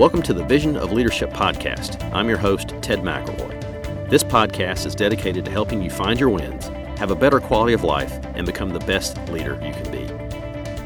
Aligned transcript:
Welcome 0.00 0.22
to 0.22 0.32
the 0.32 0.44
Vision 0.44 0.78
of 0.78 0.92
Leadership 0.92 1.28
podcast. 1.28 2.02
I'm 2.14 2.26
your 2.26 2.38
host, 2.38 2.70
Ted 2.80 3.00
McElroy. 3.00 4.08
This 4.08 4.24
podcast 4.24 4.86
is 4.86 4.94
dedicated 4.94 5.44
to 5.44 5.50
helping 5.50 5.82
you 5.82 5.90
find 5.90 6.18
your 6.18 6.30
wins, 6.30 6.68
have 6.98 7.10
a 7.10 7.14
better 7.14 7.38
quality 7.38 7.74
of 7.74 7.84
life, 7.84 8.10
and 8.34 8.46
become 8.46 8.70
the 8.70 8.78
best 8.78 9.18
leader 9.28 9.60
you 9.62 9.74
can 9.74 9.92
be. 9.92 10.06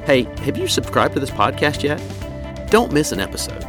Hey, 0.04 0.24
have 0.42 0.58
you 0.58 0.66
subscribed 0.66 1.14
to 1.14 1.20
this 1.20 1.30
podcast 1.30 1.84
yet? 1.84 2.02
Don't 2.72 2.92
miss 2.92 3.12
an 3.12 3.20
episode. 3.20 3.62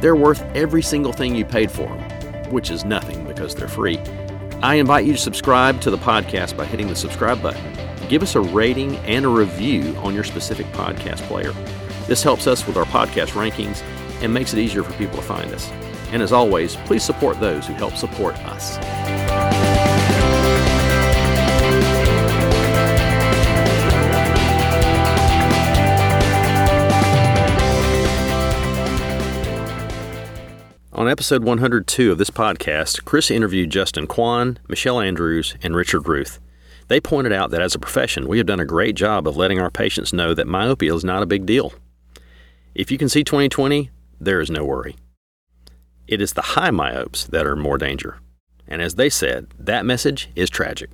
They're 0.00 0.16
worth 0.16 0.42
every 0.56 0.82
single 0.82 1.12
thing 1.12 1.36
you 1.36 1.44
paid 1.44 1.70
for 1.70 1.86
them, 1.86 2.50
which 2.50 2.72
is 2.72 2.84
nothing 2.84 3.24
because 3.24 3.54
they're 3.54 3.68
free. 3.68 3.98
I 4.64 4.74
invite 4.74 5.06
you 5.06 5.12
to 5.12 5.18
subscribe 5.18 5.80
to 5.82 5.92
the 5.92 5.98
podcast 5.98 6.56
by 6.56 6.64
hitting 6.64 6.88
the 6.88 6.96
subscribe 6.96 7.40
button. 7.40 7.62
Give 8.08 8.24
us 8.24 8.34
a 8.34 8.40
rating 8.40 8.96
and 8.96 9.24
a 9.24 9.28
review 9.28 9.94
on 9.98 10.12
your 10.12 10.24
specific 10.24 10.66
podcast 10.72 11.20
player. 11.28 11.52
This 12.08 12.24
helps 12.24 12.48
us 12.48 12.66
with 12.66 12.76
our 12.76 12.86
podcast 12.86 13.28
rankings 13.40 13.84
and 14.20 14.32
makes 14.32 14.52
it 14.52 14.58
easier 14.58 14.82
for 14.82 14.92
people 14.94 15.16
to 15.16 15.22
find 15.22 15.52
us. 15.52 15.70
And 16.12 16.22
as 16.22 16.32
always, 16.32 16.76
please 16.76 17.02
support 17.04 17.38
those 17.40 17.66
who 17.66 17.74
help 17.74 17.94
support 17.94 18.36
us. 18.46 18.78
On 30.98 31.08
episode 31.08 31.44
102 31.44 32.10
of 32.10 32.18
this 32.18 32.30
podcast, 32.30 33.04
Chris 33.04 33.30
interviewed 33.30 33.70
Justin 33.70 34.08
Kwan, 34.08 34.58
Michelle 34.66 34.98
Andrews, 34.98 35.54
and 35.62 35.76
Richard 35.76 36.08
Ruth. 36.08 36.40
They 36.88 37.00
pointed 37.00 37.32
out 37.32 37.50
that 37.52 37.62
as 37.62 37.76
a 37.76 37.78
profession, 37.78 38.26
we 38.26 38.38
have 38.38 38.48
done 38.48 38.58
a 38.58 38.64
great 38.64 38.96
job 38.96 39.28
of 39.28 39.36
letting 39.36 39.60
our 39.60 39.70
patients 39.70 40.12
know 40.12 40.34
that 40.34 40.48
myopia 40.48 40.92
is 40.92 41.04
not 41.04 41.22
a 41.22 41.26
big 41.26 41.46
deal. 41.46 41.72
If 42.74 42.90
you 42.90 42.98
can 42.98 43.08
see 43.08 43.22
2020, 43.22 43.90
there 44.20 44.40
is 44.40 44.50
no 44.50 44.64
worry. 44.64 44.96
It 46.06 46.20
is 46.20 46.32
the 46.32 46.42
high 46.42 46.70
myopes 46.70 47.24
that 47.26 47.46
are 47.46 47.56
more 47.56 47.78
danger. 47.78 48.18
And 48.66 48.82
as 48.82 48.94
they 48.94 49.08
said, 49.08 49.48
that 49.58 49.84
message 49.84 50.28
is 50.34 50.50
tragic. 50.50 50.90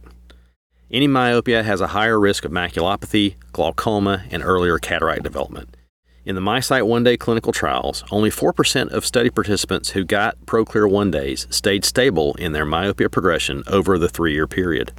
Any 0.90 1.06
myopia 1.06 1.62
has 1.62 1.80
a 1.80 1.88
higher 1.88 2.20
risk 2.20 2.44
of 2.44 2.52
maculopathy, 2.52 3.34
glaucoma, 3.52 4.24
and 4.30 4.42
earlier 4.42 4.78
cataract 4.78 5.22
development. 5.22 5.76
In 6.24 6.36
the 6.36 6.40
MiSight 6.40 6.86
one 6.86 7.04
day 7.04 7.16
clinical 7.18 7.52
trials, 7.52 8.02
only 8.10 8.30
4% 8.30 8.90
of 8.92 9.04
study 9.04 9.28
participants 9.28 9.90
who 9.90 10.04
got 10.04 10.38
ProClear 10.46 10.90
one 10.90 11.10
days 11.10 11.46
stayed 11.50 11.84
stable 11.84 12.34
in 12.36 12.52
their 12.52 12.64
myopia 12.64 13.10
progression 13.10 13.62
over 13.66 13.98
the 13.98 14.08
three 14.08 14.32
year 14.32 14.46
period. 14.46 14.92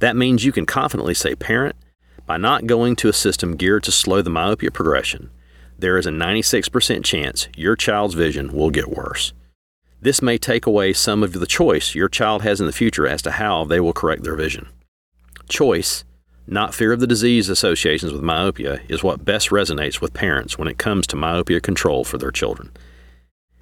That 0.00 0.16
means 0.16 0.44
you 0.44 0.52
can 0.52 0.66
confidently 0.66 1.14
say, 1.14 1.36
parent, 1.36 1.76
by 2.26 2.36
not 2.36 2.66
going 2.66 2.96
to 2.96 3.08
a 3.08 3.12
system 3.12 3.56
geared 3.56 3.84
to 3.84 3.92
slow 3.92 4.22
the 4.22 4.30
myopia 4.30 4.72
progression, 4.72 5.30
there 5.78 5.98
is 5.98 6.06
a 6.06 6.10
96% 6.10 7.04
chance 7.04 7.48
your 7.56 7.76
child's 7.76 8.14
vision 8.14 8.52
will 8.52 8.70
get 8.70 8.88
worse. 8.88 9.32
This 10.00 10.22
may 10.22 10.38
take 10.38 10.66
away 10.66 10.92
some 10.92 11.22
of 11.22 11.32
the 11.32 11.46
choice 11.46 11.94
your 11.94 12.08
child 12.08 12.42
has 12.42 12.60
in 12.60 12.66
the 12.66 12.72
future 12.72 13.06
as 13.06 13.22
to 13.22 13.32
how 13.32 13.64
they 13.64 13.80
will 13.80 13.92
correct 13.92 14.22
their 14.22 14.36
vision. 14.36 14.68
Choice, 15.48 16.04
not 16.46 16.74
fear 16.74 16.92
of 16.92 17.00
the 17.00 17.06
disease 17.06 17.48
associations 17.48 18.12
with 18.12 18.22
myopia, 18.22 18.80
is 18.88 19.02
what 19.02 19.24
best 19.24 19.50
resonates 19.50 20.00
with 20.00 20.14
parents 20.14 20.58
when 20.58 20.68
it 20.68 20.78
comes 20.78 21.06
to 21.08 21.16
myopia 21.16 21.60
control 21.60 22.04
for 22.04 22.18
their 22.18 22.30
children. 22.30 22.70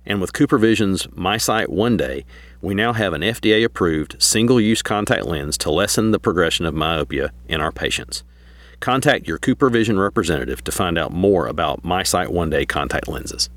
And 0.06 0.20
with 0.20 0.34
Cooper 0.34 0.58
CooperVision's 0.58 1.06
MiSight 1.08 1.68
One 1.68 1.96
Day, 1.96 2.26
we 2.60 2.74
now 2.74 2.92
have 2.92 3.14
an 3.14 3.22
FDA 3.22 3.64
approved 3.64 4.22
single 4.22 4.60
use 4.60 4.82
contact 4.82 5.24
lens 5.24 5.56
to 5.58 5.70
lessen 5.70 6.10
the 6.10 6.18
progression 6.18 6.66
of 6.66 6.74
myopia 6.74 7.32
in 7.48 7.60
our 7.60 7.72
patients. 7.72 8.22
Contact 8.80 9.26
your 9.26 9.38
CooperVision 9.38 10.00
representative 10.00 10.62
to 10.64 10.72
find 10.72 10.98
out 10.98 11.12
more 11.12 11.46
about 11.46 11.82
MiSight 11.82 12.28
One 12.28 12.50
Day 12.50 12.66
contact 12.66 13.08
lenses. 13.08 13.48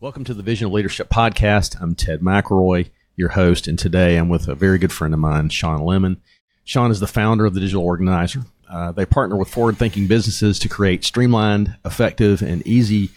Welcome 0.00 0.24
to 0.24 0.34
the 0.34 0.42
Vision 0.42 0.66
of 0.66 0.72
Leadership 0.72 1.08
podcast. 1.08 1.80
I'm 1.80 1.94
Ted 1.94 2.20
McElroy, 2.20 2.90
your 3.14 3.30
host, 3.30 3.68
and 3.68 3.78
today 3.78 4.16
I'm 4.16 4.28
with 4.28 4.48
a 4.48 4.54
very 4.54 4.78
good 4.78 4.92
friend 4.92 5.14
of 5.14 5.20
mine, 5.20 5.48
Shawn 5.50 5.82
Lemon. 5.82 6.20
Shawn 6.64 6.90
is 6.90 7.00
the 7.00 7.06
founder 7.06 7.44
of 7.44 7.54
the 7.54 7.60
Digital 7.60 7.84
Organizer. 7.84 8.42
Uh, 8.68 8.90
they 8.90 9.04
partner 9.06 9.36
with 9.36 9.48
forward 9.48 9.76
thinking 9.76 10.06
businesses 10.06 10.58
to 10.60 10.68
create 10.68 11.04
streamlined, 11.04 11.76
effective, 11.84 12.42
and 12.42 12.66
easy 12.66 13.10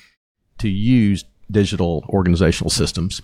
to 0.60 0.70
use 0.70 1.24
digital 1.50 2.06
organizational 2.10 2.70
systems. 2.70 3.22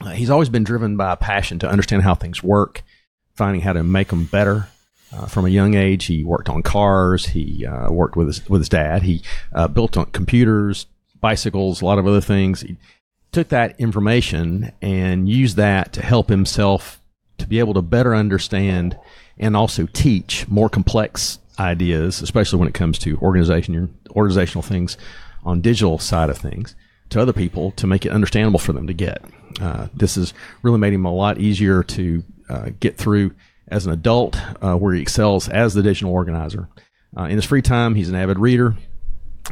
Uh, 0.00 0.10
he's 0.10 0.30
always 0.30 0.48
been 0.48 0.64
driven 0.64 0.96
by 0.96 1.12
a 1.12 1.16
passion 1.16 1.58
to 1.60 1.68
understand 1.68 2.02
how 2.02 2.14
things 2.14 2.42
work, 2.42 2.82
finding 3.34 3.62
how 3.62 3.72
to 3.72 3.82
make 3.82 4.08
them 4.08 4.24
better, 4.24 4.68
uh, 5.12 5.26
from 5.26 5.44
a 5.44 5.50
young 5.50 5.74
age, 5.74 6.06
he 6.06 6.24
worked 6.24 6.48
on 6.48 6.62
cars. 6.62 7.26
He 7.26 7.66
uh, 7.66 7.90
worked 7.90 8.16
with 8.16 8.28
his 8.28 8.48
with 8.48 8.60
his 8.60 8.68
dad. 8.68 9.02
He 9.02 9.22
uh, 9.54 9.68
built 9.68 9.96
on 9.96 10.06
computers, 10.06 10.86
bicycles, 11.20 11.82
a 11.82 11.84
lot 11.84 11.98
of 11.98 12.06
other 12.06 12.20
things. 12.20 12.62
He 12.62 12.76
took 13.30 13.48
that 13.48 13.78
information 13.78 14.72
and 14.80 15.28
used 15.28 15.56
that 15.56 15.92
to 15.94 16.02
help 16.02 16.28
himself 16.28 17.00
to 17.38 17.46
be 17.46 17.58
able 17.58 17.74
to 17.74 17.82
better 17.82 18.14
understand 18.14 18.96
and 19.38 19.56
also 19.56 19.86
teach 19.92 20.46
more 20.48 20.68
complex 20.68 21.38
ideas, 21.58 22.22
especially 22.22 22.58
when 22.58 22.68
it 22.68 22.74
comes 22.74 22.98
to 23.00 23.18
organization 23.18 23.94
organizational 24.10 24.62
things 24.62 24.96
on 25.44 25.60
digital 25.60 25.98
side 25.98 26.30
of 26.30 26.38
things 26.38 26.74
to 27.10 27.20
other 27.20 27.32
people 27.32 27.72
to 27.72 27.86
make 27.86 28.06
it 28.06 28.12
understandable 28.12 28.58
for 28.58 28.72
them 28.72 28.86
to 28.86 28.94
get. 28.94 29.22
Uh, 29.60 29.88
this 29.94 30.14
has 30.14 30.32
really 30.62 30.78
made 30.78 30.92
him 30.92 31.04
a 31.04 31.12
lot 31.12 31.38
easier 31.38 31.82
to 31.82 32.22
uh, 32.48 32.70
get 32.80 32.96
through 32.96 33.34
as 33.68 33.86
an 33.86 33.92
adult, 33.92 34.36
uh, 34.60 34.74
where 34.74 34.94
he 34.94 35.00
excels 35.00 35.48
as 35.48 35.74
the 35.74 35.82
digital 35.82 36.12
organizer. 36.12 36.68
Uh, 37.16 37.24
in 37.24 37.36
his 37.36 37.44
free 37.44 37.62
time, 37.62 37.94
he's 37.94 38.08
an 38.08 38.14
avid 38.14 38.38
reader. 38.38 38.76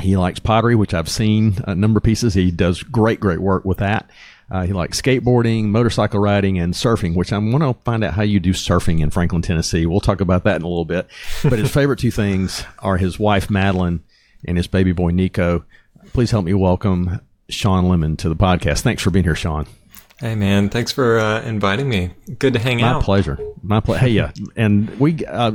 He 0.00 0.16
likes 0.16 0.38
pottery, 0.38 0.74
which 0.74 0.94
I've 0.94 1.08
seen 1.08 1.56
a 1.66 1.74
number 1.74 1.98
of 1.98 2.04
pieces. 2.04 2.34
He 2.34 2.50
does 2.50 2.82
great, 2.82 3.20
great 3.20 3.40
work 3.40 3.64
with 3.64 3.78
that. 3.78 4.08
Uh, 4.50 4.66
he 4.66 4.72
likes 4.72 5.00
skateboarding, 5.00 5.66
motorcycle 5.66 6.20
riding, 6.20 6.58
and 6.58 6.74
surfing, 6.74 7.14
which 7.14 7.32
I 7.32 7.38
want 7.38 7.62
to 7.62 7.74
find 7.84 8.02
out 8.02 8.14
how 8.14 8.22
you 8.22 8.40
do 8.40 8.52
surfing 8.52 9.00
in 9.00 9.10
Franklin, 9.10 9.42
Tennessee. 9.42 9.86
We'll 9.86 10.00
talk 10.00 10.20
about 10.20 10.44
that 10.44 10.56
in 10.56 10.62
a 10.62 10.68
little 10.68 10.84
bit. 10.84 11.06
But 11.42 11.58
his 11.58 11.70
favorite 11.72 12.00
two 12.00 12.10
things 12.10 12.64
are 12.80 12.96
his 12.96 13.18
wife, 13.18 13.48
Madeline, 13.48 14.02
and 14.44 14.56
his 14.56 14.66
baby 14.66 14.92
boy, 14.92 15.10
Nico. 15.10 15.64
Please 16.12 16.32
help 16.32 16.44
me 16.44 16.54
welcome 16.54 17.20
Shawn 17.48 17.88
Lemon 17.88 18.16
to 18.18 18.28
the 18.28 18.36
podcast. 18.36 18.80
Thanks 18.80 19.02
for 19.02 19.10
being 19.10 19.24
here, 19.24 19.36
Shawn. 19.36 19.66
Hey 20.20 20.34
man, 20.34 20.68
thanks 20.68 20.92
for 20.92 21.18
uh, 21.18 21.40
inviting 21.42 21.88
me. 21.88 22.10
Good 22.38 22.52
to 22.52 22.58
hang 22.58 22.82
My 22.82 22.88
out. 22.88 22.96
My 22.96 23.02
pleasure. 23.02 23.38
My 23.62 23.80
pleasure. 23.80 24.00
hey, 24.00 24.10
yeah, 24.10 24.32
and 24.54 24.90
we 25.00 25.24
uh, 25.24 25.52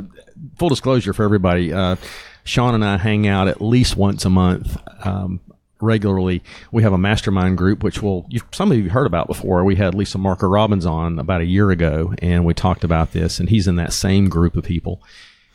full 0.58 0.70
disclosure 0.70 1.14
for 1.14 1.24
everybody. 1.24 1.72
Uh, 1.72 1.98
Shawn 2.46 2.74
and 2.74 2.84
I 2.84 2.98
hang 2.98 3.28
out 3.28 3.48
at 3.48 3.62
least 3.62 3.96
once 3.96 4.26
a 4.26 4.30
month. 4.32 4.76
Um, 5.06 5.40
regularly, 5.80 6.42
we 6.72 6.82
have 6.82 6.94
a 6.94 6.98
mastermind 6.98 7.60
group, 7.60 7.84
which 7.84 8.02
will 8.02 8.28
some 8.52 8.72
of 8.72 8.78
you 8.80 8.90
heard 8.90 9.06
about 9.06 9.28
before. 9.28 9.64
We 9.64 9.76
had 9.76 9.94
Lisa 9.94 10.18
Marker 10.18 10.50
Robbins 10.50 10.88
on 10.88 11.20
about 11.20 11.42
a 11.42 11.46
year 11.46 11.70
ago, 11.70 12.16
and 12.20 12.44
we 12.44 12.56
talked 12.56 12.84
about 12.84 13.12
this, 13.12 13.40
and 13.40 13.50
he's 13.50 13.68
in 13.68 13.76
that 13.76 13.94
same 13.94 14.30
group 14.30 14.56
of 14.56 14.64
people. 14.64 15.00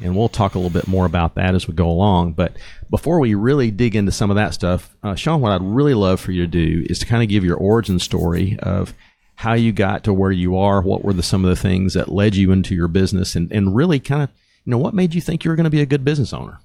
And 0.03 0.17
we'll 0.17 0.29
talk 0.29 0.55
a 0.55 0.59
little 0.59 0.71
bit 0.71 0.89
more 0.89 1.05
about 1.05 1.35
that 1.35 1.55
as 1.55 1.69
we 1.69 1.75
go 1.75 1.89
along. 1.89 2.33
But 2.33 2.57
before 2.89 3.21
we 3.21 3.35
really 3.35 3.71
dig 3.71 3.95
into 3.95 4.13
some 4.13 4.31
of 4.31 4.37
that 4.37 4.55
stuff, 4.55 4.97
uh, 5.03 5.15
Shawn, 5.15 5.41
what 5.41 5.53
I'd 5.53 5.63
really 5.63 5.95
love 5.95 6.21
for 6.21 6.33
you 6.33 6.43
to 6.43 6.47
do 6.47 6.87
is 6.89 6.99
to 7.01 7.07
kind 7.07 7.23
of 7.23 7.29
give 7.29 7.45
your 7.45 7.57
origin 7.57 7.99
story 7.99 8.59
of 8.61 8.95
how 9.37 9.55
you 9.55 9.73
got 9.73 10.05
to 10.05 10.13
where 10.13 10.33
you 10.33 10.57
are, 10.57 10.83
what 10.83 11.05
were 11.05 11.13
the, 11.13 11.23
some 11.23 11.45
of 11.45 11.51
the 11.51 11.57
things 11.57 11.95
that 11.95 12.11
led 12.11 12.35
you 12.35 12.53
into 12.53 12.75
your 12.75 12.89
business, 12.89 13.35
and, 13.35 13.51
and 13.53 13.75
really 13.75 13.99
kind 13.99 14.23
of, 14.23 14.31
you 14.65 14.71
know, 14.71 14.79
what 14.79 14.95
made 14.95 15.15
you 15.15 15.21
think 15.21 15.45
you 15.45 15.51
were 15.51 15.57
going 15.57 15.65
to 15.65 15.71
be 15.71 15.81
a 15.81 15.87
good 15.87 16.05
business 16.05 16.33
owner? 16.33 16.61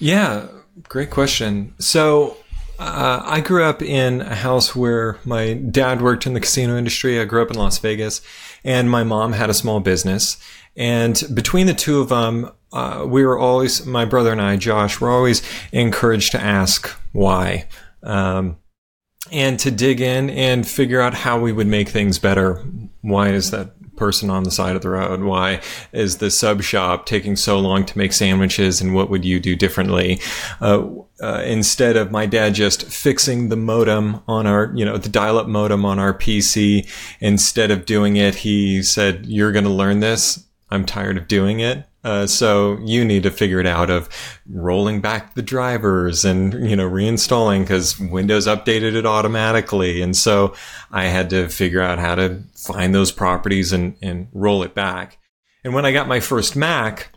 Yeah, 0.00 0.46
great 0.88 1.10
question. 1.10 1.74
So 1.78 2.36
uh, 2.78 3.22
I 3.24 3.40
grew 3.40 3.62
up 3.62 3.82
in 3.82 4.20
a 4.20 4.34
house 4.34 4.74
where 4.74 5.18
my 5.24 5.54
dad 5.54 6.02
worked 6.02 6.26
in 6.26 6.34
the 6.34 6.40
casino 6.40 6.76
industry. 6.76 7.20
I 7.20 7.24
grew 7.24 7.42
up 7.42 7.50
in 7.50 7.56
Las 7.56 7.78
Vegas, 7.78 8.20
and 8.64 8.90
my 8.90 9.04
mom 9.04 9.32
had 9.32 9.48
a 9.48 9.54
small 9.54 9.78
business. 9.78 10.36
And 10.76 11.22
between 11.32 11.66
the 11.66 11.74
two 11.74 12.00
of 12.00 12.08
them, 12.08 12.50
uh, 12.72 13.04
we 13.06 13.24
were 13.24 13.38
always, 13.38 13.86
my 13.86 14.04
brother 14.04 14.32
and 14.32 14.42
I, 14.42 14.56
Josh, 14.56 15.00
were 15.00 15.10
always 15.10 15.42
encouraged 15.72 16.32
to 16.32 16.40
ask 16.40 16.88
why. 17.12 17.68
Um, 18.02 18.58
and 19.32 19.58
to 19.60 19.70
dig 19.70 20.00
in 20.00 20.28
and 20.30 20.66
figure 20.66 21.00
out 21.00 21.14
how 21.14 21.38
we 21.40 21.52
would 21.52 21.66
make 21.66 21.88
things 21.88 22.18
better. 22.18 22.62
Why 23.00 23.28
is 23.28 23.50
that 23.52 23.74
person 23.96 24.28
on 24.28 24.42
the 24.42 24.50
side 24.50 24.76
of 24.76 24.82
the 24.82 24.90
road? 24.90 25.22
Why 25.22 25.60
is 25.92 26.18
the 26.18 26.30
sub 26.30 26.62
shop 26.62 27.06
taking 27.06 27.36
so 27.36 27.58
long 27.58 27.86
to 27.86 27.98
make 27.98 28.12
sandwiches? 28.12 28.80
And 28.80 28.94
what 28.94 29.10
would 29.10 29.24
you 29.24 29.40
do 29.40 29.56
differently? 29.56 30.20
Uh, 30.60 30.88
uh, 31.22 31.42
instead 31.46 31.96
of 31.96 32.10
my 32.10 32.26
dad 32.26 32.54
just 32.54 32.84
fixing 32.84 33.48
the 33.48 33.56
modem 33.56 34.20
on 34.26 34.46
our, 34.46 34.72
you 34.74 34.84
know, 34.84 34.98
the 34.98 35.08
dial 35.08 35.38
up 35.38 35.46
modem 35.46 35.84
on 35.84 35.98
our 35.98 36.12
PC, 36.12 36.88
instead 37.20 37.70
of 37.70 37.86
doing 37.86 38.16
it, 38.16 38.34
he 38.34 38.82
said, 38.82 39.26
You're 39.26 39.52
going 39.52 39.64
to 39.64 39.70
learn 39.70 40.00
this. 40.00 40.44
I'm 40.74 40.84
tired 40.84 41.16
of 41.16 41.28
doing 41.28 41.60
it. 41.60 41.86
Uh, 42.04 42.26
so 42.26 42.78
you 42.84 43.02
need 43.02 43.22
to 43.22 43.30
figure 43.30 43.60
it 43.60 43.66
out 43.66 43.88
of 43.88 44.10
rolling 44.46 45.00
back 45.00 45.34
the 45.34 45.42
drivers 45.42 46.24
and 46.24 46.52
you 46.68 46.76
know 46.76 46.88
reinstalling 46.88 47.62
because 47.62 47.98
Windows 47.98 48.46
updated 48.46 48.94
it 48.94 49.06
automatically, 49.06 50.02
and 50.02 50.14
so 50.14 50.54
I 50.90 51.04
had 51.04 51.30
to 51.30 51.48
figure 51.48 51.80
out 51.80 51.98
how 51.98 52.14
to 52.16 52.42
find 52.54 52.94
those 52.94 53.10
properties 53.10 53.72
and 53.72 53.96
and 54.02 54.28
roll 54.32 54.62
it 54.62 54.74
back. 54.74 55.18
And 55.64 55.72
when 55.72 55.86
I 55.86 55.92
got 55.92 56.06
my 56.06 56.20
first 56.20 56.56
Mac, 56.56 57.10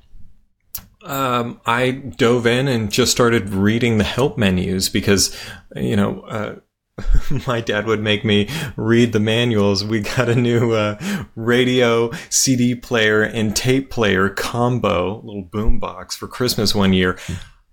um, 1.03 1.59
I 1.65 1.91
dove 1.91 2.47
in 2.47 2.69
and 2.69 2.89
just 2.89 3.11
started 3.11 3.49
reading 3.49 3.97
the 3.97 4.05
help 4.05 4.37
menus 4.37 4.87
because 4.87 5.37
you 5.75 5.97
know. 5.97 6.21
Uh, 6.21 6.55
my 7.47 7.61
dad 7.61 7.85
would 7.85 8.01
make 8.01 8.25
me 8.25 8.49
read 8.75 9.13
the 9.13 9.19
manuals. 9.19 9.83
We 9.83 10.01
got 10.01 10.29
a 10.29 10.35
new 10.35 10.73
uh, 10.73 10.99
radio, 11.35 12.11
CD 12.29 12.75
player, 12.75 13.21
and 13.21 13.55
tape 13.55 13.89
player 13.89 14.29
combo, 14.29 15.21
little 15.21 15.43
boom 15.43 15.79
box 15.79 16.15
for 16.15 16.27
Christmas 16.27 16.73
one 16.73 16.93
year. 16.93 17.17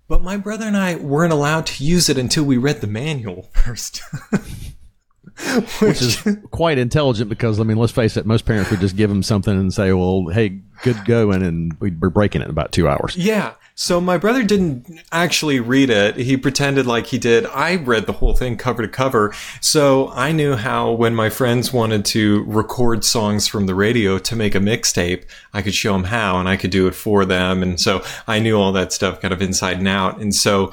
But 0.07 0.21
my 0.21 0.37
brother 0.37 0.65
and 0.65 0.77
I 0.77 0.95
weren't 0.95 1.33
allowed 1.33 1.65
to 1.67 1.83
use 1.83 2.09
it 2.09 2.17
until 2.17 2.43
we 2.43 2.57
read 2.57 2.81
the 2.81 2.87
manual 2.87 3.43
first. 3.53 4.01
Which 5.79 6.01
is 6.01 6.21
quite 6.51 6.77
intelligent 6.77 7.29
because 7.29 7.59
I 7.59 7.63
mean, 7.63 7.77
let's 7.77 7.91
face 7.91 8.15
it, 8.15 8.25
most 8.25 8.45
parents 8.45 8.71
would 8.71 8.79
just 8.79 8.95
give 8.95 9.09
them 9.09 9.21
something 9.21 9.57
and 9.57 9.73
say, 9.73 9.91
"Well, 9.91 10.27
hey, 10.27 10.61
good 10.81 11.03
going," 11.05 11.43
and 11.43 11.75
we're 11.79 12.09
breaking 12.09 12.41
it 12.41 12.45
in 12.45 12.49
about 12.49 12.71
two 12.71 12.87
hours. 12.87 13.17
Yeah. 13.17 13.53
So 13.77 13.99
my 13.99 14.17
brother 14.17 14.41
didn't 14.41 14.87
actually 15.11 15.59
read 15.59 15.89
it. 15.89 16.15
He 16.15 16.37
pretended 16.37 16.85
like 16.85 17.07
he 17.07 17.17
did. 17.17 17.45
I 17.47 17.75
read 17.75 18.05
the 18.05 18.13
whole 18.13 18.33
thing 18.33 18.55
cover 18.55 18.81
to 18.81 18.87
cover. 18.87 19.33
So 19.59 20.09
I 20.11 20.31
knew 20.31 20.55
how 20.55 20.93
when 20.93 21.13
my 21.13 21.29
friends 21.29 21.73
wanted 21.73 22.05
to 22.05 22.45
record 22.45 23.03
songs 23.03 23.47
from 23.47 23.65
the 23.65 23.75
radio 23.75 24.17
to 24.17 24.35
make 24.35 24.55
a 24.55 24.59
mixtape, 24.59 25.25
I 25.53 25.61
could 25.61 25.75
show 25.75 25.91
them 25.91 26.05
how 26.05 26.39
and 26.39 26.47
I 26.47 26.55
could 26.55 26.71
do 26.71 26.87
it 26.87 26.95
for 26.95 27.25
them. 27.25 27.61
And 27.61 27.77
so 27.77 28.01
I 28.27 28.39
knew 28.39 28.55
all 28.57 28.71
that 28.71 28.93
stuff 28.93 29.19
kind 29.19 29.33
of 29.33 29.41
inside 29.41 29.79
and 29.79 29.89
out. 29.89 30.21
And 30.21 30.33
so 30.33 30.71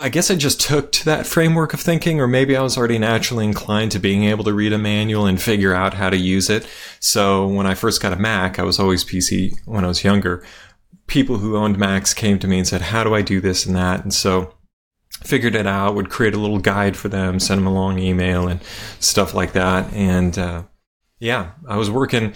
I 0.00 0.08
guess 0.08 0.30
I 0.30 0.36
just 0.36 0.60
took 0.60 0.92
to 0.92 1.04
that 1.06 1.26
framework 1.26 1.74
of 1.74 1.80
thinking, 1.80 2.20
or 2.20 2.28
maybe 2.28 2.56
I 2.56 2.62
was 2.62 2.78
already 2.78 2.98
naturally 2.98 3.44
inclined 3.44 3.92
to 3.92 3.98
being 3.98 4.24
able 4.24 4.44
to 4.44 4.52
read 4.52 4.72
a 4.72 4.78
manual 4.78 5.26
and 5.26 5.40
figure 5.40 5.74
out 5.74 5.94
how 5.94 6.08
to 6.08 6.16
use 6.16 6.48
it. 6.48 6.68
So 7.00 7.46
when 7.48 7.66
I 7.66 7.74
first 7.74 8.00
got 8.00 8.12
a 8.12 8.16
Mac, 8.16 8.58
I 8.58 8.62
was 8.62 8.78
always 8.78 9.04
PC 9.04 9.54
when 9.64 9.84
I 9.84 9.88
was 9.88 10.04
younger. 10.04 10.44
People 11.08 11.38
who 11.38 11.56
owned 11.56 11.78
Macs 11.78 12.14
came 12.14 12.38
to 12.38 12.46
me 12.46 12.58
and 12.58 12.66
said, 12.66 12.80
How 12.80 13.02
do 13.02 13.14
I 13.14 13.22
do 13.22 13.40
this 13.40 13.66
and 13.66 13.74
that? 13.74 14.02
And 14.02 14.14
so 14.14 14.54
figured 15.24 15.56
it 15.56 15.66
out, 15.66 15.94
would 15.94 16.10
create 16.10 16.34
a 16.34 16.38
little 16.38 16.60
guide 16.60 16.96
for 16.96 17.08
them, 17.08 17.40
send 17.40 17.58
them 17.58 17.66
a 17.66 17.72
long 17.72 17.98
email 17.98 18.46
and 18.46 18.62
stuff 19.00 19.34
like 19.34 19.52
that. 19.52 19.92
And 19.92 20.38
uh, 20.38 20.62
yeah, 21.18 21.52
I 21.66 21.76
was 21.76 21.90
working, 21.90 22.34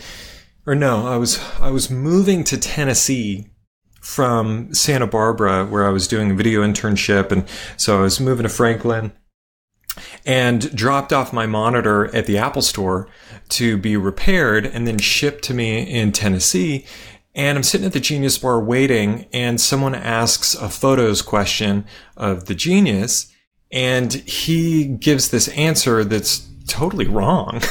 or 0.66 0.74
no, 0.74 1.06
I 1.06 1.16
was 1.16 1.40
I 1.60 1.70
was 1.70 1.90
moving 1.90 2.42
to 2.44 2.58
Tennessee 2.58 3.51
from 4.02 4.75
Santa 4.75 5.06
Barbara 5.06 5.64
where 5.64 5.87
I 5.87 5.90
was 5.90 6.08
doing 6.08 6.32
a 6.32 6.34
video 6.34 6.62
internship. 6.62 7.31
And 7.31 7.49
so 7.76 8.00
I 8.00 8.02
was 8.02 8.20
moving 8.20 8.43
to 8.43 8.49
Franklin 8.49 9.12
and 10.26 10.75
dropped 10.75 11.12
off 11.12 11.32
my 11.32 11.46
monitor 11.46 12.14
at 12.14 12.26
the 12.26 12.37
Apple 12.37 12.62
store 12.62 13.08
to 13.50 13.78
be 13.78 13.96
repaired 13.96 14.66
and 14.66 14.88
then 14.88 14.99
shipped 14.99 15.44
to 15.44 15.54
me 15.54 15.82
in 15.82 16.10
Tennessee. 16.10 16.84
And 17.34 17.56
I'm 17.56 17.62
sitting 17.62 17.87
at 17.87 17.93
the 17.93 18.00
Genius 18.00 18.37
Bar 18.37 18.60
waiting, 18.60 19.26
and 19.32 19.58
someone 19.58 19.94
asks 19.94 20.55
a 20.55 20.69
photos 20.69 21.22
question 21.22 21.87
of 22.14 22.44
the 22.44 22.55
Genius, 22.55 23.32
and 23.70 24.12
he 24.12 24.84
gives 24.84 25.31
this 25.31 25.48
answer 25.48 26.05
that's 26.05 26.46
totally 26.66 27.06
wrong. 27.06 27.62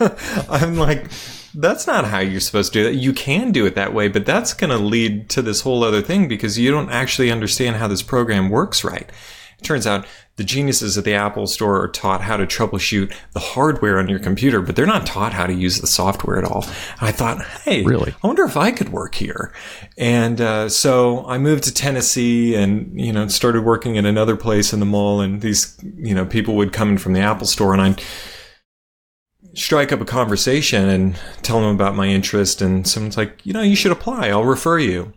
I'm 0.48 0.76
like, 0.76 1.10
that's 1.56 1.86
not 1.86 2.04
how 2.04 2.18
you're 2.18 2.40
supposed 2.40 2.72
to 2.72 2.80
do 2.80 2.84
that. 2.84 2.96
You 2.96 3.12
can 3.12 3.50
do 3.50 3.66
it 3.66 3.74
that 3.74 3.94
way, 3.94 4.08
but 4.08 4.26
that's 4.26 4.52
going 4.52 4.70
to 4.70 4.78
lead 4.78 5.28
to 5.30 5.42
this 5.42 5.62
whole 5.62 5.82
other 5.82 6.02
thing 6.02 6.28
because 6.28 6.58
you 6.58 6.70
don't 6.70 6.90
actually 6.90 7.30
understand 7.30 7.76
how 7.76 7.88
this 7.88 8.02
program 8.02 8.50
works 8.50 8.84
right. 8.84 9.10
It 9.58 9.64
turns 9.64 9.86
out 9.86 10.06
the 10.36 10.44
geniuses 10.44 10.98
at 10.98 11.04
the 11.04 11.14
Apple 11.14 11.46
Store 11.46 11.80
are 11.82 11.88
taught 11.88 12.20
how 12.20 12.36
to 12.36 12.46
troubleshoot 12.46 13.14
the 13.32 13.40
hardware 13.40 13.98
on 13.98 14.06
your 14.06 14.18
computer, 14.18 14.60
but 14.60 14.76
they're 14.76 14.84
not 14.84 15.06
taught 15.06 15.32
how 15.32 15.46
to 15.46 15.54
use 15.54 15.80
the 15.80 15.86
software 15.86 16.38
at 16.38 16.44
all. 16.44 16.64
And 17.00 17.08
I 17.08 17.12
thought, 17.12 17.42
hey, 17.64 17.82
really? 17.82 18.14
I 18.22 18.26
wonder 18.26 18.44
if 18.44 18.58
I 18.58 18.70
could 18.70 18.90
work 18.90 19.14
here. 19.14 19.54
And 19.96 20.38
uh, 20.42 20.68
so 20.68 21.26
I 21.26 21.38
moved 21.38 21.64
to 21.64 21.72
Tennessee 21.72 22.54
and 22.54 23.00
you 23.00 23.14
know 23.14 23.28
started 23.28 23.64
working 23.64 23.96
at 23.96 24.04
another 24.04 24.36
place 24.36 24.74
in 24.74 24.80
the 24.80 24.86
mall. 24.86 25.22
And 25.22 25.40
these 25.40 25.74
you 25.82 26.14
know 26.14 26.26
people 26.26 26.54
would 26.56 26.74
come 26.74 26.90
in 26.90 26.98
from 26.98 27.14
the 27.14 27.20
Apple 27.20 27.46
Store, 27.46 27.72
and 27.72 27.80
I 27.80 27.96
strike 29.56 29.90
up 29.90 30.00
a 30.00 30.04
conversation 30.04 30.88
and 30.88 31.18
tell 31.42 31.60
them 31.60 31.74
about 31.74 31.96
my 31.96 32.06
interest. 32.06 32.62
And 32.62 32.86
someone's 32.86 33.16
like, 33.16 33.44
you 33.44 33.52
know, 33.52 33.62
you 33.62 33.74
should 33.74 33.92
apply. 33.92 34.28
I'll 34.28 34.44
refer 34.44 34.78
you. 34.78 35.12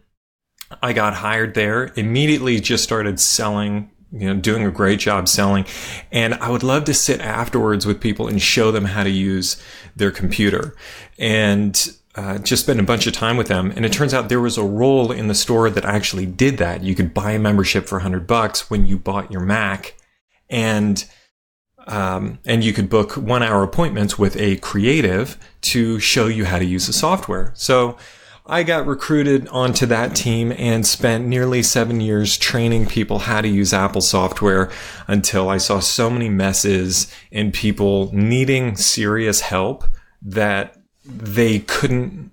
I 0.81 0.93
got 0.93 1.15
hired 1.15 1.55
there, 1.55 1.91
immediately 1.95 2.59
just 2.59 2.83
started 2.83 3.19
selling, 3.19 3.89
you 4.11 4.27
know, 4.27 4.39
doing 4.39 4.63
a 4.63 4.71
great 4.71 4.99
job 4.99 5.27
selling. 5.27 5.65
And 6.11 6.35
I 6.35 6.49
would 6.49 6.63
love 6.63 6.85
to 6.85 6.93
sit 6.93 7.21
afterwards 7.21 7.85
with 7.85 7.99
people 7.99 8.27
and 8.27 8.41
show 8.41 8.71
them 8.71 8.85
how 8.85 9.03
to 9.03 9.09
use 9.09 9.61
their 9.95 10.11
computer 10.11 10.75
and 11.17 11.91
uh, 12.15 12.37
just 12.37 12.63
spend 12.63 12.79
a 12.79 12.83
bunch 12.83 13.07
of 13.07 13.13
time 13.13 13.35
with 13.35 13.47
them. 13.47 13.73
And 13.75 13.83
it 13.83 13.91
turns 13.91 14.13
out 14.13 14.29
there 14.29 14.39
was 14.39 14.57
a 14.57 14.63
role 14.63 15.11
in 15.11 15.27
the 15.27 15.35
store 15.35 15.69
that 15.69 15.85
actually 15.85 16.27
did 16.27 16.57
that. 16.59 16.83
You 16.83 16.95
could 16.95 17.13
buy 17.13 17.31
a 17.31 17.39
membership 17.39 17.87
for 17.87 17.95
100 17.95 18.27
bucks 18.27 18.69
when 18.69 18.85
you 18.85 18.97
bought 18.97 19.31
your 19.31 19.41
Mac. 19.41 19.95
And 20.49 21.03
um, 21.87 22.39
and 22.45 22.63
you 22.63 22.73
could 22.73 22.89
book 22.89 23.13
one 23.13 23.43
hour 23.43 23.63
appointments 23.63 24.17
with 24.17 24.35
a 24.37 24.57
creative 24.57 25.37
to 25.61 25.99
show 25.99 26.27
you 26.27 26.45
how 26.45 26.59
to 26.59 26.65
use 26.65 26.87
the 26.87 26.93
software. 26.93 27.51
So 27.55 27.97
I 28.45 28.63
got 28.63 28.87
recruited 28.87 29.47
onto 29.49 29.85
that 29.85 30.15
team 30.15 30.51
and 30.57 30.85
spent 30.85 31.27
nearly 31.27 31.61
seven 31.61 32.01
years 32.01 32.35
training 32.35 32.87
people 32.87 33.19
how 33.19 33.41
to 33.41 33.47
use 33.47 33.73
Apple 33.73 34.01
software 34.01 34.71
until 35.07 35.49
I 35.49 35.57
saw 35.57 35.79
so 35.79 36.09
many 36.09 36.29
messes 36.29 37.13
and 37.31 37.53
people 37.53 38.09
needing 38.11 38.75
serious 38.75 39.41
help 39.41 39.83
that 40.23 40.75
they 41.05 41.59
couldn't 41.59 42.31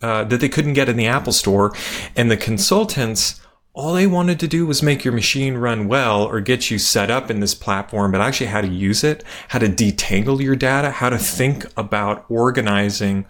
uh, 0.00 0.22
that 0.24 0.40
they 0.40 0.48
couldn't 0.48 0.74
get 0.74 0.88
in 0.88 0.96
the 0.96 1.06
Apple 1.06 1.32
store, 1.32 1.74
and 2.14 2.30
the 2.30 2.36
consultants 2.36 3.40
all 3.78 3.92
they 3.92 4.08
wanted 4.08 4.40
to 4.40 4.48
do 4.48 4.66
was 4.66 4.82
make 4.82 5.04
your 5.04 5.14
machine 5.14 5.54
run 5.54 5.86
well 5.86 6.24
or 6.24 6.40
get 6.40 6.68
you 6.68 6.80
set 6.80 7.12
up 7.12 7.30
in 7.30 7.38
this 7.38 7.54
platform, 7.54 8.10
but 8.10 8.20
actually 8.20 8.48
how 8.48 8.60
to 8.60 8.66
use 8.66 9.04
it, 9.04 9.22
how 9.46 9.60
to 9.60 9.68
detangle 9.68 10.42
your 10.42 10.56
data, 10.56 10.90
how 10.90 11.08
to 11.08 11.16
think 11.16 11.64
about 11.76 12.24
organizing 12.28 13.24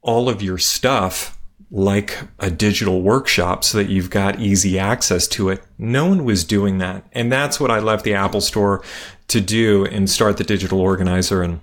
all 0.00 0.28
of 0.28 0.40
your 0.40 0.58
stuff 0.58 1.36
like 1.72 2.16
a 2.38 2.52
digital 2.52 3.02
workshop 3.02 3.64
so 3.64 3.76
that 3.76 3.88
you've 3.88 4.10
got 4.10 4.38
easy 4.38 4.78
access 4.78 5.26
to 5.26 5.48
it. 5.48 5.60
No 5.76 6.06
one 6.06 6.24
was 6.24 6.44
doing 6.44 6.78
that. 6.78 7.04
And 7.10 7.32
that's 7.32 7.58
what 7.58 7.72
I 7.72 7.80
left 7.80 8.04
the 8.04 8.14
Apple 8.14 8.42
store 8.42 8.80
to 9.26 9.40
do 9.40 9.84
and 9.86 10.08
start 10.08 10.36
the 10.36 10.44
digital 10.44 10.80
organizer 10.80 11.42
and 11.42 11.60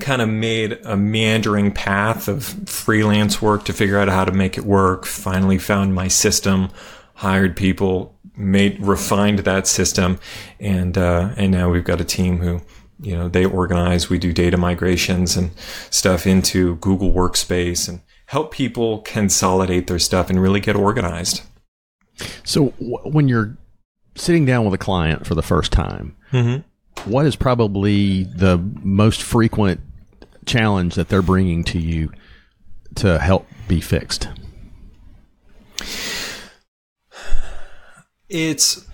kind 0.00 0.22
of 0.22 0.28
made 0.30 0.78
a 0.84 0.96
meandering 0.96 1.70
path 1.70 2.28
of 2.28 2.44
freelance 2.66 3.42
work 3.42 3.66
to 3.66 3.74
figure 3.74 3.98
out 3.98 4.08
how 4.08 4.24
to 4.24 4.32
make 4.32 4.56
it 4.56 4.64
work. 4.64 5.04
Finally 5.04 5.58
found 5.58 5.94
my 5.94 6.08
system 6.08 6.70
hired 7.16 7.56
people, 7.56 8.14
made 8.36 8.78
refined 8.80 9.40
that 9.40 9.66
system, 9.66 10.18
and 10.60 10.96
uh, 10.96 11.30
and 11.36 11.50
now 11.50 11.70
we've 11.70 11.84
got 11.84 12.00
a 12.00 12.04
team 12.04 12.38
who 12.38 12.60
you 13.00 13.16
know 13.16 13.28
they 13.28 13.44
organize. 13.44 14.08
We 14.08 14.18
do 14.18 14.32
data 14.32 14.56
migrations 14.56 15.36
and 15.36 15.50
stuff 15.90 16.26
into 16.26 16.76
Google 16.76 17.12
Workspace 17.12 17.88
and 17.88 18.00
help 18.26 18.52
people 18.52 19.00
consolidate 19.00 19.86
their 19.86 19.98
stuff 19.98 20.30
and 20.30 20.40
really 20.40 20.60
get 20.60 20.76
organized. 20.76 21.42
So 22.44 22.70
w- 22.80 22.98
when 23.04 23.28
you're 23.28 23.56
sitting 24.14 24.44
down 24.44 24.64
with 24.64 24.74
a 24.74 24.78
client 24.78 25.26
for 25.26 25.34
the 25.34 25.42
first 25.42 25.72
time, 25.72 26.16
mm-hmm. 26.32 27.10
what 27.10 27.26
is 27.26 27.36
probably 27.36 28.24
the 28.24 28.58
most 28.82 29.22
frequent 29.22 29.80
challenge 30.44 30.96
that 30.96 31.08
they're 31.08 31.22
bringing 31.22 31.64
to 31.64 31.78
you 31.78 32.12
to 32.96 33.18
help 33.18 33.46
be 33.68 33.80
fixed? 33.80 34.28
It's 38.28 38.86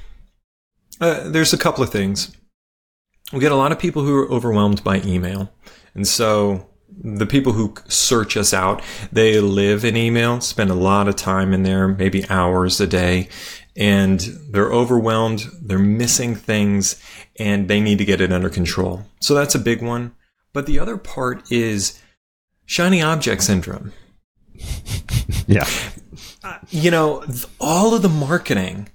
uh, 1.01 1.29
there's 1.29 1.53
a 1.53 1.59
couple 1.59 1.83
of 1.83 1.91
things. 1.91 2.37
We 3.33 3.41
get 3.41 3.53
a 3.53 3.57
lot 3.57 3.73
of 3.73 3.79
people 3.79 4.03
who 4.03 4.15
are 4.17 4.31
overwhelmed 4.31 4.85
by 4.85 5.01
email, 5.01 5.53
and 5.95 6.07
so 6.07 6.69
the 7.03 7.27
people 7.27 7.53
who 7.53 7.75
search 7.89 8.37
us 8.37 8.53
out, 8.53 8.83
they 9.11 9.41
live 9.41 9.85
in 9.85 9.97
email, 9.97 10.41
spend 10.41 10.71
a 10.71 10.75
lot 10.75 11.09
of 11.09 11.17
time 11.17 11.53
in 11.53 11.63
there, 11.63 11.89
maybe 11.89 12.29
hours 12.29 12.81
a 12.81 12.87
day, 12.87 13.29
and 13.77 14.21
they're 14.51 14.73
overwhelmed, 14.73 15.47
they're 15.61 15.79
missing 15.79 16.35
things, 16.35 17.03
and 17.39 17.69
they 17.69 17.81
need 17.81 17.99
to 17.99 18.05
get 18.05 18.21
it 18.21 18.33
under 18.33 18.51
control. 18.51 19.05
So 19.21 19.35
that's 19.35 19.55
a 19.55 19.59
big 19.59 19.83
one. 19.83 20.15
But 20.53 20.67
the 20.67 20.79
other 20.79 20.99
part 20.99 21.51
is 21.51 22.01
shiny 22.67 23.01
object 23.01 23.43
syndrome. 23.43 23.93
yeah. 25.47 25.67
Uh, 26.45 26.59
you 26.69 26.91
know, 26.91 27.25
all 27.59 27.95
of 27.95 28.03
the 28.03 28.09
marketing 28.09 28.89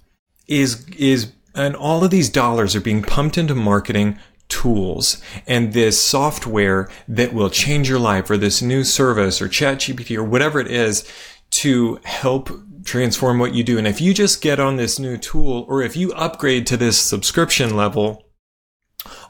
is 0.47 0.85
is 0.97 1.31
and 1.55 1.75
all 1.75 2.03
of 2.03 2.11
these 2.11 2.29
dollars 2.29 2.75
are 2.75 2.81
being 2.81 3.01
pumped 3.01 3.37
into 3.37 3.55
marketing 3.55 4.19
tools. 4.47 5.21
And 5.45 5.73
this 5.73 6.01
software 6.01 6.89
that 7.07 7.33
will 7.33 7.49
change 7.49 7.89
your 7.89 7.99
life 7.99 8.29
or 8.29 8.37
this 8.37 8.61
new 8.61 8.83
service 8.83 9.41
or 9.41 9.49
chat 9.49 9.79
gpt 9.79 10.15
or 10.15 10.23
whatever 10.23 10.59
it 10.59 10.67
is 10.67 11.11
to 11.49 11.99
help 12.03 12.49
transform 12.85 13.39
what 13.39 13.53
you 13.53 13.63
do. 13.63 13.77
And 13.77 13.87
if 13.87 13.99
you 13.99 14.13
just 14.13 14.41
get 14.41 14.59
on 14.59 14.77
this 14.77 14.99
new 14.99 15.17
tool 15.17 15.65
or 15.67 15.81
if 15.81 15.95
you 15.95 16.13
upgrade 16.13 16.67
to 16.67 16.77
this 16.77 16.97
subscription 16.99 17.75
level 17.75 18.26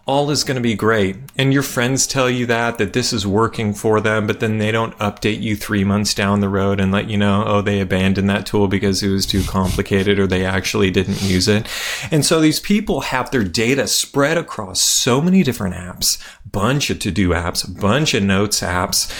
all 0.08 0.32
is 0.32 0.46
going 0.46 0.56
to 0.56 0.62
be 0.62 0.74
great. 0.74 1.18
And 1.38 1.54
your 1.54 1.62
friends 1.62 2.08
tell 2.08 2.30
you 2.30 2.46
that, 2.46 2.78
that 2.78 2.94
this 2.94 3.12
is 3.12 3.28
working 3.28 3.74
for 3.74 4.00
them, 4.00 4.26
but 4.26 4.40
then 4.40 4.58
they 4.58 4.72
don't 4.72 4.98
update 5.00 5.42
you 5.42 5.58
three 5.58 5.84
months 5.84 6.14
down 6.14 6.40
the 6.40 6.48
road 6.48 6.80
and 6.80 6.94
let 6.94 7.10
you 7.10 7.18
know, 7.18 7.44
oh, 7.46 7.62
they 7.62 7.82
abandoned 7.82 8.30
that 8.30 8.46
tool 8.46 8.70
because 8.70 9.04
it 9.04 9.10
was 9.10 9.26
too 9.26 9.44
complicated 9.44 10.18
or 10.18 10.26
they 10.26 10.46
actually 10.46 10.90
didn't 10.90 11.22
use 11.22 11.50
it. 11.50 11.68
And 12.10 12.26
so 12.26 12.40
these 12.40 12.62
people 12.62 13.02
have 13.02 13.32
their 13.32 13.44
data 13.44 13.86
spread 13.86 14.38
across 14.38 14.80
so 14.80 15.20
many 15.20 15.44
different 15.44 15.76
apps, 15.76 16.18
bunch 16.50 16.90
of 16.90 17.00
to 17.00 17.12
do 17.12 17.30
apps, 17.30 17.80
bunch 17.80 18.14
of 18.14 18.24
notes 18.24 18.62
apps, 18.62 19.12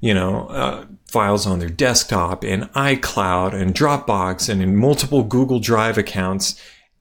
you 0.00 0.14
know, 0.14 0.46
uh, 0.46 0.86
files 1.06 1.44
on 1.44 1.58
their 1.58 1.68
desktop 1.68 2.44
in 2.44 2.62
iCloud 2.76 3.52
and 3.52 3.74
Dropbox 3.74 4.48
and 4.48 4.62
in 4.62 4.76
multiple 4.76 5.24
Google 5.24 5.58
Drive 5.58 5.98
accounts 5.98 6.54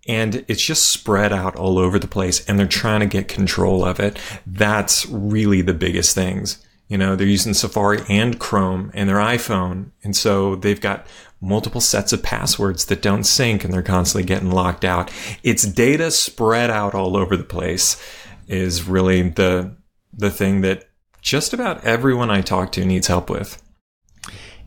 and 0.07 0.43
it's 0.47 0.63
just 0.63 0.87
spread 0.87 1.33
out 1.33 1.55
all 1.55 1.77
over 1.77 1.99
the 1.99 2.07
place 2.07 2.45
and 2.47 2.57
they're 2.57 2.67
trying 2.67 3.01
to 3.01 3.05
get 3.05 3.27
control 3.27 3.83
of 3.85 3.99
it. 3.99 4.17
That's 4.45 5.05
really 5.07 5.61
the 5.61 5.73
biggest 5.73 6.15
things. 6.15 6.65
You 6.87 6.97
know, 6.97 7.15
they're 7.15 7.27
using 7.27 7.53
Safari 7.53 8.01
and 8.09 8.39
Chrome 8.39 8.91
and 8.95 9.07
their 9.07 9.17
iPhone. 9.17 9.91
And 10.03 10.15
so 10.15 10.55
they've 10.55 10.81
got 10.81 11.05
multiple 11.41 11.81
sets 11.81 12.11
of 12.11 12.23
passwords 12.23 12.85
that 12.85 13.01
don't 13.01 13.23
sync 13.23 13.63
and 13.63 13.73
they're 13.73 13.83
constantly 13.83 14.25
getting 14.25 14.51
locked 14.51 14.83
out. 14.83 15.11
It's 15.43 15.63
data 15.63 16.09
spread 16.11 16.69
out 16.69 16.95
all 16.95 17.15
over 17.15 17.37
the 17.37 17.43
place 17.43 18.01
is 18.47 18.83
really 18.87 19.29
the, 19.29 19.75
the 20.11 20.31
thing 20.31 20.61
that 20.61 20.89
just 21.21 21.53
about 21.53 21.83
everyone 21.85 22.31
I 22.31 22.41
talk 22.41 22.71
to 22.73 22.85
needs 22.85 23.07
help 23.07 23.29
with. 23.29 23.61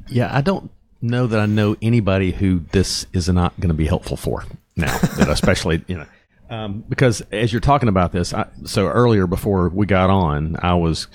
Yeah, 0.08 0.30
I 0.32 0.40
don't 0.40 0.70
know 1.00 1.26
that 1.26 1.40
I 1.40 1.46
know 1.46 1.76
anybody 1.82 2.30
who 2.30 2.60
this 2.70 3.06
is 3.12 3.28
not 3.28 3.58
going 3.58 3.68
to 3.68 3.74
be 3.74 3.86
helpful 3.86 4.16
for 4.16 4.44
now, 4.76 4.96
that 4.98 5.28
especially 5.28 5.84
you 5.86 5.98
know. 5.98 6.06
Um, 6.50 6.84
because 6.86 7.22
as 7.32 7.50
you're 7.52 7.60
talking 7.60 7.88
about 7.88 8.12
this, 8.12 8.34
I, 8.34 8.46
so 8.64 8.86
earlier 8.86 9.26
before 9.26 9.70
we 9.70 9.86
got 9.86 10.10
on, 10.10 10.56
I 10.62 10.74
was 10.74 11.06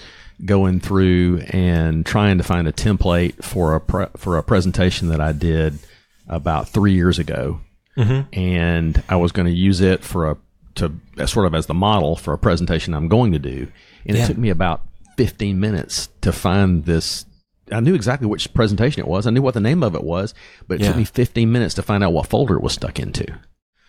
going 0.45 0.79
through 0.79 1.43
and 1.49 2.05
trying 2.05 2.37
to 2.37 2.43
find 2.43 2.67
a 2.67 2.71
template 2.71 3.43
for 3.43 3.75
a 3.75 3.81
pre- 3.81 4.07
for 4.15 4.37
a 4.37 4.43
presentation 4.43 5.09
that 5.09 5.21
I 5.21 5.33
did 5.33 5.79
about 6.27 6.69
three 6.69 6.93
years 6.93 7.19
ago, 7.19 7.59
mm-hmm. 7.95 8.27
and 8.37 9.03
I 9.09 9.15
was 9.15 9.31
going 9.31 9.47
to 9.47 9.53
use 9.53 9.81
it 9.81 10.03
for 10.03 10.31
a 10.31 10.37
to 10.75 10.93
sort 11.25 11.47
of 11.47 11.55
as 11.55 11.65
the 11.65 11.73
model 11.73 12.15
for 12.15 12.33
a 12.33 12.37
presentation 12.37 12.93
I'm 12.93 13.07
going 13.07 13.31
to 13.31 13.39
do, 13.39 13.67
and 14.05 14.17
yeah. 14.17 14.23
it 14.23 14.27
took 14.27 14.37
me 14.37 14.49
about 14.49 14.81
15 15.17 15.59
minutes 15.59 16.09
to 16.21 16.31
find 16.31 16.85
this. 16.85 17.25
I 17.71 17.79
knew 17.79 17.95
exactly 17.95 18.27
which 18.27 18.53
presentation 18.53 19.01
it 19.01 19.07
was. 19.07 19.27
I 19.27 19.31
knew 19.31 19.41
what 19.41 19.53
the 19.53 19.59
name 19.59 19.83
of 19.83 19.95
it 19.95 20.03
was, 20.03 20.33
but 20.67 20.75
it 20.75 20.81
yeah. 20.81 20.87
took 20.87 20.97
me 20.97 21.05
15 21.05 21.51
minutes 21.51 21.75
to 21.75 21.83
find 21.83 22.03
out 22.03 22.13
what 22.13 22.27
folder 22.27 22.55
it 22.55 22.63
was 22.63 22.73
stuck 22.73 22.99
into. 22.99 23.25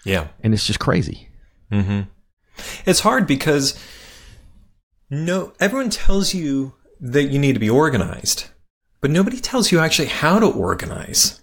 Yeah. 0.04 0.28
And 0.42 0.54
it's 0.54 0.66
just 0.66 0.80
crazy. 0.80 1.28
Mm-hmm. 1.70 2.02
It's 2.86 3.00
hard 3.00 3.26
because 3.26 3.78
no, 5.10 5.52
everyone 5.60 5.90
tells 5.90 6.34
you 6.34 6.74
that 7.00 7.24
you 7.24 7.38
need 7.38 7.54
to 7.54 7.60
be 7.60 7.70
organized, 7.70 8.46
but 9.00 9.10
nobody 9.10 9.38
tells 9.38 9.70
you 9.70 9.78
actually 9.78 10.08
how 10.08 10.38
to 10.38 10.46
organize. 10.46 11.42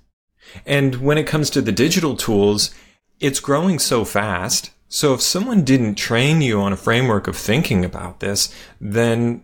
And 0.65 0.95
when 0.95 1.17
it 1.17 1.27
comes 1.27 1.49
to 1.51 1.61
the 1.61 1.71
digital 1.71 2.15
tools, 2.15 2.73
it's 3.19 3.39
growing 3.39 3.79
so 3.79 4.05
fast. 4.05 4.71
So 4.87 5.13
if 5.13 5.21
someone 5.21 5.63
didn't 5.63 5.95
train 5.95 6.41
you 6.41 6.59
on 6.61 6.73
a 6.73 6.77
framework 6.77 7.27
of 7.27 7.35
thinking 7.35 7.83
about 7.83 8.19
this, 8.19 8.53
then 8.79 9.43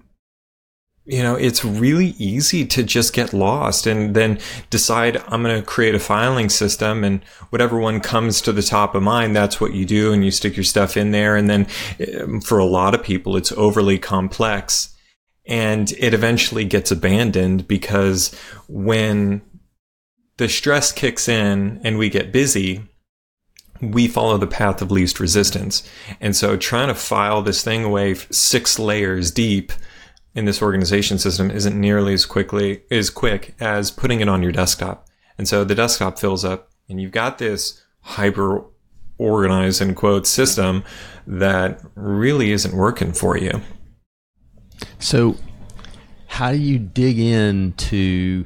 you 1.05 1.23
know, 1.23 1.35
it's 1.35 1.65
really 1.65 2.09
easy 2.19 2.65
to 2.65 2.83
just 2.83 3.13
get 3.13 3.33
lost 3.33 3.87
and 3.87 4.15
then 4.15 4.39
decide 4.69 5.17
I'm 5.27 5.41
going 5.41 5.59
to 5.59 5.65
create 5.65 5.95
a 5.95 5.99
filing 5.99 6.49
system 6.49 7.03
and 7.03 7.23
whatever 7.49 7.79
one 7.79 7.99
comes 7.99 8.39
to 8.41 8.51
the 8.51 8.61
top 8.61 8.93
of 8.93 9.01
mind, 9.01 9.35
that's 9.35 9.59
what 9.59 9.73
you 9.73 9.85
do 9.85 10.13
and 10.13 10.23
you 10.23 10.29
stick 10.29 10.55
your 10.55 10.63
stuff 10.63 10.95
in 10.95 11.11
there. 11.11 11.35
And 11.35 11.49
then 11.49 11.67
um, 12.21 12.39
for 12.39 12.59
a 12.59 12.65
lot 12.65 12.93
of 12.93 13.03
people, 13.03 13.35
it's 13.35 13.51
overly 13.53 13.97
complex 13.97 14.95
and 15.47 15.91
it 15.93 16.13
eventually 16.13 16.65
gets 16.65 16.91
abandoned 16.91 17.67
because 17.67 18.33
when 18.67 19.41
the 20.37 20.47
stress 20.47 20.91
kicks 20.91 21.27
in 21.27 21.81
and 21.83 21.97
we 21.97 22.09
get 22.09 22.31
busy, 22.31 22.83
we 23.81 24.07
follow 24.07 24.37
the 24.37 24.45
path 24.45 24.83
of 24.83 24.91
least 24.91 25.19
resistance. 25.19 25.81
And 26.19 26.35
so 26.35 26.57
trying 26.57 26.89
to 26.89 26.95
file 26.95 27.41
this 27.41 27.63
thing 27.63 27.83
away 27.83 28.13
six 28.13 28.77
layers 28.77 29.31
deep 29.31 29.71
in 30.33 30.45
this 30.45 30.61
organization 30.61 31.17
system 31.17 31.51
isn't 31.51 31.79
nearly 31.79 32.13
as 32.13 32.25
quickly 32.25 32.83
as 32.89 33.09
quick 33.09 33.55
as 33.59 33.91
putting 33.91 34.21
it 34.21 34.29
on 34.29 34.41
your 34.41 34.51
desktop. 34.51 35.07
And 35.37 35.47
so 35.47 35.63
the 35.63 35.75
desktop 35.75 36.19
fills 36.19 36.45
up 36.45 36.69
and 36.87 37.01
you've 37.01 37.11
got 37.11 37.37
this 37.37 37.81
hyper 38.01 38.63
organized 39.17 39.81
in 39.81 39.93
quote 39.93 40.25
system 40.25 40.83
that 41.27 41.81
really 41.95 42.51
isn't 42.51 42.75
working 42.75 43.13
for 43.13 43.37
you. 43.37 43.61
So 44.99 45.35
how 46.27 46.51
do 46.51 46.57
you 46.57 46.79
dig 46.79 47.19
into 47.19 48.45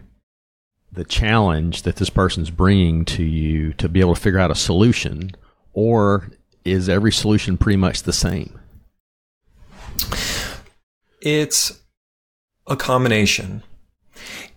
the 0.91 1.05
challenge 1.05 1.83
that 1.83 1.97
this 1.97 2.09
person's 2.09 2.49
bringing 2.49 3.05
to 3.05 3.23
you 3.23 3.73
to 3.73 3.87
be 3.87 3.99
able 3.99 4.15
to 4.15 4.21
figure 4.21 4.39
out 4.39 4.51
a 4.51 4.55
solution 4.55 5.31
or 5.73 6.29
is 6.63 6.89
every 6.89 7.11
solution 7.11 7.57
pretty 7.57 7.77
much 7.77 8.03
the 8.03 8.13
same? 8.13 8.59
It's 11.25 11.81
a 12.67 12.75
combination. 12.77 13.63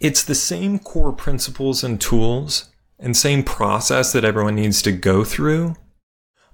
It's 0.00 0.22
the 0.22 0.34
same 0.34 0.78
core 0.78 1.14
principles 1.14 1.82
and 1.82 1.98
tools 1.98 2.70
and 2.98 3.16
same 3.16 3.42
process 3.42 4.12
that 4.12 4.24
everyone 4.24 4.56
needs 4.56 4.82
to 4.82 4.92
go 4.92 5.24
through, 5.24 5.76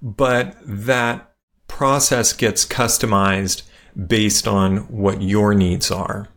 but 0.01 0.55
that 0.63 1.33
process 1.67 2.31
gets 2.31 2.65
customized 2.65 3.63
based 4.07 4.47
on 4.47 4.77
what 4.87 5.21
your 5.21 5.53
needs 5.53 5.91
are. 5.91 6.29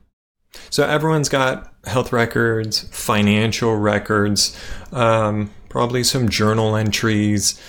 So 0.70 0.84
everyone's 0.84 1.28
got 1.28 1.72
health 1.84 2.12
records, 2.12 2.80
financial 2.90 3.76
records, 3.76 4.58
um, 4.90 5.52
probably 5.68 6.02
some 6.02 6.28
journal 6.28 6.74
entries, 6.74 7.60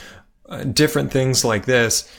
uh, 0.47 0.63
different 0.63 1.11
things 1.11 1.45
like 1.45 1.65
this 1.65 2.11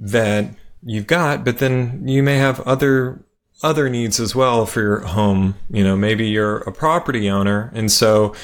that 0.00 0.46
you've 0.82 1.06
got, 1.06 1.44
but 1.44 1.58
then 1.58 2.08
you 2.08 2.24
may 2.24 2.38
have 2.38 2.58
other 2.62 3.22
other 3.62 3.88
needs 3.88 4.20
as 4.20 4.34
well 4.34 4.66
for 4.66 4.80
your 4.80 5.00
home. 5.00 5.56
You 5.70 5.84
know, 5.84 5.96
maybe 5.96 6.26
you're 6.26 6.58
a 6.58 6.72
property 6.72 7.28
owner, 7.28 7.70
and 7.74 7.90
so 7.90 8.34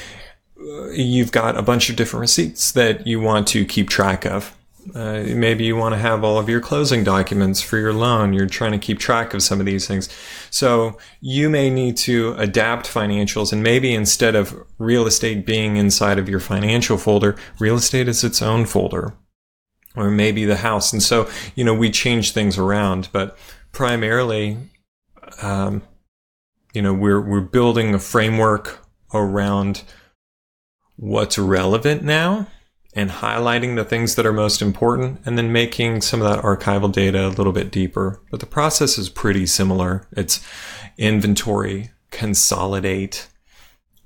uh, 0.59 0.89
you've 0.89 1.31
got 1.31 1.57
a 1.57 1.61
bunch 1.61 1.89
of 1.89 1.95
different 1.95 2.21
receipts 2.21 2.71
that 2.73 3.05
you 3.05 3.19
want 3.19 3.47
to 3.49 3.65
keep 3.65 3.89
track 3.89 4.25
of. 4.25 4.55
Uh, 4.93 5.23
maybe 5.27 5.63
you 5.63 5.75
want 5.75 5.93
to 5.93 5.99
have 5.99 6.23
all 6.23 6.37
of 6.37 6.49
your 6.49 6.59
closing 6.59 7.03
documents 7.03 7.61
for 7.61 7.77
your 7.77 7.93
loan. 7.93 8.33
You're 8.33 8.47
trying 8.47 8.73
to 8.73 8.77
keep 8.77 8.99
track 8.99 9.33
of 9.33 9.41
some 9.41 9.59
of 9.59 9.65
these 9.65 9.87
things. 9.87 10.09
So 10.49 10.97
you 11.21 11.49
may 11.49 11.69
need 11.69 11.95
to 11.97 12.33
adapt 12.37 12.85
financials 12.85 13.53
and 13.53 13.63
maybe 13.63 13.93
instead 13.93 14.35
of 14.35 14.53
real 14.77 15.07
estate 15.07 15.45
being 15.45 15.77
inside 15.77 16.19
of 16.19 16.27
your 16.27 16.41
financial 16.41 16.97
folder, 16.97 17.37
real 17.59 17.75
estate 17.75 18.09
is 18.09 18.23
its 18.25 18.41
own 18.41 18.65
folder 18.65 19.13
or 19.95 20.11
maybe 20.11 20.43
the 20.43 20.57
house. 20.57 20.91
And 20.91 21.01
so, 21.01 21.29
you 21.55 21.63
know, 21.63 21.73
we 21.73 21.89
change 21.89 22.33
things 22.33 22.57
around, 22.57 23.07
but 23.13 23.37
primarily 23.71 24.57
um, 25.41 25.81
you 26.73 26.81
know, 26.81 26.93
we're 26.93 27.21
we're 27.21 27.41
building 27.41 27.93
a 27.93 27.99
framework 27.99 28.79
around 29.13 29.83
what's 30.95 31.37
relevant 31.37 32.03
now 32.03 32.47
and 32.95 33.09
highlighting 33.09 33.75
the 33.75 33.83
things 33.83 34.15
that 34.15 34.25
are 34.25 34.33
most 34.33 34.61
important 34.61 35.19
and 35.25 35.37
then 35.37 35.51
making 35.51 36.01
some 36.01 36.21
of 36.21 36.29
that 36.29 36.43
archival 36.43 36.91
data 36.91 37.27
a 37.27 37.29
little 37.29 37.51
bit 37.51 37.71
deeper. 37.71 38.21
But 38.29 38.39
the 38.39 38.45
process 38.45 38.97
is 38.97 39.09
pretty 39.09 39.45
similar. 39.47 40.07
It's 40.11 40.45
inventory, 40.97 41.91
consolidate, 42.11 43.27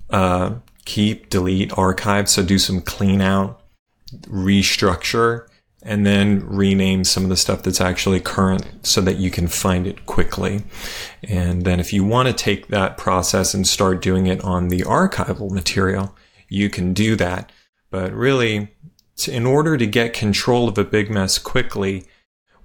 uh, 0.09 0.55
keep, 0.85 1.29
delete, 1.29 1.77
archive. 1.77 2.29
So 2.29 2.43
do 2.43 2.57
some 2.57 2.81
clean 2.81 3.19
out, 3.21 3.61
restructure, 4.23 5.47
and 5.87 6.05
then 6.05 6.45
rename 6.45 7.05
some 7.05 7.23
of 7.23 7.29
the 7.29 7.37
stuff 7.37 7.63
that's 7.63 7.79
actually 7.79 8.19
current 8.19 8.67
so 8.83 8.99
that 8.99 9.15
you 9.15 9.31
can 9.31 9.47
find 9.47 9.87
it 9.87 10.05
quickly. 10.05 10.63
And 11.23 11.63
then 11.63 11.79
if 11.79 11.93
you 11.93 12.03
want 12.03 12.27
to 12.27 12.33
take 12.33 12.67
that 12.67 12.97
process 12.97 13.53
and 13.53 13.65
start 13.65 14.01
doing 14.01 14.27
it 14.27 14.43
on 14.43 14.67
the 14.67 14.81
archival 14.81 15.49
material, 15.49 16.13
you 16.49 16.69
can 16.69 16.93
do 16.93 17.15
that. 17.15 17.53
But 17.89 18.11
really, 18.11 18.75
in 19.29 19.45
order 19.45 19.77
to 19.77 19.87
get 19.87 20.11
control 20.11 20.67
of 20.67 20.77
a 20.77 20.83
big 20.83 21.09
mess 21.09 21.37
quickly, 21.37 22.05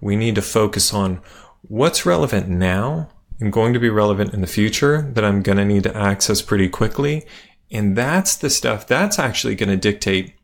we 0.01 0.17
need 0.17 0.35
to 0.35 0.43
focus 0.43 0.93
on 0.93 1.23
what's 1.63 2.05
relevant 2.05 2.49
now 2.49 3.09
and 3.39 3.53
going 3.53 3.73
to 3.73 3.79
be 3.79 3.89
relevant 3.89 4.35
in 4.35 4.41
the 4.41 4.49
future 4.49 5.03
that 5.13 5.25
I'm 5.25 5.43
going 5.43 5.59
to 5.59 5.65
need 5.65 5.85
to 5.85 5.97
access 5.97 6.43
pretty 6.43 6.69
quickly. 6.69 7.25
And 7.71 7.97
that's 7.97 8.35
the 8.35 8.51
stuff 8.51 8.85
that's 8.85 9.21
actually 9.21 9.55
going 9.55 9.71
to 9.71 9.77
dictate 9.77 10.35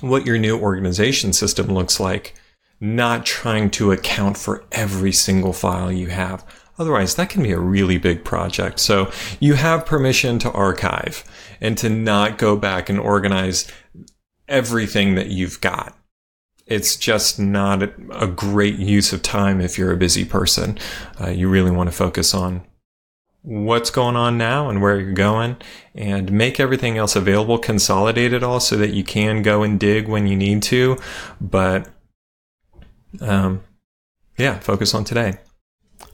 what 0.00 0.26
your 0.26 0.38
new 0.38 0.58
organization 0.58 1.32
system 1.32 1.66
looks 1.66 1.98
like, 1.98 2.34
not 2.80 3.24
trying 3.24 3.70
to 3.70 3.92
account 3.92 4.36
for 4.36 4.64
every 4.72 5.12
single 5.12 5.52
file 5.52 5.90
you 5.90 6.08
have. 6.08 6.44
Otherwise, 6.78 7.14
that 7.14 7.30
can 7.30 7.42
be 7.42 7.52
a 7.52 7.58
really 7.58 7.96
big 7.96 8.22
project. 8.24 8.78
So 8.80 9.10
you 9.40 9.54
have 9.54 9.86
permission 9.86 10.38
to 10.40 10.52
archive 10.52 11.24
and 11.60 11.78
to 11.78 11.88
not 11.88 12.36
go 12.36 12.54
back 12.56 12.90
and 12.90 13.00
organize 13.00 13.66
everything 14.46 15.14
that 15.14 15.28
you've 15.28 15.60
got. 15.60 15.96
it's 16.66 16.96
just 16.96 17.38
not 17.38 17.82
a 18.10 18.26
great 18.26 18.76
use 18.76 19.12
of 19.12 19.22
time 19.22 19.60
if 19.60 19.78
you're 19.78 19.92
a 19.92 19.96
busy 19.96 20.24
person. 20.24 20.76
Uh, 21.20 21.28
you 21.30 21.48
really 21.48 21.70
want 21.70 21.88
to 21.88 21.96
focus 21.96 22.34
on 22.34 22.65
what's 23.46 23.90
going 23.90 24.16
on 24.16 24.36
now 24.36 24.68
and 24.68 24.82
where 24.82 24.98
you're 24.98 25.12
going 25.12 25.56
and 25.94 26.32
make 26.32 26.58
everything 26.58 26.98
else 26.98 27.14
available, 27.14 27.58
consolidate 27.58 28.32
it 28.32 28.42
all 28.42 28.58
so 28.58 28.76
that 28.76 28.92
you 28.92 29.04
can 29.04 29.40
go 29.40 29.62
and 29.62 29.78
dig 29.78 30.08
when 30.08 30.26
you 30.26 30.34
need 30.34 30.64
to. 30.64 30.98
But, 31.40 31.88
um, 33.20 33.62
yeah, 34.36 34.58
focus 34.58 34.94
on 34.94 35.04
today. 35.04 35.38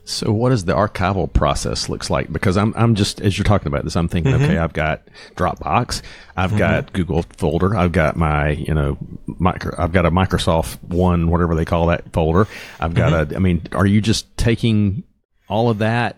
So, 0.05 0.31
what 0.31 0.49
does 0.49 0.65
the 0.65 0.73
archival 0.73 1.31
process 1.31 1.89
looks 1.89 2.09
like? 2.09 2.31
Because 2.31 2.55
I'm, 2.55 2.71
I'm 2.77 2.93
just 2.93 3.19
as 3.19 3.37
you're 3.37 3.45
talking 3.45 3.67
about 3.67 3.83
this, 3.83 3.95
I'm 3.95 4.07
thinking, 4.07 4.33
mm-hmm. 4.33 4.43
okay, 4.43 4.57
I've 4.57 4.73
got 4.73 5.01
Dropbox, 5.35 6.03
I've 6.35 6.51
mm-hmm. 6.51 6.59
got 6.59 6.93
Google 6.93 7.23
folder, 7.37 7.75
I've 7.75 7.93
got 7.93 8.15
my, 8.15 8.49
you 8.49 8.73
know, 8.73 8.97
micro, 9.25 9.73
I've 9.77 9.91
got 9.91 10.05
a 10.05 10.11
Microsoft 10.11 10.81
One, 10.83 11.29
whatever 11.29 11.55
they 11.55 11.65
call 11.65 11.87
that 11.87 12.13
folder. 12.13 12.47
I've 12.79 12.93
got 12.93 13.11
mm-hmm. 13.11 13.33
a. 13.33 13.35
I 13.35 13.39
mean, 13.39 13.67
are 13.71 13.85
you 13.85 14.01
just 14.01 14.37
taking 14.37 15.03
all 15.47 15.69
of 15.69 15.79
that? 15.79 16.17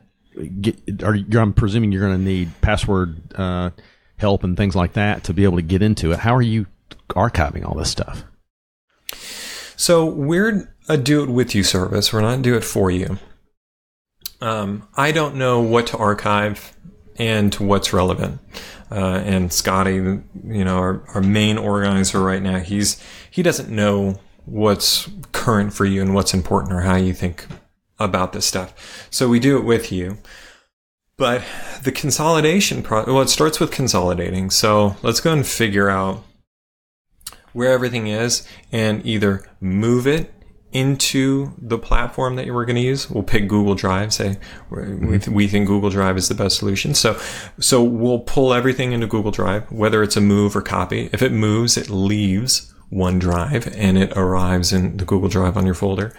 Get, 0.62 1.04
are 1.04 1.16
you, 1.16 1.40
I'm 1.40 1.54
presuming 1.54 1.92
you're 1.92 2.02
going 2.02 2.18
to 2.18 2.24
need 2.24 2.50
password 2.62 3.34
uh, 3.36 3.70
help 4.18 4.44
and 4.44 4.58
things 4.58 4.76
like 4.76 4.94
that 4.94 5.24
to 5.26 5.34
be 5.34 5.44
able 5.44 5.58
to 5.58 5.64
get 5.64 5.82
into 5.82 6.12
it. 6.12 6.20
How 6.20 6.36
are 6.36 6.42
you 6.42 6.68
archiving 7.10 7.66
all 7.66 7.76
this 7.76 7.90
stuff? 7.90 8.24
So 9.78 10.06
we're 10.06 10.74
a 10.88 10.98
do 10.98 11.24
it 11.24 11.30
with 11.30 11.56
you 11.56 11.64
service. 11.64 12.14
We're 12.14 12.22
not 12.22 12.42
do 12.42 12.56
it 12.56 12.64
for 12.64 12.92
you. 12.92 13.18
Um, 14.42 14.88
I 14.96 15.12
don't 15.12 15.36
know 15.36 15.62
what 15.62 15.88
to 15.88 15.98
archive 15.98 16.76
and 17.18 17.54
what's 17.56 17.94
relevant. 17.94 18.40
Uh, 18.92 19.22
and 19.26 19.52
Scotty, 19.52 19.94
you 19.94 20.24
know, 20.44 20.78
our, 20.78 21.04
our 21.16 21.22
main 21.22 21.58
organizer 21.58 22.22
right 22.22 22.42
now, 22.42 22.60
he's 22.60 23.02
he 23.32 23.42
doesn't 23.42 23.70
know 23.70 24.20
what's 24.46 25.10
current 25.32 25.74
for 25.74 25.86
you 25.86 26.02
and 26.02 26.14
what's 26.14 26.34
important 26.34 26.74
or 26.74 26.82
how 26.82 26.96
you 26.96 27.14
think 27.14 27.48
about 28.00 28.34
this 28.34 28.46
stuff. 28.46 29.08
So 29.10 29.28
we 29.28 29.40
do 29.40 29.58
it 29.58 29.64
with 29.64 29.92
you. 29.92 30.18
But 31.18 31.44
the 31.84 31.94
consolidation 31.94 32.84
pro 32.84 33.06
well, 33.06 33.22
it 33.22 33.30
starts 33.30 33.60
with 33.60 33.72
consolidating. 33.72 34.50
So 34.50 34.98
let's 35.02 35.22
go 35.22 35.32
and 35.32 35.46
figure 35.46 35.90
out 35.90 36.24
where 37.54 37.72
everything 37.72 38.08
is 38.08 38.46
and 38.72 39.06
either 39.06 39.48
move 39.62 40.08
it 40.08 40.34
into 40.74 41.54
the 41.58 41.78
platform 41.78 42.36
that 42.36 42.48
we're 42.48 42.66
going 42.66 42.76
to 42.76 42.82
use. 42.82 43.10
We'll 43.10 43.24
pick 43.24 43.48
Google 43.48 43.76
Drive. 43.76 44.14
Say 44.14 44.38
mm-hmm. 44.70 45.34
we, 45.34 45.48
think 45.48 45.68
Google 45.68 45.90
Drive 45.90 46.18
is 46.18 46.28
the 46.28 46.36
best 46.36 46.58
solution. 46.58 46.94
So 46.94 47.18
so 47.62 47.82
we'll 47.82 48.20
pull 48.20 48.54
everything 48.54 48.92
into 48.92 49.08
Google 49.08 49.32
Drive, 49.32 49.72
whether 49.72 50.04
it's 50.04 50.18
a 50.18 50.22
move 50.22 50.54
or 50.54 50.62
copy. 50.62 51.10
If 51.14 51.22
it 51.22 51.32
moves, 51.32 51.78
it 51.78 51.90
leaves 51.90 52.74
OneDrive 52.92 53.74
and 53.78 53.98
it 53.98 54.12
arrives 54.18 54.74
in 54.74 54.98
the 54.98 55.06
Google 55.06 55.30
Drive 55.30 55.56
on 55.56 55.66
your 55.66 55.76
folder. 55.76 56.14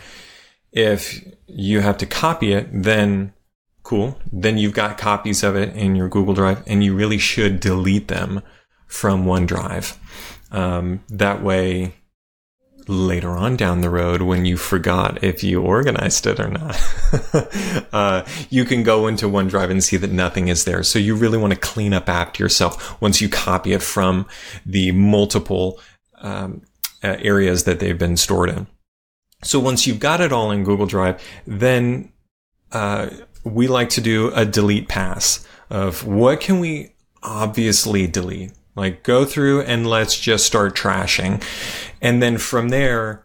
If 0.72 1.22
you 1.46 1.80
have 1.80 1.98
to 1.98 2.06
copy 2.06 2.52
it, 2.52 2.68
then 2.72 3.32
cool. 3.82 4.18
Then 4.32 4.58
you've 4.58 4.74
got 4.74 4.98
copies 4.98 5.42
of 5.42 5.56
it 5.56 5.74
in 5.76 5.94
your 5.94 6.08
Google 6.08 6.34
Drive, 6.34 6.62
and 6.66 6.82
you 6.82 6.94
really 6.94 7.18
should 7.18 7.60
delete 7.60 8.08
them 8.08 8.42
from 8.86 9.24
OneDrive. 9.24 9.96
Um, 10.50 11.04
that 11.08 11.42
way 11.42 11.94
later 12.88 13.30
on 13.30 13.56
down 13.56 13.80
the 13.80 13.90
road 13.90 14.22
when 14.22 14.44
you 14.44 14.56
forgot 14.56 15.22
if 15.22 15.42
you 15.42 15.60
organized 15.60 16.26
it 16.26 16.38
or 16.38 16.48
not. 16.48 17.88
uh, 17.92 18.24
you 18.48 18.64
can 18.64 18.82
go 18.82 19.06
into 19.06 19.26
OneDrive 19.26 19.70
and 19.70 19.82
see 19.82 19.96
that 19.96 20.10
nothing 20.10 20.48
is 20.48 20.64
there. 20.64 20.82
So 20.82 20.98
you 20.98 21.14
really 21.14 21.38
want 21.38 21.52
to 21.52 21.58
clean 21.58 21.92
up 21.92 22.08
after 22.08 22.42
yourself 22.42 23.00
once 23.00 23.20
you 23.20 23.28
copy 23.28 23.72
it 23.72 23.82
from 23.82 24.26
the 24.64 24.92
multiple 24.92 25.80
um, 26.18 26.62
uh, 27.02 27.16
areas 27.20 27.64
that 27.64 27.80
they've 27.80 27.98
been 27.98 28.16
stored 28.16 28.50
in. 28.50 28.66
So 29.46 29.60
once 29.60 29.86
you've 29.86 30.00
got 30.00 30.20
it 30.20 30.32
all 30.32 30.50
in 30.50 30.64
Google 30.64 30.86
Drive, 30.86 31.22
then 31.46 32.12
uh, 32.72 33.10
we 33.44 33.68
like 33.68 33.90
to 33.90 34.00
do 34.00 34.32
a 34.34 34.44
delete 34.44 34.88
pass 34.88 35.46
of 35.70 36.06
what 36.06 36.40
can 36.40 36.58
we 36.58 36.94
obviously 37.22 38.06
delete 38.06 38.52
like 38.76 39.02
go 39.02 39.24
through 39.24 39.62
and 39.62 39.86
let's 39.86 40.18
just 40.18 40.46
start 40.46 40.76
trashing. 40.76 41.42
And 42.00 42.22
then 42.22 42.38
from 42.38 42.68
there, 42.68 43.24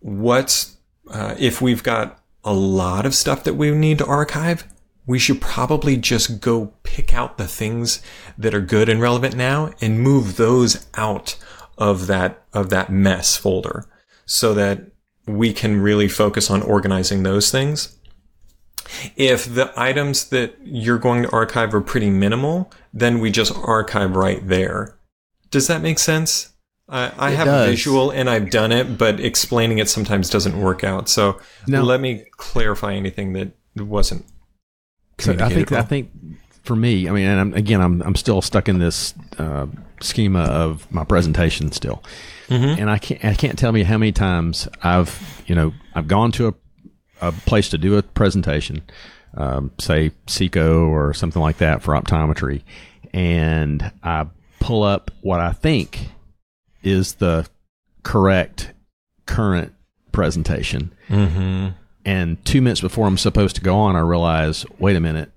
what's, 0.00 0.76
uh, 1.10 1.34
if 1.38 1.60
we've 1.60 1.82
got 1.82 2.22
a 2.44 2.52
lot 2.52 3.06
of 3.06 3.14
stuff 3.14 3.42
that 3.44 3.54
we 3.54 3.70
need 3.70 3.98
to 3.98 4.06
archive, 4.06 4.68
we 5.06 5.18
should 5.18 5.40
probably 5.40 5.96
just 5.96 6.40
go 6.40 6.74
pick 6.82 7.14
out 7.14 7.38
the 7.38 7.48
things 7.48 8.02
that 8.38 8.54
are 8.54 8.60
good 8.60 8.88
and 8.88 9.00
relevant 9.00 9.34
now 9.34 9.72
and 9.80 10.00
move 10.00 10.36
those 10.36 10.86
out 10.94 11.36
of 11.76 12.06
that, 12.06 12.44
of 12.52 12.70
that 12.70 12.90
mess 12.90 13.36
folder 13.36 13.86
so 14.26 14.54
that 14.54 14.90
we 15.26 15.52
can 15.52 15.80
really 15.80 16.08
focus 16.08 16.50
on 16.50 16.62
organizing 16.62 17.22
those 17.22 17.50
things. 17.50 17.96
If 19.16 19.52
the 19.52 19.72
items 19.76 20.28
that 20.28 20.56
you're 20.62 20.98
going 20.98 21.22
to 21.24 21.30
archive 21.30 21.74
are 21.74 21.80
pretty 21.80 22.10
minimal, 22.10 22.70
then 22.92 23.18
we 23.18 23.30
just 23.30 23.56
archive 23.56 24.14
right 24.14 24.46
there. 24.46 24.98
Does 25.50 25.66
that 25.68 25.80
make 25.82 25.98
sense? 25.98 26.52
I, 26.88 27.12
I 27.16 27.30
have 27.30 27.46
does. 27.46 27.66
a 27.66 27.70
visual 27.70 28.10
and 28.10 28.28
I've 28.28 28.50
done 28.50 28.70
it, 28.70 28.98
but 28.98 29.18
explaining 29.18 29.78
it 29.78 29.88
sometimes 29.88 30.28
doesn't 30.28 30.60
work 30.60 30.84
out. 30.84 31.08
So 31.08 31.40
now, 31.66 31.82
let 31.82 32.00
me 32.00 32.24
clarify 32.32 32.92
anything 32.94 33.32
that 33.32 33.52
wasn't. 33.76 34.26
So 35.18 35.32
I 35.32 35.48
think 35.48 35.70
well. 35.70 35.80
I 35.80 35.84
think 35.84 36.10
for 36.64 36.74
me, 36.74 37.08
I 37.08 37.12
mean, 37.12 37.26
and 37.26 37.40
I'm, 37.40 37.54
again, 37.54 37.80
I'm 37.80 38.02
I'm 38.02 38.16
still 38.16 38.42
stuck 38.42 38.68
in 38.68 38.78
this 38.78 39.14
uh, 39.38 39.66
schema 40.00 40.40
of 40.40 40.90
my 40.90 41.04
presentation 41.04 41.70
still, 41.72 42.02
mm-hmm. 42.48 42.80
and 42.80 42.90
I 42.90 42.98
can't 42.98 43.24
I 43.24 43.34
can't 43.34 43.58
tell 43.58 43.76
you 43.76 43.84
how 43.84 43.98
many 43.98 44.12
times 44.12 44.66
I've 44.82 45.42
you 45.46 45.54
know 45.54 45.72
I've 45.94 46.08
gone 46.08 46.32
to 46.32 46.48
a 46.48 46.54
a 47.20 47.32
place 47.32 47.68
to 47.70 47.78
do 47.78 47.96
a 47.96 48.02
presentation, 48.02 48.82
um, 49.36 49.70
say 49.78 50.12
Seco 50.26 50.86
or 50.86 51.14
something 51.14 51.40
like 51.40 51.58
that 51.58 51.82
for 51.82 51.94
optometry, 51.94 52.62
and 53.12 53.92
I 54.02 54.26
pull 54.58 54.82
up 54.82 55.10
what 55.20 55.40
I 55.40 55.52
think 55.52 56.08
is 56.82 57.14
the 57.14 57.46
correct 58.02 58.72
current 59.26 59.74
presentation. 60.12 60.94
Mm-hmm. 61.08 61.68
And 62.06 62.44
two 62.44 62.60
minutes 62.60 62.80
before 62.80 63.06
I'm 63.06 63.16
supposed 63.16 63.56
to 63.56 63.62
go 63.62 63.76
on, 63.76 63.96
I 63.96 64.00
realize, 64.00 64.66
wait 64.78 64.96
a 64.96 65.00
minute, 65.00 65.30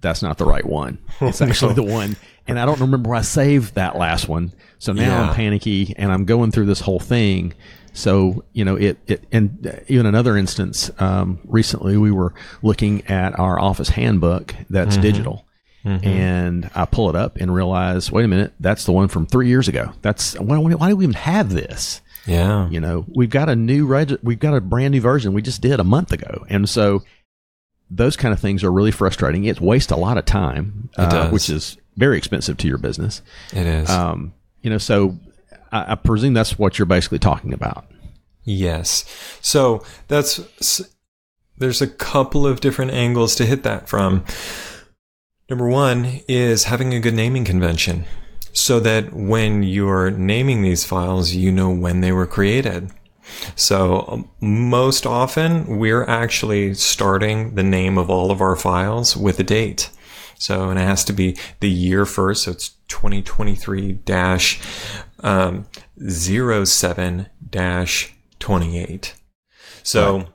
that's 0.00 0.22
not 0.22 0.38
the 0.38 0.44
right 0.44 0.64
one. 0.64 0.98
It's 1.20 1.40
actually 1.42 1.74
the 1.74 1.82
one. 1.82 2.16
And 2.46 2.58
I 2.58 2.66
don't 2.66 2.80
remember 2.80 3.10
where 3.10 3.18
I 3.18 3.22
saved 3.22 3.74
that 3.74 3.96
last 3.96 4.28
one. 4.28 4.52
So 4.78 4.92
now 4.92 5.02
yeah. 5.02 5.28
I'm 5.28 5.34
panicky 5.34 5.94
and 5.96 6.10
I'm 6.10 6.24
going 6.24 6.50
through 6.50 6.66
this 6.66 6.80
whole 6.80 7.00
thing 7.00 7.54
so 7.92 8.44
you 8.52 8.64
know 8.64 8.76
it, 8.76 8.98
it 9.06 9.24
and 9.32 9.82
even 9.88 10.06
another 10.06 10.36
instance 10.36 10.90
um, 10.98 11.40
recently 11.44 11.96
we 11.96 12.10
were 12.10 12.34
looking 12.62 13.04
at 13.06 13.38
our 13.38 13.58
office 13.58 13.88
handbook 13.88 14.54
that's 14.68 14.94
mm-hmm. 14.94 15.02
digital. 15.02 15.46
Mm-hmm. 15.84 16.06
And 16.06 16.70
I 16.74 16.84
pull 16.84 17.08
it 17.08 17.16
up 17.16 17.36
and 17.36 17.54
realize, 17.54 18.12
wait 18.12 18.26
a 18.26 18.28
minute, 18.28 18.52
that's 18.60 18.84
the 18.84 18.92
one 18.92 19.08
from 19.08 19.24
three 19.24 19.48
years 19.48 19.66
ago. 19.66 19.92
That's 20.02 20.38
why, 20.38 20.58
why 20.58 20.90
do 20.90 20.96
we 20.96 21.04
even 21.04 21.14
have 21.14 21.54
this? 21.54 22.02
Yeah, 22.26 22.68
you 22.68 22.80
know, 22.80 23.06
we've 23.08 23.30
got 23.30 23.48
a 23.48 23.56
new 23.56 23.86
reg- 23.86 24.18
we've 24.22 24.38
got 24.38 24.54
a 24.54 24.60
brand 24.60 24.92
new 24.92 25.00
version 25.00 25.32
we 25.32 25.40
just 25.40 25.62
did 25.62 25.80
a 25.80 25.84
month 25.84 26.12
ago, 26.12 26.44
and 26.50 26.68
so 26.68 27.02
those 27.90 28.16
kind 28.16 28.32
of 28.32 28.40
things 28.40 28.62
are 28.62 28.70
really 28.70 28.92
frustrating. 28.92 29.44
It 29.44 29.60
wastes 29.60 29.90
a 29.90 29.96
lot 29.96 30.16
of 30.16 30.24
time, 30.24 30.88
uh, 30.96 31.28
which 31.30 31.50
is 31.50 31.76
very 31.96 32.16
expensive 32.16 32.56
to 32.58 32.68
your 32.68 32.78
business. 32.78 33.20
It 33.52 33.66
is. 33.66 33.90
Um, 33.90 34.32
you 34.62 34.70
know, 34.70 34.78
so 34.78 35.18
I, 35.72 35.92
I 35.92 35.94
presume 35.96 36.34
that's 36.34 36.58
what 36.58 36.78
you're 36.78 36.86
basically 36.86 37.18
talking 37.18 37.52
about. 37.52 37.86
Yes. 38.44 39.04
So 39.40 39.84
that's 40.08 40.40
there's 41.58 41.82
a 41.82 41.86
couple 41.86 42.46
of 42.46 42.60
different 42.60 42.92
angles 42.92 43.34
to 43.36 43.46
hit 43.46 43.62
that 43.64 43.88
from. 43.88 44.24
Number 45.48 45.68
one 45.68 46.20
is 46.28 46.64
having 46.64 46.94
a 46.94 47.00
good 47.00 47.14
naming 47.14 47.44
convention 47.44 48.04
so 48.52 48.80
that 48.80 49.12
when 49.12 49.62
you're 49.62 50.10
naming 50.10 50.62
these 50.62 50.84
files, 50.84 51.32
you 51.32 51.52
know 51.52 51.70
when 51.70 52.00
they 52.00 52.12
were 52.12 52.26
created. 52.26 52.90
So 53.56 54.04
um, 54.08 54.30
most 54.40 55.06
often 55.06 55.78
we're 55.78 56.04
actually 56.04 56.74
starting 56.74 57.54
the 57.54 57.62
name 57.62 57.98
of 57.98 58.10
all 58.10 58.30
of 58.30 58.40
our 58.40 58.56
files 58.56 59.16
with 59.16 59.38
a 59.40 59.44
date. 59.44 59.90
So, 60.38 60.70
and 60.70 60.78
it 60.78 60.84
has 60.84 61.04
to 61.04 61.12
be 61.12 61.36
the 61.60 61.68
year 61.68 62.06
first. 62.06 62.44
So 62.44 62.52
it's 62.52 62.70
2023 62.88 63.92
dash 63.92 64.60
um, 65.20 65.66
07 66.02 67.26
dash 67.50 68.14
28. 68.38 69.14
So, 69.82 70.16
right. 70.16 70.28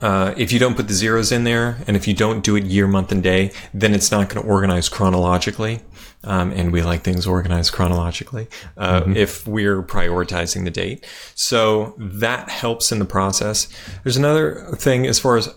Uh, 0.00 0.34
if 0.36 0.52
you 0.52 0.58
don't 0.58 0.74
put 0.74 0.88
the 0.88 0.94
zeros 0.94 1.30
in 1.30 1.44
there, 1.44 1.78
and 1.86 1.96
if 1.96 2.08
you 2.08 2.14
don't 2.14 2.42
do 2.42 2.56
it 2.56 2.64
year, 2.64 2.88
month, 2.88 3.12
and 3.12 3.22
day, 3.22 3.52
then 3.72 3.94
it's 3.94 4.10
not 4.10 4.28
going 4.28 4.42
to 4.42 4.48
organize 4.48 4.88
chronologically. 4.88 5.80
Um, 6.24 6.52
and 6.52 6.72
we 6.72 6.82
like 6.82 7.02
things 7.02 7.26
organized 7.26 7.72
chronologically 7.72 8.46
uh, 8.76 9.00
mm-hmm. 9.00 9.16
if 9.16 9.46
we're 9.46 9.82
prioritizing 9.82 10.64
the 10.64 10.70
date. 10.70 11.04
So 11.34 11.94
that 11.98 12.48
helps 12.48 12.92
in 12.92 13.00
the 13.00 13.04
process. 13.04 13.68
There's 14.04 14.16
another 14.16 14.66
thing 14.76 15.06
as 15.06 15.18
far 15.18 15.36
as 15.36 15.52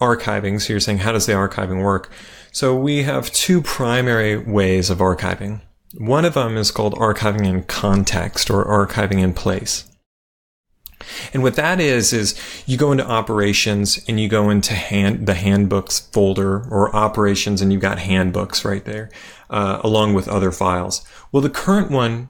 archiving. 0.00 0.60
So 0.60 0.72
you're 0.72 0.80
saying, 0.80 0.98
how 0.98 1.12
does 1.12 1.26
the 1.26 1.32
archiving 1.32 1.82
work? 1.82 2.12
So 2.52 2.76
we 2.76 3.02
have 3.02 3.32
two 3.32 3.60
primary 3.60 4.36
ways 4.36 4.90
of 4.90 4.98
archiving. 4.98 5.62
One 5.98 6.24
of 6.24 6.34
them 6.34 6.56
is 6.56 6.70
called 6.70 6.94
archiving 6.94 7.46
in 7.46 7.64
context 7.64 8.50
or 8.50 8.64
archiving 8.64 9.20
in 9.20 9.34
place. 9.34 9.90
And 11.32 11.42
what 11.42 11.56
that 11.56 11.80
is 11.80 12.12
is 12.12 12.38
you 12.66 12.76
go 12.76 12.92
into 12.92 13.06
operations 13.06 14.02
and 14.08 14.18
you 14.18 14.28
go 14.28 14.50
into 14.50 14.74
hand 14.74 15.26
the 15.26 15.34
handbooks 15.34 16.00
folder 16.00 16.66
or 16.70 16.94
operations 16.94 17.60
and 17.60 17.72
you've 17.72 17.82
got 17.82 17.98
handbooks 17.98 18.64
right 18.64 18.84
there 18.84 19.10
uh, 19.54 19.80
along 19.84 20.12
with 20.14 20.26
other 20.26 20.50
files. 20.50 21.06
Well, 21.30 21.40
the 21.40 21.48
current 21.48 21.88
one 21.88 22.28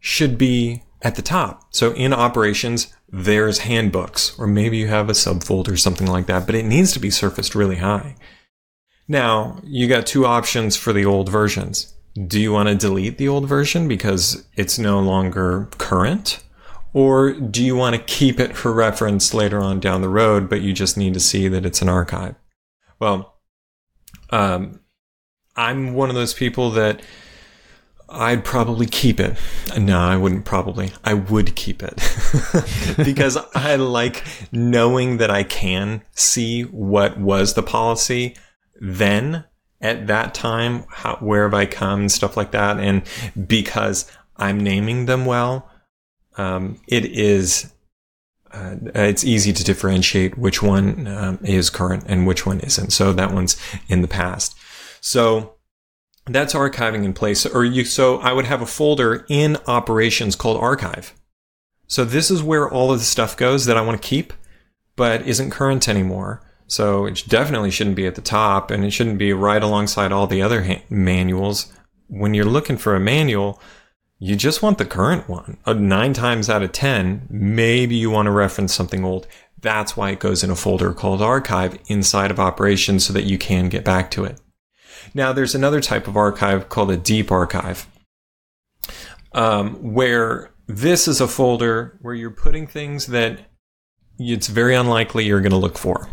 should 0.00 0.36
be 0.36 0.82
at 1.02 1.14
the 1.14 1.22
top. 1.22 1.72
So 1.72 1.92
in 1.92 2.12
operations, 2.12 2.92
there's 3.08 3.60
handbooks, 3.60 4.36
or 4.40 4.48
maybe 4.48 4.78
you 4.78 4.88
have 4.88 5.08
a 5.08 5.12
subfolder 5.12 5.70
or 5.70 5.76
something 5.76 6.08
like 6.08 6.26
that, 6.26 6.46
but 6.46 6.56
it 6.56 6.64
needs 6.64 6.92
to 6.92 6.98
be 6.98 7.10
surfaced 7.10 7.54
really 7.54 7.76
high. 7.76 8.16
Now, 9.06 9.60
you 9.62 9.86
got 9.86 10.04
two 10.04 10.26
options 10.26 10.76
for 10.76 10.92
the 10.92 11.04
old 11.04 11.28
versions. 11.28 11.94
Do 12.26 12.40
you 12.40 12.52
want 12.52 12.68
to 12.68 12.74
delete 12.74 13.18
the 13.18 13.28
old 13.28 13.46
version 13.46 13.86
because 13.86 14.44
it's 14.56 14.76
no 14.76 14.98
longer 14.98 15.68
current? 15.78 16.42
Or 16.92 17.32
do 17.32 17.62
you 17.64 17.76
want 17.76 17.94
to 17.94 18.02
keep 18.02 18.40
it 18.40 18.56
for 18.56 18.72
reference 18.72 19.32
later 19.32 19.60
on 19.60 19.78
down 19.78 20.02
the 20.02 20.08
road, 20.08 20.48
but 20.48 20.62
you 20.62 20.72
just 20.72 20.96
need 20.96 21.14
to 21.14 21.20
see 21.20 21.46
that 21.46 21.64
it's 21.64 21.82
an 21.82 21.88
archive? 21.88 22.34
Well, 22.98 23.36
um, 24.30 24.80
I'm 25.56 25.94
one 25.94 26.08
of 26.08 26.14
those 26.14 26.34
people 26.34 26.70
that 26.72 27.02
I'd 28.08 28.44
probably 28.44 28.86
keep 28.86 29.18
it. 29.18 29.36
No, 29.78 29.98
I 29.98 30.16
wouldn't 30.16 30.44
probably. 30.44 30.92
I 31.04 31.14
would 31.14 31.56
keep 31.56 31.82
it 31.82 31.94
because 33.04 33.36
I 33.54 33.76
like 33.76 34.24
knowing 34.52 35.16
that 35.18 35.30
I 35.30 35.42
can 35.42 36.02
see 36.12 36.62
what 36.62 37.18
was 37.18 37.54
the 37.54 37.62
policy 37.62 38.36
then 38.80 39.44
at 39.80 40.06
that 40.06 40.34
time, 40.34 40.84
how, 40.88 41.16
where 41.16 41.44
have 41.44 41.54
I 41.54 41.66
come, 41.66 42.00
and 42.00 42.12
stuff 42.12 42.36
like 42.36 42.52
that. 42.52 42.78
And 42.78 43.02
because 43.46 44.10
I'm 44.36 44.58
naming 44.58 45.06
them 45.06 45.26
well, 45.26 45.70
um, 46.36 46.80
it 46.88 47.04
is 47.04 47.72
uh, 48.52 48.76
it's 48.94 49.24
easy 49.24 49.52
to 49.52 49.64
differentiate 49.64 50.38
which 50.38 50.62
one 50.62 51.08
um, 51.08 51.38
is 51.42 51.70
current 51.70 52.04
and 52.06 52.26
which 52.26 52.46
one 52.46 52.60
isn't. 52.60 52.92
So 52.92 53.12
that 53.12 53.32
one's 53.32 53.56
in 53.88 54.00
the 54.00 54.08
past. 54.08 54.56
So 55.04 55.56
that's 56.24 56.54
archiving 56.54 57.04
in 57.04 57.12
place. 57.12 57.44
Or 57.44 57.62
you, 57.62 57.84
so 57.84 58.20
I 58.20 58.32
would 58.32 58.46
have 58.46 58.62
a 58.62 58.66
folder 58.66 59.26
in 59.28 59.58
operations 59.66 60.34
called 60.34 60.56
archive. 60.56 61.12
So 61.86 62.06
this 62.06 62.30
is 62.30 62.42
where 62.42 62.70
all 62.70 62.90
of 62.90 63.00
the 63.00 63.04
stuff 63.04 63.36
goes 63.36 63.66
that 63.66 63.76
I 63.76 63.82
want 63.82 64.00
to 64.00 64.08
keep, 64.08 64.32
but 64.96 65.20
isn't 65.26 65.50
current 65.50 65.90
anymore. 65.90 66.42
So 66.66 67.04
it 67.04 67.22
definitely 67.28 67.70
shouldn't 67.70 67.96
be 67.96 68.06
at 68.06 68.14
the 68.14 68.22
top 68.22 68.70
and 68.70 68.82
it 68.82 68.92
shouldn't 68.92 69.18
be 69.18 69.34
right 69.34 69.62
alongside 69.62 70.10
all 70.10 70.26
the 70.26 70.40
other 70.40 70.64
ha- 70.64 70.82
manuals. 70.88 71.70
When 72.08 72.32
you're 72.32 72.46
looking 72.46 72.78
for 72.78 72.96
a 72.96 73.00
manual, 73.00 73.60
you 74.18 74.36
just 74.36 74.62
want 74.62 74.78
the 74.78 74.86
current 74.86 75.28
one. 75.28 75.58
Uh, 75.66 75.74
nine 75.74 76.14
times 76.14 76.48
out 76.48 76.62
of 76.62 76.72
10, 76.72 77.26
maybe 77.28 77.94
you 77.94 78.08
want 78.08 78.24
to 78.24 78.32
reference 78.32 78.72
something 78.72 79.04
old. 79.04 79.26
That's 79.60 79.98
why 79.98 80.12
it 80.12 80.20
goes 80.20 80.42
in 80.42 80.50
a 80.50 80.56
folder 80.56 80.94
called 80.94 81.20
archive 81.20 81.78
inside 81.88 82.30
of 82.30 82.40
operations 82.40 83.04
so 83.04 83.12
that 83.12 83.24
you 83.24 83.36
can 83.36 83.68
get 83.68 83.84
back 83.84 84.10
to 84.12 84.24
it. 84.24 84.40
Now, 85.14 85.32
there's 85.32 85.54
another 85.54 85.80
type 85.80 86.08
of 86.08 86.16
archive 86.16 86.68
called 86.68 86.90
a 86.90 86.96
deep 86.96 87.30
archive, 87.30 87.86
um, 89.32 89.94
where 89.94 90.50
this 90.66 91.06
is 91.06 91.20
a 91.20 91.28
folder 91.28 91.96
where 92.02 92.14
you're 92.14 92.30
putting 92.30 92.66
things 92.66 93.06
that 93.06 93.40
it's 94.18 94.48
very 94.48 94.74
unlikely 94.74 95.24
you're 95.24 95.40
going 95.40 95.52
to 95.52 95.56
look 95.56 95.78
for. 95.78 96.08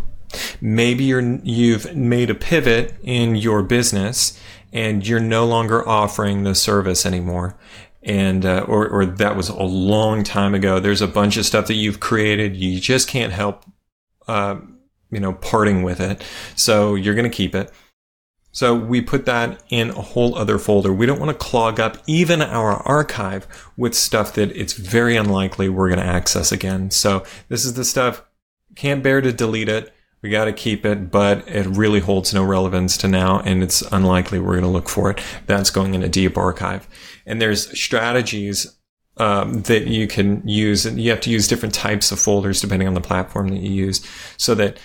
Maybe 0.61 1.03
you're, 1.03 1.39
you've 1.43 1.95
made 1.95 2.29
a 2.29 2.35
pivot 2.35 2.93
in 3.01 3.35
your 3.35 3.63
business 3.63 4.39
and 4.71 5.05
you're 5.05 5.19
no 5.19 5.45
longer 5.45 5.87
offering 5.87 6.43
the 6.43 6.55
service 6.55 7.05
anymore. 7.05 7.57
And, 8.03 8.45
uh, 8.45 8.65
or, 8.67 8.87
or 8.87 9.05
that 9.05 9.35
was 9.35 9.49
a 9.49 9.63
long 9.63 10.23
time 10.23 10.55
ago. 10.55 10.79
There's 10.79 11.01
a 11.01 11.07
bunch 11.07 11.37
of 11.37 11.45
stuff 11.45 11.67
that 11.67 11.75
you've 11.75 11.99
created. 11.99 12.55
You 12.55 12.79
just 12.79 13.07
can't 13.07 13.33
help, 13.33 13.65
uh, 14.27 14.57
you 15.11 15.19
know, 15.19 15.33
parting 15.33 15.83
with 15.83 15.99
it. 15.99 16.23
So 16.55 16.95
you're 16.95 17.15
going 17.15 17.29
to 17.29 17.35
keep 17.35 17.53
it. 17.53 17.71
So 18.51 18.75
we 18.75 19.01
put 19.01 19.25
that 19.25 19.63
in 19.69 19.91
a 19.91 20.01
whole 20.01 20.35
other 20.35 20.59
folder. 20.59 20.91
We 20.91 21.05
don't 21.05 21.19
want 21.19 21.31
to 21.31 21.45
clog 21.45 21.79
up 21.79 21.97
even 22.05 22.41
our 22.41 22.73
archive 22.85 23.47
with 23.77 23.95
stuff 23.95 24.33
that 24.33 24.51
it's 24.55 24.73
very 24.73 25.15
unlikely 25.15 25.69
we're 25.69 25.87
going 25.87 25.99
to 25.99 26.05
access 26.05 26.51
again. 26.51 26.91
So 26.91 27.23
this 27.47 27.63
is 27.63 27.75
the 27.75 27.85
stuff, 27.85 28.23
can't 28.75 29.03
bear 29.03 29.21
to 29.21 29.31
delete 29.31 29.69
it. 29.69 29.93
We 30.21 30.29
got 30.29 30.45
to 30.45 30.53
keep 30.53 30.85
it, 30.85 31.09
but 31.09 31.47
it 31.47 31.65
really 31.65 31.99
holds 31.99 32.31
no 32.31 32.43
relevance 32.43 32.95
to 32.97 33.07
now, 33.07 33.39
and 33.39 33.63
it's 33.63 33.81
unlikely 33.81 34.37
we're 34.37 34.59
going 34.59 34.61
to 34.61 34.67
look 34.67 34.87
for 34.87 35.09
it. 35.09 35.19
That's 35.47 35.71
going 35.71 35.95
in 35.95 36.03
a 36.03 36.09
deep 36.09 36.37
archive. 36.37 36.87
And 37.25 37.41
there's 37.41 37.75
strategies 37.79 38.77
um, 39.17 39.63
that 39.63 39.87
you 39.87 40.07
can 40.07 40.47
use, 40.47 40.85
and 40.85 41.01
you 41.01 41.09
have 41.09 41.21
to 41.21 41.31
use 41.31 41.47
different 41.47 41.73
types 41.73 42.11
of 42.11 42.19
folders 42.19 42.61
depending 42.61 42.87
on 42.87 42.93
the 42.93 43.01
platform 43.01 43.47
that 43.47 43.61
you 43.61 43.71
use, 43.71 44.05
so 44.37 44.53
that 44.55 44.77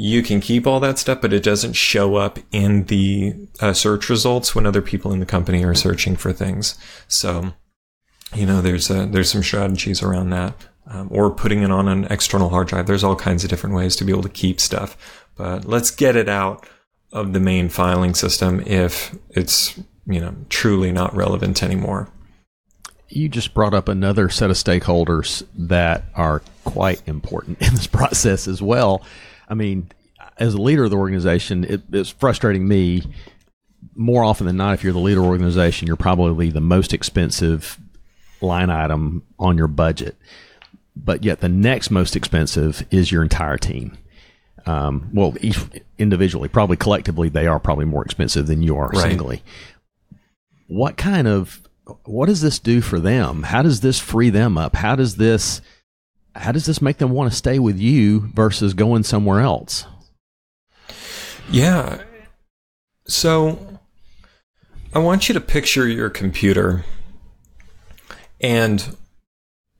you 0.00 0.22
can 0.22 0.40
keep 0.40 0.64
all 0.64 0.78
that 0.78 0.96
stuff, 0.96 1.20
but 1.20 1.32
it 1.32 1.42
doesn't 1.42 1.72
show 1.72 2.14
up 2.14 2.38
in 2.52 2.84
the 2.84 3.34
uh, 3.58 3.72
search 3.72 4.08
results 4.08 4.54
when 4.54 4.64
other 4.64 4.80
people 4.80 5.12
in 5.12 5.18
the 5.18 5.26
company 5.26 5.64
are 5.64 5.74
searching 5.74 6.14
for 6.14 6.32
things. 6.32 6.78
So, 7.08 7.52
you 8.32 8.46
know, 8.46 8.60
there's 8.60 8.90
a, 8.90 9.06
there's 9.06 9.28
some 9.28 9.42
strategies 9.42 10.00
around 10.00 10.30
that 10.30 10.54
um, 10.86 11.08
or 11.10 11.32
putting 11.32 11.64
it 11.64 11.72
on 11.72 11.88
an 11.88 12.04
external 12.04 12.48
hard 12.48 12.68
drive. 12.68 12.86
There's 12.86 13.02
all 13.02 13.16
kinds 13.16 13.42
of 13.42 13.50
different 13.50 13.74
ways 13.74 13.96
to 13.96 14.04
be 14.04 14.12
able 14.12 14.22
to 14.22 14.28
keep 14.28 14.60
stuff. 14.60 15.26
But 15.36 15.64
let's 15.64 15.90
get 15.90 16.14
it 16.14 16.28
out 16.28 16.64
of 17.12 17.32
the 17.32 17.40
main 17.40 17.68
filing 17.68 18.14
system 18.14 18.60
if 18.66 19.16
it's 19.30 19.76
you 20.06 20.20
know 20.20 20.32
truly 20.48 20.92
not 20.92 21.12
relevant 21.12 21.60
anymore. 21.60 22.08
You 23.08 23.28
just 23.28 23.52
brought 23.52 23.74
up 23.74 23.88
another 23.88 24.28
set 24.28 24.50
of 24.50 24.56
stakeholders 24.56 25.44
that 25.56 26.04
are 26.14 26.40
quite 26.64 27.02
important 27.08 27.60
in 27.62 27.74
this 27.74 27.88
process 27.88 28.46
as 28.46 28.62
well. 28.62 29.02
I 29.48 29.54
mean, 29.54 29.90
as 30.36 30.54
a 30.54 30.60
leader 30.60 30.84
of 30.84 30.90
the 30.90 30.96
organization, 30.96 31.64
it, 31.64 31.82
it's 31.92 32.10
frustrating 32.10 32.68
me 32.68 33.02
more 33.94 34.22
often 34.22 34.46
than 34.46 34.56
not. 34.56 34.74
If 34.74 34.84
you're 34.84 34.92
the 34.92 34.98
leader 34.98 35.22
organization, 35.22 35.86
you're 35.86 35.96
probably 35.96 36.50
the 36.50 36.60
most 36.60 36.92
expensive 36.92 37.78
line 38.40 38.70
item 38.70 39.24
on 39.38 39.58
your 39.58 39.66
budget 39.66 40.16
but 41.04 41.24
yet 41.24 41.40
the 41.40 41.48
next 41.48 41.90
most 41.90 42.16
expensive 42.16 42.86
is 42.90 43.12
your 43.12 43.22
entire 43.22 43.56
team. 43.56 43.96
Um, 44.66 45.10
well, 45.12 45.34
each 45.40 45.58
individually, 45.98 46.48
probably 46.48 46.76
collectively, 46.76 47.28
they 47.28 47.46
are 47.46 47.58
probably 47.58 47.84
more 47.84 48.04
expensive 48.04 48.46
than 48.46 48.62
you 48.62 48.76
are 48.76 48.88
right. 48.88 49.02
singly. 49.02 49.42
What 50.66 50.96
kind 50.96 51.26
of 51.26 51.62
what 52.04 52.26
does 52.26 52.42
this 52.42 52.58
do 52.58 52.80
for 52.82 53.00
them? 53.00 53.44
How 53.44 53.62
does 53.62 53.80
this 53.80 53.98
free 53.98 54.28
them 54.28 54.58
up? 54.58 54.76
How 54.76 54.94
does 54.94 55.16
this 55.16 55.62
how 56.38 56.52
does 56.52 56.66
this 56.66 56.80
make 56.80 56.98
them 56.98 57.10
want 57.10 57.30
to 57.30 57.36
stay 57.36 57.58
with 57.58 57.78
you 57.78 58.30
versus 58.34 58.74
going 58.74 59.02
somewhere 59.02 59.40
else? 59.40 59.84
Yeah. 61.50 62.02
So 63.06 63.80
I 64.94 64.98
want 64.98 65.28
you 65.28 65.32
to 65.34 65.40
picture 65.40 65.86
your 65.86 66.10
computer 66.10 66.84
and 68.40 68.96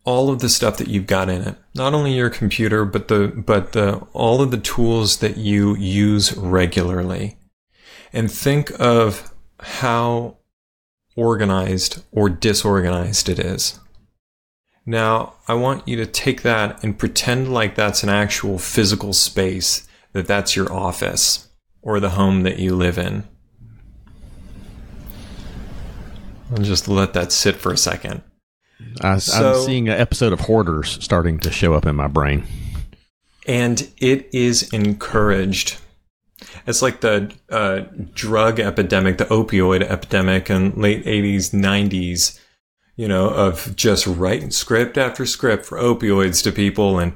all 0.04 0.30
of 0.30 0.40
the 0.40 0.48
stuff 0.48 0.78
that 0.78 0.88
you've 0.88 1.06
got 1.06 1.28
in 1.28 1.42
it. 1.42 1.56
Not 1.74 1.92
only 1.92 2.14
your 2.14 2.30
computer, 2.30 2.84
but 2.84 3.08
the 3.08 3.28
but 3.28 3.72
the 3.72 3.96
all 4.12 4.40
of 4.40 4.50
the 4.50 4.58
tools 4.58 5.18
that 5.18 5.36
you 5.36 5.76
use 5.76 6.34
regularly. 6.36 7.36
And 8.12 8.30
think 8.30 8.72
of 8.80 9.34
how 9.60 10.38
organized 11.14 12.02
or 12.10 12.30
disorganized 12.30 13.28
it 13.28 13.38
is. 13.38 13.78
Now, 14.88 15.34
I 15.46 15.52
want 15.52 15.86
you 15.86 15.96
to 15.96 16.06
take 16.06 16.40
that 16.44 16.82
and 16.82 16.98
pretend 16.98 17.52
like 17.52 17.74
that's 17.74 18.02
an 18.02 18.08
actual 18.08 18.58
physical 18.58 19.12
space, 19.12 19.86
that 20.14 20.26
that's 20.26 20.56
your 20.56 20.72
office 20.72 21.48
or 21.82 22.00
the 22.00 22.08
home 22.08 22.42
that 22.44 22.58
you 22.58 22.74
live 22.74 22.96
in. 22.96 23.24
I'll 26.50 26.62
just 26.62 26.88
let 26.88 27.12
that 27.12 27.32
sit 27.32 27.56
for 27.56 27.70
a 27.70 27.76
second. 27.76 28.22
I, 29.02 29.18
so, 29.18 29.58
I'm 29.58 29.66
seeing 29.66 29.90
an 29.90 30.00
episode 30.00 30.32
of 30.32 30.40
Hoarders 30.40 31.04
starting 31.04 31.38
to 31.40 31.50
show 31.50 31.74
up 31.74 31.84
in 31.84 31.94
my 31.94 32.06
brain. 32.06 32.44
And 33.46 33.90
it 33.98 34.30
is 34.32 34.72
encouraged. 34.72 35.76
It's 36.66 36.80
like 36.80 37.02
the 37.02 37.30
uh, 37.50 37.80
drug 38.14 38.58
epidemic, 38.58 39.18
the 39.18 39.26
opioid 39.26 39.82
epidemic 39.82 40.48
in 40.48 40.80
late 40.80 41.04
80s, 41.04 41.52
90s, 41.52 42.40
you 42.98 43.06
know, 43.06 43.30
of 43.30 43.76
just 43.76 44.08
writing 44.08 44.50
script 44.50 44.98
after 44.98 45.24
script 45.24 45.64
for 45.64 45.78
opioids 45.78 46.42
to 46.42 46.50
people. 46.50 46.98
And, 46.98 47.12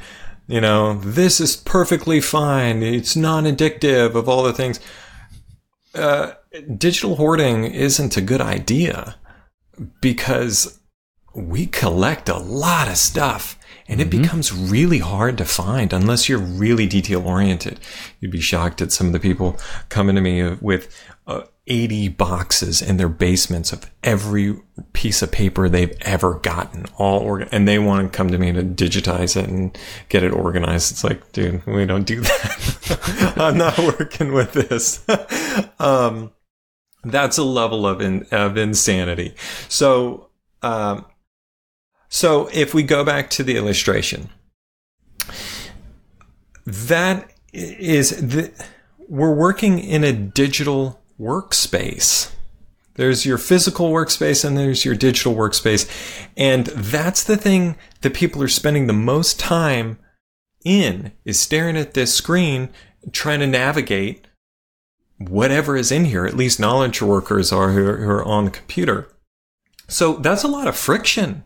you 0.47 0.61
know, 0.61 0.95
this 0.95 1.41
is 1.41 1.57
perfectly 1.57 2.21
fine. 2.21 2.85
It's 2.85 3.17
non 3.17 3.45
addictive 3.45 4.15
of 4.15 4.29
all 4.29 4.45
the 4.45 4.53
things. 4.53 4.79
Uh, 5.93 6.35
digital 6.79 7.17
hoarding 7.17 7.65
isn't 7.65 8.17
a 8.17 8.21
good 8.21 8.41
idea 8.41 9.17
because 10.01 10.79
we 11.35 11.67
collect 11.67 12.29
a 12.29 12.39
lot 12.39 12.87
of 12.87 12.97
stuff 12.97 13.59
and 13.89 14.01
it 14.01 14.09
mm-hmm. 14.09 14.23
becomes 14.23 14.53
really 14.53 15.01
hard 15.01 15.37
to 15.39 15.45
find 15.45 15.93
unless 15.93 16.29
you're 16.29 16.39
really 16.39 16.87
detail 16.87 17.27
oriented. 17.27 17.81
You'd 18.21 18.31
be 18.31 18.41
shocked 18.41 18.81
at 18.81 18.93
some 18.93 19.09
of 19.09 19.13
the 19.13 19.21
people 19.21 19.59
coming 19.89 20.15
to 20.15 20.21
me 20.21 20.49
with 20.61 20.97
uh, 21.27 21.43
80 21.69 22.09
boxes 22.09 22.83
in 22.83 22.97
their 22.97 23.09
basements 23.09 23.73
of 23.73 23.89
every 24.03 24.59
piece 24.93 25.23
of 25.23 25.31
paper 25.31 25.69
they've 25.69 25.97
ever 26.01 26.35
gotten 26.41 26.87
all 26.97 27.41
and 27.53 27.69
they 27.69 27.79
want 27.79 28.11
to 28.11 28.17
come 28.17 28.31
to 28.31 28.39
me 28.39 28.51
to 28.51 28.63
digitize 28.65 29.37
it 29.37 29.49
and 29.49 29.79
get 30.09 30.25
it 30.25 30.33
organized. 30.33 30.91
It's 30.91 31.05
like 31.05 31.31
dude 31.33 31.65
we 31.67 31.87
don't 31.87 32.05
do 32.05 32.21
that. 32.21 33.35
I'm 33.37 33.59
not 33.59 33.79
working 33.79 34.33
with 34.33 34.53
this. 34.53 35.05
Um, 35.79 36.33
that's 37.05 37.37
a 37.37 37.43
level 37.43 37.87
of 37.87 38.01
in, 38.01 38.27
of 38.31 38.57
insanity. 38.57 39.35
So 39.69 40.31
um, 40.63 41.05
so 42.09 42.49
if 42.53 42.73
we 42.73 42.85
go 42.85 43.05
back 43.05 43.29
to 43.31 43.43
the 43.43 43.57
illustration 43.57 44.31
that 46.65 47.31
is 47.53 48.11
the 48.11 48.53
we're 49.09 49.35
working 49.35 49.79
in 49.79 50.05
a 50.05 50.13
digital 50.13 51.02
workspace. 51.19 52.33
There's 52.95 53.25
your 53.25 53.39
physical 53.39 53.91
workspace 53.91 54.45
and 54.45 54.57
there's 54.57 54.85
your 54.85 54.95
digital 54.95 55.35
workspace. 55.35 55.89
And 56.37 56.67
that's 56.67 57.25
the 57.25 57.37
thing 57.37 57.77
that 58.03 58.15
people 58.15 58.43
are 58.43 58.49
spending 58.49 58.87
the 58.87 58.93
most 58.93 59.41
time 59.41 59.99
in 60.65 61.13
is 61.25 61.41
staring 61.41 61.77
at 61.77 61.95
this 61.95 62.15
screen, 62.15 62.69
trying 63.13 63.41
to 63.41 63.47
navigate 63.47 64.27
whatever 65.19 65.77
is 65.77 65.91
in 65.91 66.05
here. 66.05 66.27
At 66.27 66.37
least 66.37 66.61
knowledge 66.61 67.01
workers 67.01 67.53
are 67.53 67.73
who 67.73 67.87
are, 67.87 68.25
on 68.25 68.45
the 68.45 68.51
computer. 68.51 69.09
So 69.89 70.15
that's 70.15 70.45
a 70.45 70.49
lot 70.49 70.69
of 70.69 70.77
friction. 70.77 71.45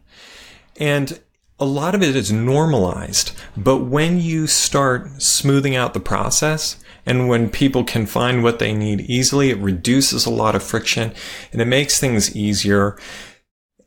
And 0.79 1.21
a 1.59 1.65
lot 1.65 1.95
of 1.95 2.03
it 2.03 2.15
is 2.15 2.31
normalized. 2.31 3.33
But 3.57 3.79
when 3.79 4.21
you 4.21 4.47
start 4.47 5.23
smoothing 5.23 5.75
out 5.75 5.95
the 5.95 6.01
process 6.01 6.77
and 7.07 7.29
when 7.29 7.49
people 7.49 7.85
can 7.85 8.07
find 8.07 8.43
what 8.43 8.59
they 8.59 8.75
need 8.75 9.03
easily, 9.03 9.51
it 9.51 9.59
reduces 9.59 10.27
a 10.27 10.31
lot 10.31 10.55
of 10.55 10.63
friction 10.63 11.13
and 11.53 11.63
it 11.63 11.67
makes 11.67 11.99
things 11.99 12.37
easier. 12.37 12.99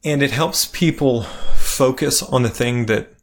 And 0.03 0.23
it 0.23 0.31
helps 0.31 0.65
people 0.65 1.23
focus 1.53 2.23
on 2.23 2.43
the 2.43 2.49
thing 2.49 2.87
that 2.87 3.13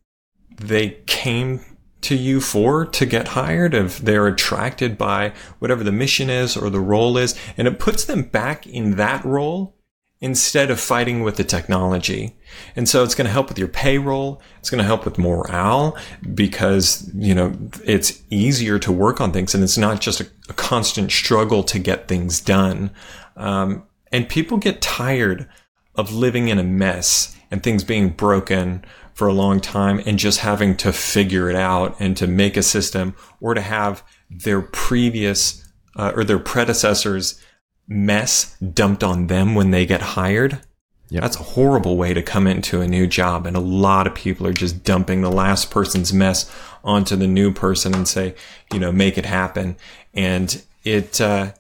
they 0.59 1.03
came 1.07 1.61
to 2.03 2.15
you 2.15 2.41
for 2.41 2.87
to 2.87 3.07
get 3.07 3.29
hired 3.29 3.75
if 3.75 3.99
they're 3.99 4.29
attracted 4.29 4.97
by 4.97 5.33
whatever 5.59 5.83
the 5.83 5.91
mission 5.91 6.31
is 6.31 6.57
or 6.57 6.71
the 6.71 6.81
role 6.81 7.19
is 7.19 7.35
and 7.57 7.67
it 7.67 7.79
puts 7.79 8.05
them 8.05 8.23
back 8.23 8.67
in 8.67 8.97
that 8.97 9.25
role 9.25 9.76
instead 10.21 10.71
of 10.71 10.81
fighting 10.81 11.23
with 11.23 11.37
the 11.37 11.45
technology. 11.45 12.37
And 12.75 12.89
so 12.89 13.03
it's 13.03 13.15
going 13.15 13.27
to 13.27 13.33
help 13.33 13.49
with 13.49 13.59
your 13.59 13.69
payroll. 13.69 14.41
It's 14.59 14.71
going 14.71 14.79
to 14.79 14.85
help 14.85 15.05
with 15.05 15.19
morale 15.19 15.97
because, 16.35 17.11
you 17.15 17.35
know, 17.35 17.55
it's 17.85 18.23
easier 18.31 18.79
to 18.79 18.93
work 18.93 19.21
on 19.21 19.33
things 19.33 19.55
and 19.55 19.63
it's 19.63 19.77
not 19.77 20.01
just 20.01 20.21
a, 20.21 20.27
a 20.49 20.55
constant 20.55 21.13
struggle 21.13 21.63
to 21.65 21.79
get 21.79 22.09
things 22.09 22.41
done. 22.41 22.91
Um, 23.37 23.85
and 24.11 24.29
people 24.29 24.57
get 24.57 24.81
tired 24.81 25.49
of 25.95 26.13
living 26.13 26.49
in 26.49 26.59
a 26.59 26.65
mess 26.65 27.37
and 27.51 27.63
things 27.63 27.85
being 27.85 28.11
broken 28.11 28.85
for 29.13 29.29
a 29.29 29.33
long 29.33 29.61
time 29.61 30.01
and 30.07 30.19
just 30.19 30.41
having 30.41 30.77
to 30.77 30.93
figure 30.93 31.51
it 31.51 31.57
out 31.57 31.97
and 32.01 32.17
to 32.17 32.27
make 32.27 32.57
a 32.57 32.63
system 32.63 33.15
or 33.41 33.55
to 33.55 33.61
have 33.61 34.03
their 34.31 34.63
previous 34.63 35.63
uh, 35.97 36.13
or 36.15 36.25
their 36.25 36.39
predecessors 36.39 37.43
mess 37.89 38.57
dumped 38.59 39.05
on 39.05 39.27
them 39.27 39.55
when 39.55 39.71
they 39.71 39.87
get 39.87 40.01
hired. 40.01 40.61
Yep. 41.09 41.23
That's 41.23 41.37
a 41.37 41.43
horrible 41.43 41.97
way 41.97 42.15
to 42.15 42.23
come 42.23 42.47
into 42.47 42.81
a 42.81 42.89
new 42.89 43.07
job. 43.07 43.47
And 43.47 43.57
a 43.57 43.61
lot 43.61 44.07
of 44.07 44.15
people 44.15 44.47
are 44.47 44.53
just 44.53 44.83
dumping 44.83 45.23
the 45.23 45.31
last 45.31 45.71
person's 45.71 46.13
mess 46.13 46.51
onto 46.83 47.15
the 47.15 47.29
new 47.29 47.53
person 47.53 47.95
and 47.95 48.09
say, 48.09 48.35
you 48.73 48.81
know, 48.81 48.91
make 48.91 49.17
it 49.17 49.27
happen. 49.27 49.77
And 50.15 50.61
it, 50.85 51.21
uh, 51.21 51.53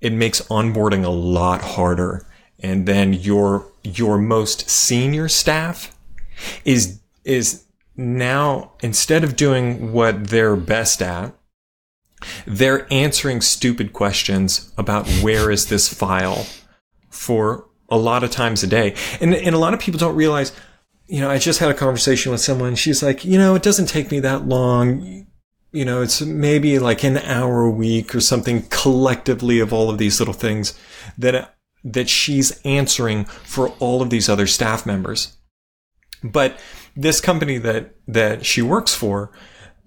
it 0.00 0.12
makes 0.12 0.40
onboarding 0.42 1.04
a 1.04 1.10
lot 1.10 1.62
harder. 1.62 2.26
And 2.60 2.86
then 2.86 3.12
your, 3.12 3.66
your 3.82 4.18
most 4.18 4.70
senior 4.70 5.28
staff 5.28 5.96
is, 6.64 7.00
is 7.24 7.64
now 7.96 8.72
instead 8.82 9.24
of 9.24 9.34
doing 9.34 9.92
what 9.92 10.28
they're 10.28 10.56
best 10.56 11.02
at, 11.02 11.34
they're 12.46 12.86
answering 12.92 13.40
stupid 13.40 13.92
questions 13.92 14.72
about 14.76 15.08
where 15.22 15.50
is 15.50 15.66
this 15.66 15.92
file 15.92 16.46
for 17.10 17.66
a 17.88 17.96
lot 17.96 18.24
of 18.24 18.30
times 18.30 18.62
a 18.62 18.66
day. 18.66 18.94
And, 19.20 19.34
and 19.34 19.54
a 19.54 19.58
lot 19.58 19.74
of 19.74 19.80
people 19.80 19.98
don't 19.98 20.16
realize, 20.16 20.52
you 21.06 21.20
know, 21.20 21.30
I 21.30 21.38
just 21.38 21.60
had 21.60 21.70
a 21.70 21.74
conversation 21.74 22.32
with 22.32 22.40
someone. 22.40 22.74
She's 22.74 23.02
like, 23.02 23.24
you 23.24 23.38
know, 23.38 23.54
it 23.54 23.62
doesn't 23.62 23.86
take 23.86 24.10
me 24.10 24.20
that 24.20 24.46
long. 24.46 25.26
You 25.72 25.84
know, 25.84 26.02
it's 26.02 26.20
maybe 26.22 26.78
like 26.78 27.04
an 27.04 27.18
hour 27.18 27.62
a 27.62 27.70
week 27.70 28.14
or 28.14 28.20
something 28.20 28.66
collectively 28.70 29.60
of 29.60 29.72
all 29.72 29.90
of 29.90 29.98
these 29.98 30.20
little 30.20 30.34
things 30.34 30.78
that, 31.18 31.54
that 31.84 32.08
she's 32.08 32.60
answering 32.64 33.24
for 33.24 33.70
all 33.78 34.02
of 34.02 34.10
these 34.10 34.28
other 34.28 34.46
staff 34.46 34.86
members. 34.86 35.36
But 36.24 36.58
this 36.96 37.20
company 37.20 37.58
that, 37.58 37.94
that 38.06 38.46
she 38.46 38.62
works 38.62 38.94
for, 38.94 39.32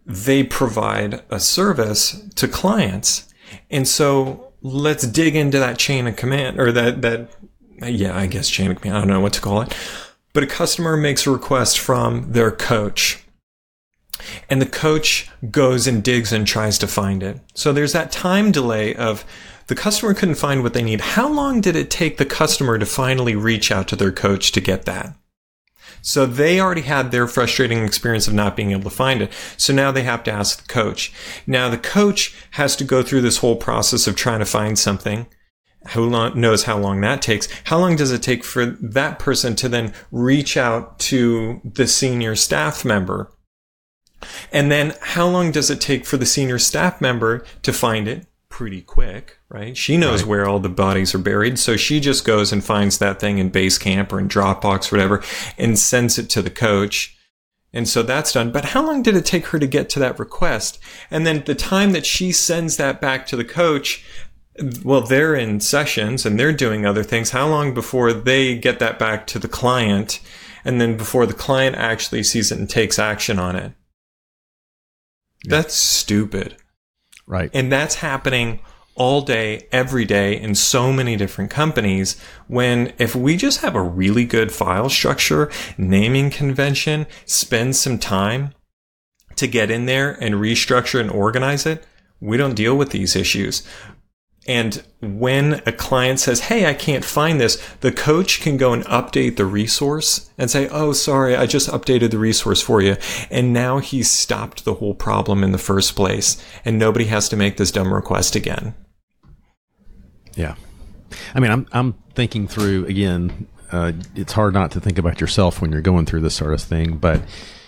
they 0.06 0.44
provide 0.44 1.24
a 1.30 1.40
service 1.40 2.24
to 2.36 2.48
clients. 2.48 3.34
And 3.70 3.88
so 3.88 4.54
let's 4.62 5.08
dig 5.08 5.36
into 5.36 5.60
that 5.60 5.78
chain 5.78 6.08
of 6.08 6.16
command 6.16 6.60
or 6.60 6.72
that, 6.72 7.02
that, 7.02 7.30
yeah, 7.82 8.16
I 8.16 8.28
guess 8.28 8.50
chain 8.50 8.72
of 8.72 8.82
command. 8.82 8.98
I 8.98 9.02
don't 9.02 9.10
know 9.10 9.20
what 9.20 9.34
to 9.34 9.42
call 9.42 9.62
it. 9.62 9.76
But 10.34 10.44
a 10.44 10.48
customer 10.48 10.98
makes 10.98 11.26
a 11.26 11.32
request 11.32 11.80
from 11.80 12.32
their 12.32 12.52
coach 12.52 13.26
and 14.50 14.62
the 14.62 14.66
coach 14.66 15.30
goes 15.52 15.88
and 15.88 16.04
digs 16.04 16.32
and 16.32 16.46
tries 16.46 16.78
to 16.80 16.88
find 16.88 17.24
it. 17.24 17.40
So 17.54 17.74
there's 17.74 17.94
that 17.94 18.12
time 18.12 18.52
delay 18.52 18.96
of 18.96 19.26
the 19.68 19.76
customer 19.76 20.14
couldn't 20.14 20.36
find 20.36 20.64
what 20.64 20.74
they 20.74 20.84
need. 20.84 21.02
How 21.02 21.28
long 21.28 21.62
did 21.62 21.76
it 21.76 21.90
take 21.90 22.18
the 22.18 22.26
customer 22.26 22.78
to 22.78 22.86
finally 22.86 23.36
reach 23.36 23.72
out 23.72 23.88
to 23.90 23.96
their 23.96 24.12
coach 24.12 24.52
to 24.54 24.62
get 24.62 24.86
that? 24.86 25.16
So 26.02 26.26
they 26.26 26.60
already 26.60 26.82
had 26.82 27.12
their 27.12 27.28
frustrating 27.28 27.84
experience 27.84 28.28
of 28.28 28.34
not 28.34 28.56
being 28.56 28.72
able 28.72 28.84
to 28.84 28.90
find 28.90 29.22
it. 29.22 29.32
So 29.58 29.74
now 29.74 29.92
they 29.92 30.04
have 30.04 30.24
to 30.26 30.32
ask 30.32 30.62
the 30.62 30.74
coach. 30.74 31.12
Now 31.48 31.70
the 31.70 31.78
coach 31.78 32.36
has 32.52 32.76
to 32.78 32.84
go 32.84 33.02
through 33.02 33.22
this 33.22 33.38
whole 33.38 33.56
process 33.56 34.08
of 34.08 34.16
trying 34.16 34.40
to 34.40 34.46
find 34.46 34.78
something. 34.78 35.28
Who 35.90 36.10
knows 36.10 36.64
how 36.64 36.80
long 36.80 37.02
that 37.02 37.22
takes? 37.22 37.48
How 37.66 37.78
long 37.78 37.96
does 37.96 38.12
it 38.12 38.24
take 38.24 38.44
for 38.44 38.66
that 38.66 39.20
person 39.20 39.56
to 39.58 39.70
then 39.70 39.94
reach 40.12 40.58
out 40.58 40.98
to 41.00 41.62
the 41.64 41.88
senior 41.88 42.36
staff 42.36 42.84
member? 42.84 43.32
And 44.52 44.72
then 44.72 44.96
how 45.02 45.28
long 45.28 45.52
does 45.52 45.70
it 45.70 45.80
take 45.82 46.06
for 46.06 46.18
the 46.18 46.26
senior 46.26 46.58
staff 46.58 47.02
member 47.02 47.46
to 47.62 47.72
find 47.72 48.08
it? 48.08 48.26
Pretty 48.58 48.82
quick 48.82 49.40
right? 49.56 49.78
She 49.78 49.96
knows 49.96 50.22
right. 50.22 50.30
where 50.30 50.48
all 50.48 50.60
the 50.60 50.70
bodies 50.70 51.16
are 51.16 51.20
buried. 51.20 51.58
So 51.58 51.78
she 51.78 52.02
just 52.02 52.26
goes 52.26 52.52
and 52.52 52.64
finds 52.64 52.98
that 52.98 53.22
thing 53.22 53.38
in 53.38 53.52
Basecamp 53.52 54.12
or 54.12 54.20
in 54.20 54.28
Dropbox 54.28 54.92
or 54.92 54.98
whatever 54.98 55.24
and 55.58 55.80
sends 55.80 56.20
it 56.20 56.30
to 56.32 56.42
the 56.42 56.50
coach. 56.50 57.18
And 57.72 57.88
so 57.88 58.04
that's 58.04 58.34
done. 58.34 58.52
But 58.52 58.66
how 58.66 58.86
long 58.86 59.02
did 59.02 59.16
it 59.16 59.26
take 59.26 59.48
her 59.48 59.60
to 59.60 59.68
get 59.68 59.90
to 59.92 60.00
that 60.00 60.20
request? 60.20 60.78
And 61.10 61.26
then 61.26 61.44
the 61.46 61.56
time 61.56 61.94
that 61.94 62.06
she 62.06 62.34
sends 62.34 62.76
that 62.76 63.00
back 63.00 63.26
to 63.28 63.38
the 63.38 63.46
coach, 63.46 64.06
well, 64.84 65.02
they're 65.02 65.36
in 65.36 65.62
sessions 65.62 66.26
and 66.26 66.38
they're 66.38 66.54
doing 66.54 66.86
other 66.86 67.04
things. 67.04 67.30
How 67.32 67.48
long 67.48 67.74
before 67.74 68.12
they 68.12 68.58
get 68.58 68.80
that 68.80 69.00
back 69.00 69.26
to 69.28 69.40
the 69.40 69.48
client? 69.48 70.20
And 70.66 70.82
then 70.82 70.98
before 70.98 71.26
the 71.26 71.34
client 71.34 71.78
actually 71.78 72.24
sees 72.24 72.52
it 72.52 72.60
and 72.60 72.70
takes 72.70 73.00
action 73.00 73.40
on 73.40 73.56
it? 73.56 73.72
Yeah. 75.46 75.52
That's 75.58 75.76
stupid. 75.76 76.58
Right. 77.28 77.50
And 77.54 77.72
that's 77.72 77.96
happening 77.96 78.60
all 78.96 79.22
day, 79.22 79.68
every 79.72 80.06
day 80.06 80.40
in 80.40 80.56
so 80.56 80.92
many 80.92 81.16
different 81.16 81.52
companies. 81.52 82.20
When 82.48 82.94
if 82.98 83.16
we 83.16 83.36
just 83.36 83.62
have 83.62 83.76
a 83.76 83.82
really 83.82 84.26
good 84.26 84.52
file 84.52 84.90
structure, 84.90 85.52
naming 85.78 86.30
convention, 86.30 87.06
spend 87.26 87.76
some 87.76 88.00
time 88.00 88.54
to 89.36 89.48
get 89.48 89.70
in 89.70 89.86
there 89.86 90.12
and 90.12 90.36
restructure 90.36 91.00
and 91.00 91.12
organize 91.12 91.66
it, 91.66 91.86
we 92.22 92.38
don't 92.38 92.56
deal 92.56 92.78
with 92.78 92.92
these 92.92 93.16
issues. 93.16 93.64
And 94.48 94.84
when 95.02 95.62
a 95.66 95.72
client 95.72 96.20
says, 96.20 96.42
Hey, 96.42 96.68
I 96.68 96.74
can't 96.74 97.04
find 97.04 97.40
this, 97.42 97.62
the 97.82 97.92
coach 97.92 98.42
can 98.42 98.58
go 98.58 98.74
and 98.74 98.84
update 98.86 99.38
the 99.38 99.46
resource 99.46 100.30
and 100.38 100.52
say, 100.52 100.68
Oh, 100.70 100.94
sorry, 100.94 101.36
I 101.36 101.46
just 101.46 101.70
updated 101.70 102.12
the 102.12 102.20
resource 102.20 102.62
for 102.62 102.82
you. 102.82 102.98
And 103.32 103.54
now 103.54 103.80
he's 103.80 104.10
stopped 104.10 104.64
the 104.64 104.76
whole 104.76 104.94
problem 104.94 105.44
in 105.44 105.52
the 105.52 105.58
first 105.58 105.96
place 105.96 106.44
and 106.64 106.78
nobody 106.78 107.06
has 107.06 107.28
to 107.30 107.36
make 107.36 107.58
this 107.58 107.72
dumb 107.72 107.94
request 107.94 108.36
again. 108.36 108.76
Yeah. 110.36 110.56
I 111.34 111.40
mean, 111.40 111.52
I'm, 111.52 111.68
I'm 111.72 111.94
thinking 112.14 112.48
through 112.48 112.86
again, 112.86 113.48
uh, 113.72 113.94
it's 114.16 114.34
hard 114.34 114.54
not 114.54 114.72
to 114.72 114.80
think 114.80 115.00
about 115.00 115.20
yourself 115.20 115.60
when 115.60 115.72
you're 115.72 115.82
going 115.82 116.06
through 116.06 116.22
this 116.22 116.36
sort 116.36 116.54
of 116.54 116.62
thing, 116.62 116.98
but 116.98 117.22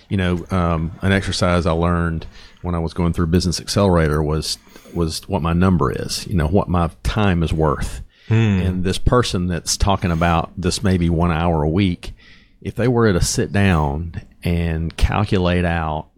you 0.10 0.18
know, 0.18 0.46
um, 0.52 0.92
an 1.02 1.12
exercise 1.12 1.66
I 1.66 1.72
learned 1.72 2.28
when 2.62 2.76
I 2.76 2.80
was 2.80 2.94
going 2.94 3.14
through 3.14 3.28
Business 3.28 3.60
Accelerator 3.60 4.24
was 4.24 4.58
was 4.98 5.28
what 5.30 5.42
my 5.42 5.54
number 5.54 5.92
is. 5.92 6.28
You 6.28 6.36
know, 6.36 6.48
what 6.48 6.68
my 6.68 6.90
time 7.04 7.44
is 7.44 7.54
worth. 7.54 8.02
Hmm. 8.28 8.34
And 8.34 8.84
this 8.84 8.98
person 8.98 9.48
that's 9.48 9.78
talking 9.78 10.12
about 10.12 10.52
this 10.58 10.84
maybe 10.84 11.10
one 11.10 11.32
hour 11.32 11.64
a 11.64 11.70
week, 11.70 12.14
if 12.62 12.76
they 12.76 12.88
were 12.88 13.12
to 13.14 13.22
sit 13.22 13.54
down 13.54 14.22
and 14.44 14.96
calculate 14.98 15.64
out, 15.64 16.10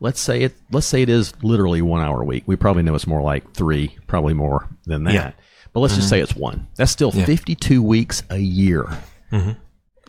let's 0.00 0.20
say 0.20 0.42
it, 0.42 0.54
let's 0.72 0.86
say 0.86 1.02
it 1.02 1.08
is 1.08 1.32
literally 1.42 1.80
one 1.80 2.04
hour 2.04 2.22
a 2.22 2.24
week. 2.24 2.42
We 2.46 2.56
probably 2.56 2.82
know 2.82 2.94
it's 2.94 3.06
more 3.06 3.22
like 3.22 3.54
three, 3.54 3.96
probably 4.08 4.34
more 4.34 4.68
than 4.86 5.04
that. 5.04 5.14
Yeah. 5.14 5.32
but 5.72 5.80
let's 5.80 5.94
just 5.94 6.06
mm-hmm. 6.06 6.16
say 6.16 6.20
it's 6.20 6.34
one. 6.34 6.66
That's 6.76 6.90
still 6.90 7.12
52 7.12 7.80
weeks 7.82 8.24
a 8.28 8.38
year. 8.38 8.84
Mm-hmm. 9.30 9.52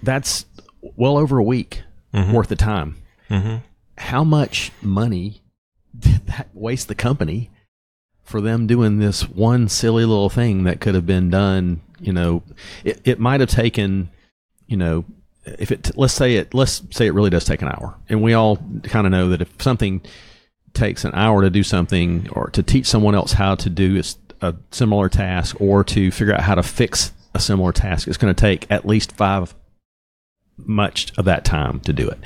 That's 0.01 0.45
well 0.95 1.17
over 1.17 1.38
a 1.38 1.43
week 1.43 1.83
mm-hmm. 2.13 2.33
worth 2.33 2.51
of 2.51 2.57
time. 2.57 2.95
How 3.97 4.23
much 4.23 4.71
money 4.81 5.43
did 5.97 6.25
that 6.27 6.49
waste 6.53 6.88
the 6.88 6.95
company 6.95 7.51
for 8.23 8.41
them 8.41 8.67
doing 8.67 8.99
this 8.99 9.27
one 9.27 9.67
silly 9.67 10.05
little 10.05 10.29
thing 10.29 10.63
that 10.63 10.81
could 10.81 10.95
have 10.95 11.05
been 11.05 11.29
done? 11.29 11.81
You 11.99 12.13
know, 12.13 12.43
it, 12.83 13.01
it 13.05 13.19
might 13.19 13.39
have 13.39 13.49
taken, 13.49 14.09
you 14.67 14.77
know, 14.77 15.05
if 15.45 15.71
it 15.71 15.91
let's 15.97 16.13
say 16.13 16.36
it 16.36 16.53
let's 16.53 16.81
say 16.91 17.05
it 17.05 17.13
really 17.13 17.29
does 17.29 17.45
take 17.45 17.62
an 17.62 17.67
hour, 17.67 17.95
and 18.09 18.21
we 18.21 18.33
all 18.33 18.57
kind 18.83 19.05
of 19.05 19.12
know 19.12 19.29
that 19.29 19.41
if 19.41 19.62
something 19.62 20.01
takes 20.73 21.05
an 21.05 21.13
hour 21.13 21.41
to 21.41 21.49
do 21.49 21.63
something 21.63 22.27
or 22.31 22.49
to 22.51 22.63
teach 22.63 22.86
someone 22.88 23.13
else 23.13 23.33
how 23.33 23.55
to 23.55 23.69
do 23.69 24.01
a, 24.41 24.47
a 24.47 24.55
similar 24.71 25.09
task 25.09 25.59
or 25.59 25.83
to 25.83 26.12
figure 26.12 26.33
out 26.33 26.41
how 26.41 26.55
to 26.55 26.63
fix 26.63 27.12
a 27.33 27.39
similar 27.39 27.71
task, 27.71 28.07
it's 28.07 28.17
going 28.17 28.33
to 28.33 28.39
take 28.39 28.65
at 28.71 28.86
least 28.86 29.12
five 29.12 29.53
much 30.57 31.12
of 31.17 31.25
that 31.25 31.43
time 31.43 31.79
to 31.81 31.93
do 31.93 32.07
it. 32.07 32.19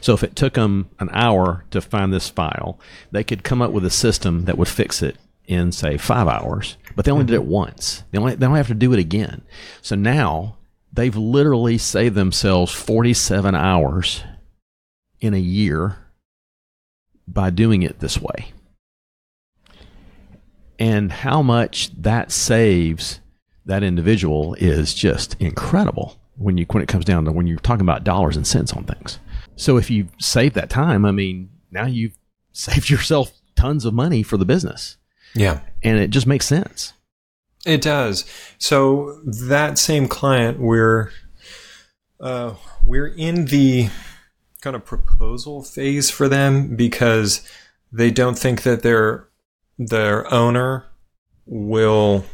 So 0.00 0.12
if 0.14 0.22
it 0.22 0.36
took 0.36 0.54
them 0.54 0.90
an 0.98 1.08
hour 1.12 1.64
to 1.70 1.80
find 1.80 2.12
this 2.12 2.28
file, 2.28 2.78
they 3.10 3.24
could 3.24 3.42
come 3.42 3.62
up 3.62 3.72
with 3.72 3.84
a 3.84 3.90
system 3.90 4.44
that 4.44 4.58
would 4.58 4.68
fix 4.68 5.02
it 5.02 5.16
in 5.50 5.72
say 5.72 5.98
five 5.98 6.28
hours, 6.28 6.76
but 6.94 7.04
they 7.04 7.10
only 7.10 7.24
did 7.24 7.34
it 7.34 7.40
mm-hmm. 7.40 7.50
once. 7.50 8.04
They 8.10 8.18
only 8.18 8.36
they 8.36 8.46
don't 8.46 8.54
have 8.54 8.68
to 8.68 8.74
do 8.74 8.92
it 8.92 9.00
again. 9.00 9.42
So 9.82 9.96
now 9.96 10.58
they've 10.92 11.16
literally 11.16 11.76
saved 11.76 12.14
themselves 12.14 12.72
47 12.72 13.54
hours 13.54 14.22
in 15.20 15.34
a 15.34 15.38
year 15.38 15.96
by 17.26 17.50
doing 17.50 17.82
it 17.82 17.98
this 17.98 18.20
way. 18.20 18.52
And 20.78 21.10
how 21.10 21.42
much 21.42 21.90
that 22.00 22.30
saves 22.30 23.20
that 23.66 23.82
individual 23.82 24.54
is 24.54 24.94
just 24.94 25.34
incredible 25.40 26.16
when 26.36 26.56
you 26.56 26.64
when 26.70 26.82
it 26.82 26.88
comes 26.88 27.04
down 27.04 27.24
to 27.24 27.32
when 27.32 27.48
you're 27.48 27.58
talking 27.58 27.82
about 27.82 28.04
dollars 28.04 28.36
and 28.36 28.46
cents 28.46 28.72
on 28.72 28.84
things. 28.84 29.18
So 29.56 29.76
if 29.76 29.90
you 29.90 30.08
save 30.20 30.54
that 30.54 30.70
time, 30.70 31.04
I 31.04 31.10
mean, 31.10 31.50
now 31.72 31.86
you've 31.86 32.16
saved 32.52 32.88
yourself 32.88 33.32
tons 33.56 33.84
of 33.84 33.94
money 33.94 34.22
for 34.22 34.36
the 34.36 34.44
business. 34.44 34.96
Yeah. 35.34 35.60
And 35.82 35.98
it 35.98 36.10
just 36.10 36.26
makes 36.26 36.46
sense. 36.46 36.92
It 37.66 37.82
does. 37.82 38.24
So 38.58 39.20
that 39.24 39.78
same 39.78 40.08
client, 40.08 40.58
we're 40.58 41.10
uh, 42.20 42.54
we're 42.84 43.08
in 43.08 43.46
the 43.46 43.88
kind 44.60 44.76
of 44.76 44.84
proposal 44.84 45.62
phase 45.62 46.10
for 46.10 46.28
them 46.28 46.76
because 46.76 47.46
they 47.92 48.10
don't 48.10 48.38
think 48.38 48.62
that 48.62 48.82
their 48.82 49.28
their 49.78 50.32
owner 50.32 50.86
will 51.46 52.24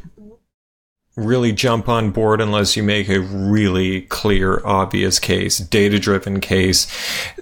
really 1.17 1.51
jump 1.51 1.89
on 1.89 2.11
board 2.11 2.41
unless 2.41 2.77
you 2.77 2.83
make 2.83 3.09
a 3.09 3.21
really 3.21 4.03
clear, 4.03 4.65
obvious 4.65 5.19
case, 5.19 5.59
data 5.59 5.99
driven 5.99 6.41
case. 6.41 6.87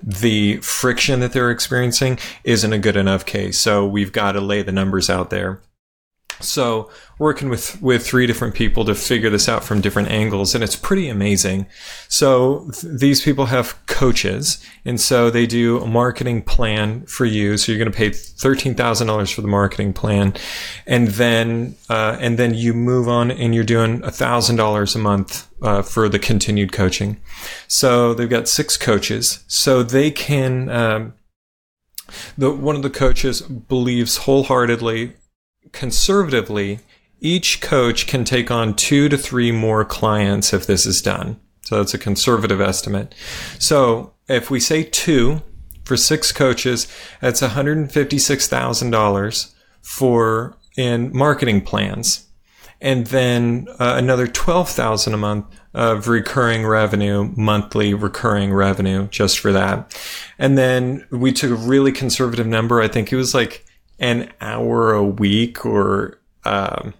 The 0.03 0.59
friction 0.59 1.21
that 1.21 1.33
they're 1.33 1.51
experiencing 1.51 2.19
isn't 2.45 2.73
a 2.73 2.79
good 2.79 2.97
enough 2.97 3.27
case. 3.27 3.59
So 3.59 3.87
we've 3.87 4.13
got 4.13 4.33
to 4.33 4.41
lay 4.41 4.63
the 4.63 4.73
numbers 4.73 5.11
out 5.11 5.31
there. 5.31 5.61
So 6.41 6.91
working 7.19 7.49
with 7.49 7.81
with 7.81 8.05
three 8.05 8.27
different 8.27 8.55
people 8.55 8.85
to 8.87 8.95
figure 8.95 9.31
this 9.31 9.49
out 9.49 9.65
from 9.65 9.81
different 9.81 10.11
angles, 10.11 10.55
and 10.55 10.65
it's 10.65 10.77
pretty 10.77 11.09
amazing. 11.09 11.67
So 12.09 12.71
th- 12.73 12.99
these 12.99 13.23
people 13.23 13.47
have 13.47 13.84
coaches, 14.01 14.65
and 14.85 15.01
so 15.01 15.31
they 15.31 15.47
do 15.47 15.81
a 15.81 15.87
marketing 15.87 16.43
plan 16.43 17.07
for 17.07 17.25
you. 17.25 17.57
So 17.57 17.71
you're 17.71 17.79
going 17.79 17.93
to 17.93 17.97
pay 17.97 18.11
thirteen 18.11 18.75
thousand 18.75 19.07
dollars 19.07 19.31
for 19.31 19.43
the 19.43 19.49
marketing 19.49 19.93
plan, 19.93 20.35
and 20.87 21.09
then 21.09 21.77
uh, 21.89 22.17
and 22.21 22.39
then 22.39 22.55
you 22.55 22.75
move 22.75 23.09
on, 23.09 23.31
and 23.31 23.55
you're 23.55 23.65
doing 23.65 24.03
thousand 24.03 24.57
dollars 24.57 24.97
a 24.97 24.99
month 24.99 25.49
uh, 25.63 25.83
for 25.83 26.09
the 26.09 26.19
continued 26.19 26.73
coaching. 26.73 27.17
So 27.69 28.15
they've 28.15 28.37
got 28.37 28.49
six 28.49 28.77
coaches, 28.77 29.45
so 29.47 29.83
they 29.83 30.11
can. 30.11 30.69
Um, 30.69 31.15
the 32.39 32.51
one 32.51 32.77
of 32.77 32.83
the 32.83 32.91
coaches 32.91 33.43
believes 33.43 34.19
wholeheartedly 34.19 35.15
conservatively, 35.73 36.81
each 37.21 37.61
coach 37.61 38.07
can 38.07 38.25
take 38.25 38.51
on 38.51 38.75
two 38.75 39.09
to 39.09 39.19
three 39.19 39.53
more 39.53 39.85
clients 39.85 40.53
if 40.53 40.67
this 40.67 40.87
is 40.87 41.03
done. 41.03 41.41
So 41.65 41.77
that's 41.77 41.95
a 41.95 41.99
conservative 41.99 42.61
estimate. 42.61 43.15
So 43.59 44.13
if 44.29 44.51
we 44.51 44.61
say 44.61 44.85
two 44.85 45.41
for 45.85 45.97
six 45.97 46.31
coaches, 46.33 46.87
that's 47.21 47.41
$156,000 47.41 49.55
for 49.83 50.57
in 50.77 51.17
marketing 51.17 51.63
plans. 51.63 52.27
And 52.81 53.07
then 53.07 53.69
uh, 53.79 53.95
another 53.97 54.27
12,000 54.27 55.15
a 55.15 55.17
month 55.17 55.47
of 55.73 56.09
recurring 56.09 56.67
revenue, 56.67 57.33
monthly 57.37 57.95
recurring 57.95 58.53
revenue 58.53 59.07
just 59.09 59.39
for 59.39 59.53
that. 59.53 59.97
And 60.39 60.59
then 60.59 61.07
we 61.11 61.33
took 61.33 61.51
a 61.51 61.55
really 61.55 61.93
conservative 61.93 62.47
number. 62.47 62.83
I 62.83 62.89
think 62.89 63.11
it 63.13 63.17
was 63.17 63.33
like 63.35 63.65
an 63.99 64.31
hour 64.41 64.93
a 64.93 65.05
week 65.05 65.65
or 65.65 66.21
um, 66.45 66.93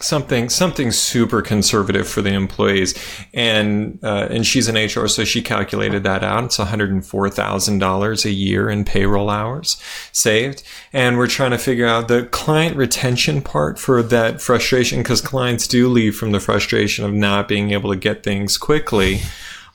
something 0.00 0.48
something 0.48 0.90
super 0.90 1.40
conservative 1.40 2.08
for 2.08 2.20
the 2.22 2.32
employees. 2.32 2.94
And 3.32 3.98
uh, 4.02 4.28
and 4.30 4.46
she's 4.46 4.68
an 4.68 4.76
HR 4.76 5.06
so 5.06 5.24
she 5.24 5.42
calculated 5.42 6.02
that 6.04 6.22
out. 6.22 6.44
It's 6.44 6.58
$104,000 6.58 8.24
a 8.24 8.30
year 8.30 8.68
in 8.68 8.84
payroll 8.84 9.30
hours 9.30 9.80
saved. 10.12 10.62
And 10.92 11.16
we're 11.16 11.26
trying 11.26 11.52
to 11.52 11.58
figure 11.58 11.86
out 11.86 12.08
the 12.08 12.26
client 12.26 12.76
retention 12.76 13.42
part 13.42 13.78
for 13.78 14.02
that 14.02 14.40
frustration 14.40 15.00
because 15.00 15.20
clients 15.20 15.66
do 15.68 15.88
leave 15.88 16.16
from 16.16 16.32
the 16.32 16.40
frustration 16.40 17.04
of 17.04 17.12
not 17.12 17.48
being 17.48 17.70
able 17.70 17.90
to 17.90 17.98
get 17.98 18.22
things 18.22 18.58
quickly. 18.58 19.20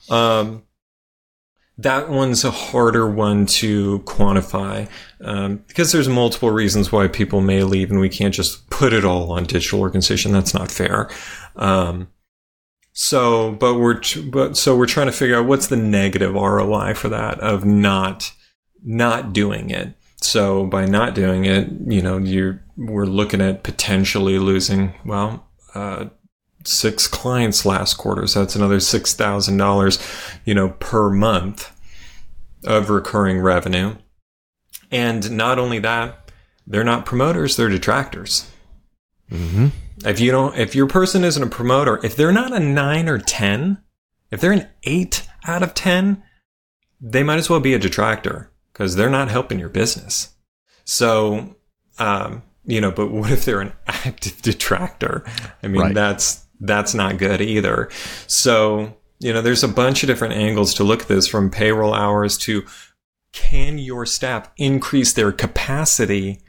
Um, 0.08 0.64
that 1.82 2.10
one's 2.10 2.44
a 2.44 2.50
harder 2.50 3.08
one 3.08 3.46
to 3.46 4.00
quantify 4.00 4.88
um, 5.22 5.56
because 5.68 5.92
there's 5.92 6.08
multiple 6.08 6.50
reasons 6.50 6.92
why 6.92 7.08
people 7.08 7.40
may 7.40 7.62
leave, 7.62 7.90
and 7.90 8.00
we 8.00 8.08
can't 8.08 8.34
just 8.34 8.68
put 8.70 8.92
it 8.92 9.04
all 9.04 9.32
on 9.32 9.44
digital 9.44 9.80
organization. 9.80 10.32
That's 10.32 10.54
not 10.54 10.70
fair. 10.70 11.08
Um, 11.56 12.08
so, 12.92 13.52
but 13.52 13.76
we're 13.76 14.00
but 14.30 14.56
so 14.56 14.76
we're 14.76 14.86
trying 14.86 15.06
to 15.06 15.12
figure 15.12 15.36
out 15.38 15.46
what's 15.46 15.68
the 15.68 15.76
negative 15.76 16.34
ROI 16.34 16.94
for 16.94 17.08
that 17.08 17.40
of 17.40 17.64
not 17.64 18.32
not 18.84 19.32
doing 19.32 19.70
it. 19.70 19.94
So 20.16 20.66
by 20.66 20.84
not 20.84 21.14
doing 21.14 21.46
it, 21.46 21.68
you 21.86 22.02
know, 22.02 22.18
you're 22.18 22.62
we're 22.76 23.06
looking 23.06 23.40
at 23.40 23.62
potentially 23.62 24.38
losing 24.38 24.94
well. 25.04 25.46
Uh, 25.74 26.06
six 26.64 27.06
clients 27.08 27.64
last 27.64 27.94
quarter. 27.94 28.26
So 28.26 28.40
that's 28.40 28.56
another 28.56 28.76
$6,000, 28.78 30.40
you 30.44 30.54
know, 30.54 30.70
per 30.78 31.10
month 31.10 31.70
of 32.64 32.90
recurring 32.90 33.40
revenue. 33.40 33.96
And 34.90 35.30
not 35.36 35.58
only 35.58 35.78
that, 35.78 36.30
they're 36.66 36.84
not 36.84 37.06
promoters, 37.06 37.56
they're 37.56 37.68
detractors. 37.68 38.50
Mm-hmm. 39.30 39.68
If 40.04 40.20
you 40.20 40.30
don't, 40.30 40.56
if 40.56 40.74
your 40.74 40.86
person 40.86 41.24
isn't 41.24 41.42
a 41.42 41.46
promoter, 41.48 42.00
if 42.04 42.16
they're 42.16 42.32
not 42.32 42.52
a 42.52 42.60
nine 42.60 43.08
or 43.08 43.18
10, 43.18 43.78
if 44.30 44.40
they're 44.40 44.52
an 44.52 44.68
eight 44.84 45.26
out 45.46 45.62
of 45.62 45.74
10, 45.74 46.22
they 47.00 47.22
might 47.22 47.38
as 47.38 47.48
well 47.48 47.60
be 47.60 47.74
a 47.74 47.78
detractor 47.78 48.50
because 48.72 48.96
they're 48.96 49.10
not 49.10 49.28
helping 49.30 49.58
your 49.58 49.68
business. 49.68 50.34
So, 50.84 51.56
um, 51.98 52.42
you 52.64 52.80
know, 52.80 52.90
but 52.90 53.10
what 53.10 53.30
if 53.30 53.44
they're 53.44 53.60
an 53.60 53.72
active 53.86 54.42
detractor? 54.42 55.24
I 55.62 55.68
mean, 55.68 55.80
Right. 55.80 55.94
that's 55.94 56.44
that's 56.60 56.94
not 56.94 57.18
good 57.18 57.40
either. 57.40 57.88
So, 58.26 58.96
you 59.18 59.32
know, 59.32 59.42
there's 59.42 59.64
a 59.64 59.68
bunch 59.68 60.02
of 60.02 60.06
different 60.06 60.34
angles 60.34 60.74
to 60.74 60.84
look 60.84 61.02
at 61.02 61.08
this 61.08 61.26
from 61.26 61.50
payroll 61.50 61.94
hours 61.94 62.38
to 62.38 62.64
can 63.32 63.78
your 63.78 64.06
staff 64.06 64.50
increase 64.56 65.12
their 65.12 65.32
capacity 65.32 66.40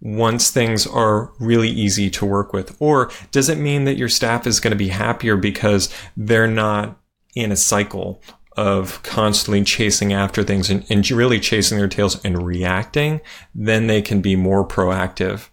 once 0.00 0.50
things 0.50 0.86
are 0.86 1.32
really 1.40 1.68
easy 1.68 2.10
to 2.10 2.26
work 2.26 2.52
with? 2.52 2.76
Or 2.80 3.10
does 3.30 3.48
it 3.48 3.58
mean 3.58 3.84
that 3.84 3.96
your 3.96 4.08
staff 4.08 4.46
is 4.46 4.60
going 4.60 4.72
to 4.72 4.76
be 4.76 4.88
happier 4.88 5.36
because 5.36 5.92
they're 6.16 6.46
not 6.46 7.00
in 7.34 7.52
a 7.52 7.56
cycle 7.56 8.22
of 8.56 9.02
constantly 9.02 9.62
chasing 9.62 10.12
after 10.12 10.42
things 10.42 10.70
and, 10.70 10.84
and 10.90 11.08
really 11.10 11.40
chasing 11.40 11.78
their 11.78 11.88
tails 11.88 12.22
and 12.24 12.44
reacting? 12.44 13.20
Then 13.54 13.86
they 13.86 14.02
can 14.02 14.20
be 14.20 14.36
more 14.36 14.66
proactive. 14.66 15.48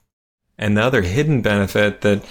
And 0.57 0.77
the 0.77 0.83
other 0.83 1.01
hidden 1.01 1.41
benefit 1.41 2.01
that 2.01 2.23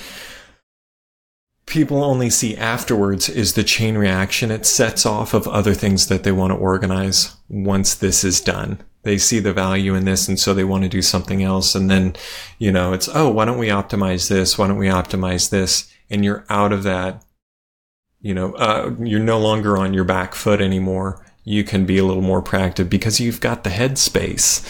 people 1.66 2.04
only 2.04 2.30
see 2.30 2.56
afterwards 2.56 3.28
is 3.28 3.54
the 3.54 3.64
chain 3.64 3.96
reaction. 3.96 4.50
It 4.50 4.66
sets 4.66 5.06
off 5.06 5.34
of 5.34 5.48
other 5.48 5.74
things 5.74 6.08
that 6.08 6.22
they 6.22 6.32
want 6.32 6.52
to 6.52 6.58
organize 6.58 7.36
once 7.48 7.94
this 7.94 8.24
is 8.24 8.40
done. 8.40 8.82
They 9.02 9.18
see 9.18 9.38
the 9.38 9.52
value 9.52 9.94
in 9.94 10.04
this 10.04 10.28
and 10.28 10.38
so 10.38 10.54
they 10.54 10.64
want 10.64 10.82
to 10.84 10.88
do 10.88 11.02
something 11.02 11.42
else. 11.42 11.74
And 11.74 11.90
then, 11.90 12.16
you 12.58 12.72
know, 12.72 12.92
it's, 12.92 13.08
oh, 13.14 13.30
why 13.30 13.44
don't 13.44 13.58
we 13.58 13.68
optimize 13.68 14.28
this? 14.28 14.56
Why 14.56 14.66
don't 14.66 14.78
we 14.78 14.86
optimize 14.86 15.50
this? 15.50 15.92
And 16.10 16.24
you're 16.24 16.44
out 16.48 16.72
of 16.72 16.82
that, 16.84 17.24
you 18.20 18.34
know, 18.34 18.52
uh, 18.54 18.94
you're 19.00 19.20
no 19.20 19.38
longer 19.38 19.76
on 19.76 19.92
your 19.94 20.04
back 20.04 20.34
foot 20.34 20.60
anymore. 20.60 21.24
You 21.44 21.64
can 21.64 21.84
be 21.84 21.98
a 21.98 22.04
little 22.04 22.22
more 22.22 22.42
proactive 22.42 22.88
because 22.88 23.20
you've 23.20 23.40
got 23.40 23.64
the 23.64 23.70
headspace. 23.70 24.66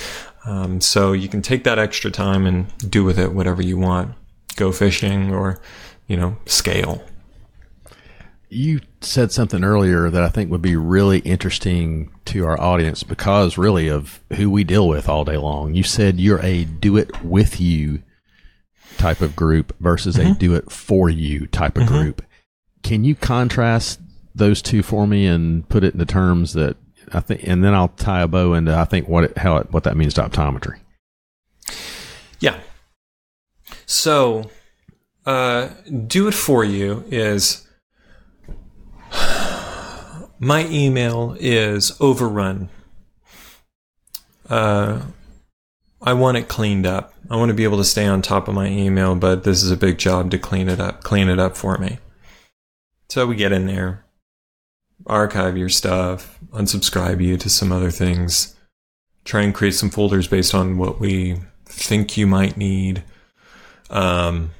Um, 0.47 0.80
so 0.80 1.12
you 1.12 1.28
can 1.28 1.40
take 1.40 1.64
that 1.64 1.78
extra 1.78 2.11
time 2.11 2.47
and 2.47 2.66
do 2.78 3.05
with 3.05 3.18
it 3.18 3.32
whatever 3.32 3.62
you 3.62 3.78
want. 3.78 4.14
go 4.57 4.72
fishing 4.72 5.32
or, 5.32 5.61
you 6.07 6.16
know, 6.16 6.36
scale. 6.46 7.02
You 8.48 8.80
said 9.00 9.32
something 9.32 9.64
earlier 9.64 10.11
that 10.11 10.22
I 10.22 10.28
think 10.28 10.50
would 10.50 10.62
be 10.62 10.76
really 10.76 11.18
interesting 11.20 12.12
to 12.26 12.46
our 12.46 12.61
audience 12.61 13.02
because 13.02 13.59
really 13.59 13.88
of 13.88 14.20
who 14.36 14.48
we 14.48 14.62
deal 14.62 14.88
with 14.88 15.09
all 15.09 15.24
day 15.24 15.36
long. 15.36 15.74
You 15.74 15.82
said 15.82 16.20
you're 16.20 16.44
a 16.44 16.64
do 16.64 16.96
it 16.96 17.24
with 17.24 17.61
you 17.61 18.02
type 18.96 19.20
of 19.20 19.34
group 19.34 19.74
versus 19.80 20.16
a 20.16 20.22
mm-hmm. 20.22 20.32
do 20.34 20.55
it 20.55 20.70
for 20.70 21.11
you 21.11 21.46
type 21.48 21.76
of 21.76 21.84
mm-hmm. 21.84 21.94
group. 21.94 22.22
Can 22.82 23.02
you 23.02 23.16
contrast 23.16 24.00
those 24.34 24.62
two 24.62 24.82
for 24.82 25.07
me 25.07 25.26
and 25.26 25.68
put 25.68 25.84
it 25.84 25.94
into 25.94 26.07
terms 26.07 26.52
that 26.52 26.76
I 27.12 27.20
think, 27.20 27.42
and 27.44 27.62
then 27.62 27.74
I'll 27.74 27.88
tie 27.88 28.22
a 28.22 28.28
bow 28.28 28.55
into 28.55 28.74
I 28.74 28.84
think 28.84 29.09
what 29.09 29.24
it, 29.24 29.38
how 29.38 29.59
it, 29.59 29.70
what 29.72 29.84
that 29.84 29.96
means 29.96 30.14
to 30.14 30.22
optometry. 30.22 30.78
Yeah. 32.40 32.59
So, 33.86 34.50
uh, 35.26 35.68
do 36.06 36.28
it 36.28 36.34
for 36.34 36.64
you 36.64 37.04
is 37.10 37.66
my 40.38 40.66
email 40.68 41.36
is 41.38 41.96
overrun. 42.00 42.68
Uh, 44.48 45.02
I 46.02 46.12
want 46.12 46.36
it 46.36 46.48
cleaned 46.48 46.86
up. 46.86 47.14
I 47.30 47.36
want 47.36 47.48
to 47.48 47.54
be 47.54 47.64
able 47.64 47.78
to 47.78 47.84
stay 47.84 48.06
on 48.06 48.20
top 48.20 48.48
of 48.48 48.54
my 48.54 48.66
email, 48.66 49.14
but 49.14 49.44
this 49.44 49.62
is 49.62 49.70
a 49.70 49.76
big 49.76 49.96
job 49.96 50.30
to 50.32 50.38
clean 50.38 50.68
it 50.68 50.80
up, 50.80 51.02
clean 51.02 51.28
it 51.28 51.38
up 51.38 51.56
for 51.56 51.78
me. 51.78 51.98
So 53.08 53.26
we 53.26 53.36
get 53.36 53.52
in 53.52 53.66
there, 53.66 54.04
archive 55.06 55.56
your 55.56 55.70
stuff, 55.70 56.38
unsubscribe 56.52 57.22
you 57.22 57.38
to 57.38 57.48
some 57.48 57.72
other 57.72 57.90
things, 57.90 58.54
try 59.24 59.42
and 59.42 59.54
create 59.54 59.74
some 59.74 59.88
folders 59.88 60.28
based 60.28 60.54
on 60.54 60.76
what 60.76 61.00
we 61.00 61.38
think 61.64 62.18
you 62.18 62.26
might 62.26 62.58
need. 62.58 63.02
Um, 63.88 64.50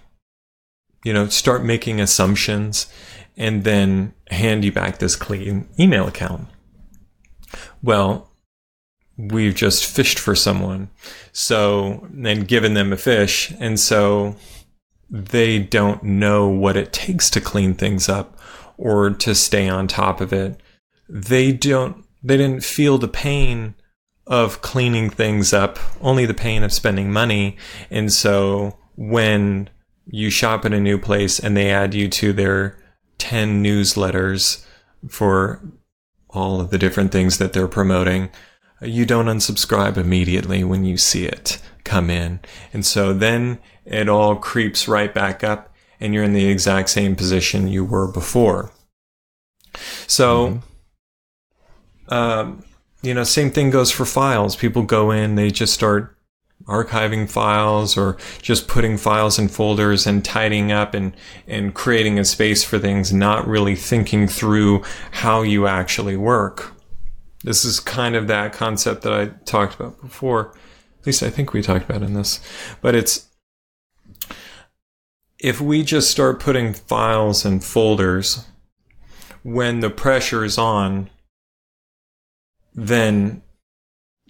you 1.05 1.12
know, 1.12 1.28
start 1.28 1.64
making 1.64 2.00
assumptions 2.00 2.92
and 3.36 3.64
then 3.64 4.14
hand 4.30 4.64
you 4.64 4.72
back 4.72 4.98
this 4.98 5.16
clean 5.16 5.68
email 5.78 6.09
account. 6.09 6.48
Well, 7.82 8.30
we've 9.16 9.55
just 9.55 9.84
fished 9.84 10.18
for 10.18 10.34
someone. 10.34 10.88
So, 11.32 12.09
and 12.24 12.48
given 12.48 12.74
them 12.74 12.92
a 12.92 12.96
fish. 12.96 13.52
And 13.61 13.78
so 13.78 14.36
they 15.11 15.59
don't 15.59 16.02
know 16.02 16.48
what 16.48 16.76
it 16.76 16.92
takes 16.92 17.30
to 17.30 17.40
clean 17.40 17.74
things 17.74 18.09
up 18.09 18.38
or 18.76 19.11
to 19.11 19.34
stay 19.34 19.68
on 19.68 19.86
top 19.86 20.20
of 20.20 20.32
it. 20.32 20.61
They 21.09 21.52
don't, 21.52 22.05
they 22.22 22.36
didn't 22.36 22.64
feel 22.64 22.98
the 22.98 23.09
pain 23.09 23.74
of 24.26 24.62
cleaning 24.62 25.11
things 25.11 25.52
up, 25.52 25.78
only 26.00 26.24
the 26.24 26.34
pain 26.34 26.62
of 26.62 26.72
spending 26.72 27.12
money. 27.12 27.57
And 27.90 28.12
so 28.12 28.78
when 28.96 29.68
you 30.07 30.30
shop 30.30 30.64
at 30.64 30.72
a 30.72 30.80
new 30.80 30.98
place 30.98 31.38
and 31.38 31.57
they 31.57 31.70
add 31.70 31.94
you 31.94 32.09
to 32.09 32.32
their 32.32 32.78
10 33.18 33.62
newsletters 33.62 34.64
for 35.09 35.61
all 36.30 36.61
of 36.61 36.70
the 36.70 36.78
different 36.78 37.12
things 37.12 37.38
that 37.38 37.52
they're 37.52 37.68
promoting, 37.68 38.30
you 38.82 39.07
don't 39.07 39.26
unsubscribe 39.26 39.96
immediately 39.96 40.64
when 40.64 40.84
you 40.84 40.96
see 40.96 41.24
it 41.24 41.61
come 41.84 42.11
in. 42.11 42.40
And 42.72 42.84
so 42.84 43.12
then 43.12 43.59
it 43.84 44.09
all 44.09 44.36
creeps 44.36 44.88
right 44.88 45.12
back 45.12 45.44
up 45.44 45.72
and 46.00 46.12
you're 46.12 46.24
in 46.24 46.32
the 46.32 46.46
exact 46.46 46.88
same 46.88 47.14
position 47.14 47.68
you 47.68 47.84
were 47.84 48.11
before. 48.11 48.72
So, 50.07 50.61
mm-hmm. 52.09 52.14
um, 52.14 52.64
you 53.02 53.14
know, 53.14 53.24
same 53.24 53.50
thing 53.50 53.70
goes 53.70 53.90
for 53.90 54.05
files. 54.05 54.57
People 54.57 54.82
go 54.82 55.11
in, 55.11 55.34
they 55.34 55.50
just 55.50 55.74
start 55.74 56.13
archiving 56.66 57.28
files 57.28 57.96
or 57.96 58.16
just 58.40 58.68
putting 58.68 58.96
files 58.96 59.38
in 59.38 59.48
folders 59.48 60.06
and 60.06 60.24
tidying 60.24 60.72
up 60.72 60.94
and, 60.94 61.14
and 61.46 61.74
creating 61.74 62.18
a 62.18 62.24
space 62.24 62.64
for 62.64 62.78
things, 62.78 63.12
not 63.12 63.46
really 63.46 63.76
thinking 63.76 64.26
through 64.26 64.82
how 65.10 65.42
you 65.42 65.66
actually 65.66 66.16
work. 66.16 66.72
This 67.42 67.64
is 67.64 67.80
kind 67.80 68.16
of 68.16 68.26
that 68.28 68.54
concept 68.54 69.02
that 69.02 69.12
I 69.12 69.26
talked 69.44 69.74
about 69.74 70.00
before. 70.00 70.56
At 71.00 71.06
least 71.06 71.22
I 71.22 71.28
think 71.28 71.52
we 71.52 71.60
talked 71.60 71.84
about 71.84 72.02
in 72.02 72.14
this. 72.14 72.40
But 72.80 72.94
it's 72.94 73.28
if 75.38 75.60
we 75.60 75.82
just 75.82 76.10
start 76.10 76.40
putting 76.40 76.72
files 76.72 77.44
and 77.44 77.62
folders 77.62 78.46
when 79.42 79.80
the 79.80 79.90
pressure 79.90 80.42
is 80.42 80.56
on, 80.56 81.10
then 82.74 83.42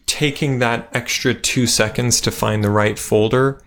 taking 0.06 0.58
that 0.58 0.88
extra 0.92 1.34
two 1.34 1.66
seconds 1.66 2.20
to 2.22 2.30
find 2.30 2.62
the 2.62 2.70
right 2.70 2.98
folder 2.98 3.62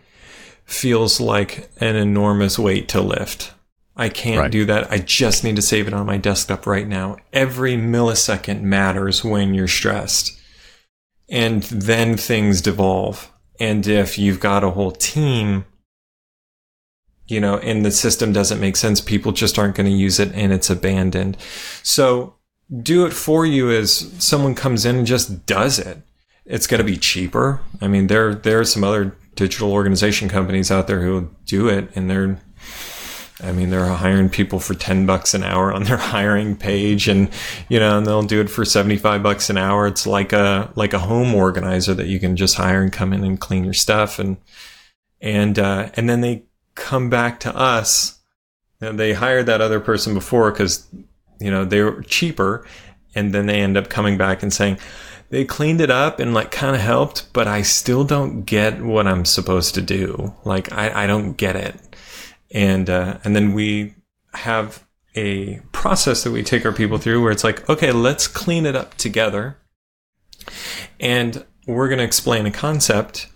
feels 0.66 1.20
like 1.20 1.70
an 1.78 1.96
enormous 1.96 2.60
weight 2.60 2.88
to 2.90 3.02
lift. 3.02 3.54
I 3.96 4.10
can't 4.10 4.42
right. 4.42 4.52
do 4.52 4.66
that. 4.66 4.92
I 4.92 5.00
just 5.00 5.44
need 5.44 5.56
to 5.56 5.62
save 5.62 5.88
it 5.88 5.94
on 5.94 6.06
my 6.06 6.18
desktop 6.18 6.68
right 6.68 6.88
now. 6.88 7.18
Every 7.34 7.74
millisecond 7.74 8.62
matters 8.62 9.24
when 9.24 9.54
you're 9.54 9.68
stressed. 9.68 10.40
And 11.30 11.64
then 11.64 12.16
things 12.16 12.62
devolve. 12.62 13.32
And 13.60 13.88
if 13.88 14.18
you've 14.20 14.40
got 14.40 14.64
a 14.64 14.72
whole 14.72 14.92
team 14.92 15.66
you 17.28 17.42
know, 17.42 17.58
and 17.58 17.86
the 17.86 17.92
system 17.92 18.32
doesn't 18.32 18.62
make 18.62 18.76
sense. 18.76 19.02
People 19.02 19.32
just 19.32 19.60
aren't 19.60 19.76
going 19.76 19.90
to 19.90 19.96
use 19.96 20.20
it 20.20 20.32
and 20.34 20.54
it's 20.54 20.70
abandoned. 20.70 21.38
So 21.84 22.36
do 22.82 23.06
it 23.06 23.14
for 23.14 23.46
you 23.46 23.72
as 23.72 24.12
someone 24.20 24.56
comes 24.56 24.86
in 24.86 24.96
and 24.98 25.08
just 25.08 25.46
does 25.46 25.80
it. 25.80 26.02
It's 26.48 26.66
going 26.66 26.80
to 26.80 26.86
be 26.86 26.98
cheaper. 26.98 27.60
I 27.82 27.88
mean, 27.88 28.08
there, 28.08 28.34
there 28.34 28.60
are 28.60 28.66
some 28.66 28.84
other 28.84 29.16
digital 29.36 29.72
organization 29.72 30.30
companies 30.30 30.72
out 30.72 30.88
there 30.88 31.02
who 31.02 31.30
do 31.45 31.68
it 31.68 31.89
and 31.95 32.10
they're, 32.10 32.39
I 33.43 33.52
mean, 33.52 33.70
they're 33.70 33.86
hiring 33.86 34.30
people 34.30 34.60
for 34.60 34.74
10 34.74 35.06
bucks 35.06 35.34
an 35.34 35.43
hour 35.43 35.74
on 35.74 35.84
their 35.84 35.98
hiring 36.14 36.56
page 36.56 37.08
and, 37.08 37.30
you 37.70 37.80
know, 37.80 37.98
and 37.98 38.08
they'll 38.08 38.24
do 38.24 38.39
it 38.41 38.50
for 38.50 38.66
75 38.66 39.22
bucks 39.22 39.50
an 39.50 39.58
hour. 39.58 39.88
It's 39.88 40.08
like 40.08 40.34
a, 40.34 40.72
like 40.76 40.93
a 40.93 41.00
home 41.00 41.36
organizer 41.36 41.93
that 41.93 42.08
you 42.08 42.20
can 42.20 42.36
just 42.36 42.56
hire 42.56 42.82
and 42.82 42.91
come 42.91 43.14
in 43.14 43.24
and 43.24 43.39
clean 43.39 43.64
your 43.64 43.74
stuff. 43.74 44.18
And, 44.18 44.38
and, 45.22 45.60
uh, 45.60 45.89
and 45.95 46.10
then 46.10 46.22
they 46.22 46.43
come 46.76 47.10
back 47.10 47.39
to 47.41 47.56
us. 47.56 48.20
And 48.80 49.00
they 49.00 49.14
hired 49.14 49.48
that 49.48 49.60
other 49.60 49.80
person 49.80 50.14
before 50.14 50.52
because, 50.52 50.88
you 51.39 51.50
know, 51.50 51.66
they 51.66 51.82
were 51.82 52.04
cheaper. 52.04 52.66
And 53.16 53.34
then 53.34 53.48
they 53.48 53.60
end 53.60 53.76
up 53.76 53.89
coming 53.89 54.18
back 54.18 54.43
and 54.43 54.54
saying, 54.54 54.78
they 55.30 55.46
cleaned 55.46 55.82
it 55.82 55.92
up 55.92 56.20
and 56.20 56.34
like 56.34 56.52
kind 56.52 56.76
of 56.76 56.82
helped, 56.82 57.32
but 57.34 57.48
I 57.48 57.62
still 57.62 58.04
don't 58.04 58.44
get 58.44 58.82
what 58.82 59.08
I'm 59.08 59.26
supposed 59.26 59.76
to 59.76 59.82
do. 59.82 60.34
Like, 60.46 60.72
I, 60.72 61.04
I 61.04 61.08
don't 61.08 61.34
get 61.34 61.56
it. 61.56 61.76
And, 62.52 62.90
uh, 62.90 63.18
and 63.24 63.36
then 63.36 63.54
we 63.54 63.96
have 64.34 64.86
a 65.16 65.60
process 65.72 66.24
that 66.24 66.32
we 66.32 66.44
take 66.44 66.66
our 66.66 66.72
people 66.72 66.98
through 66.98 67.22
where 67.22 67.32
it's 67.32 67.44
like, 67.44 67.68
okay, 67.70 67.92
let's 67.92 68.28
clean 68.28 68.66
it 68.66 68.76
up 68.76 68.96
together. 68.96 69.58
And 71.00 71.46
we're 71.66 71.90
going 71.90 71.98
to 71.98 72.06
explain 72.06 72.46
a 72.46 72.52
concept. 72.52 73.28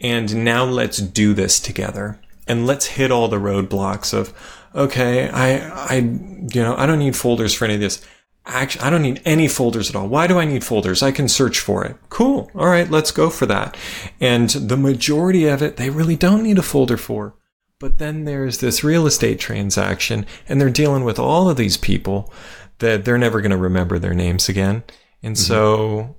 And 0.00 0.44
now 0.44 0.64
let's 0.64 0.98
do 0.98 1.34
this 1.34 1.60
together 1.60 2.20
and 2.46 2.66
let's 2.66 2.86
hit 2.86 3.10
all 3.10 3.28
the 3.28 3.36
roadblocks 3.36 4.12
of, 4.12 4.32
okay, 4.74 5.28
I, 5.28 5.68
I, 5.68 5.96
you 5.96 6.62
know, 6.62 6.74
I 6.76 6.86
don't 6.86 6.98
need 6.98 7.16
folders 7.16 7.54
for 7.54 7.64
any 7.64 7.74
of 7.74 7.80
this. 7.80 8.04
Actually, 8.46 8.84
I 8.84 8.90
don't 8.90 9.02
need 9.02 9.22
any 9.24 9.48
folders 9.48 9.88
at 9.88 9.96
all. 9.96 10.06
Why 10.06 10.26
do 10.26 10.38
I 10.38 10.44
need 10.44 10.64
folders? 10.64 11.02
I 11.02 11.12
can 11.12 11.28
search 11.28 11.60
for 11.60 11.84
it. 11.84 11.96
Cool. 12.10 12.50
All 12.54 12.66
right, 12.66 12.90
let's 12.90 13.10
go 13.10 13.30
for 13.30 13.46
that. 13.46 13.76
And 14.20 14.50
the 14.50 14.76
majority 14.76 15.46
of 15.46 15.62
it, 15.62 15.76
they 15.76 15.88
really 15.88 16.16
don't 16.16 16.42
need 16.42 16.58
a 16.58 16.62
folder 16.62 16.98
for. 16.98 17.34
But 17.80 17.98
then 17.98 18.24
there's 18.24 18.58
this 18.58 18.84
real 18.84 19.06
estate 19.06 19.40
transaction, 19.40 20.26
and 20.48 20.60
they're 20.60 20.70
dealing 20.70 21.04
with 21.04 21.18
all 21.18 21.48
of 21.48 21.56
these 21.56 21.76
people 21.76 22.32
that 22.78 23.04
they're 23.04 23.18
never 23.18 23.40
going 23.40 23.50
to 23.50 23.56
remember 23.56 23.98
their 23.98 24.14
names 24.14 24.48
again. 24.48 24.84
And 25.22 25.36
mm-hmm. 25.36 25.44
so 25.44 26.16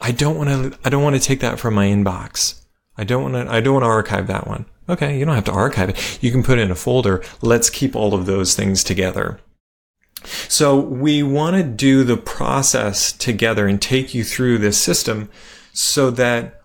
I 0.00 0.12
don't 0.12 0.36
want 0.36 0.48
to, 0.48 0.78
I 0.84 0.90
don't 0.90 1.02
want 1.02 1.16
to 1.16 1.22
take 1.22 1.40
that 1.40 1.58
from 1.58 1.74
my 1.74 1.86
inbox. 1.86 2.62
I 2.96 3.04
don't 3.04 3.22
want 3.22 3.34
to, 3.34 3.52
I 3.52 3.60
don't 3.60 3.74
want 3.74 3.84
to 3.84 3.88
archive 3.88 4.28
that 4.28 4.46
one. 4.46 4.66
Okay, 4.88 5.18
you 5.18 5.24
don't 5.24 5.34
have 5.34 5.44
to 5.44 5.52
archive 5.52 5.90
it. 5.90 6.22
You 6.22 6.30
can 6.30 6.42
put 6.42 6.58
it 6.58 6.62
in 6.62 6.70
a 6.70 6.76
folder. 6.76 7.22
Let's 7.42 7.68
keep 7.68 7.94
all 7.94 8.14
of 8.14 8.26
those 8.26 8.54
things 8.54 8.82
together. 8.82 9.40
So 10.24 10.78
we 10.78 11.22
want 11.22 11.56
to 11.56 11.62
do 11.62 12.04
the 12.04 12.16
process 12.16 13.12
together 13.12 13.66
and 13.66 13.80
take 13.80 14.14
you 14.14 14.24
through 14.24 14.58
this 14.58 14.78
system 14.78 15.30
so 15.72 16.10
that 16.10 16.60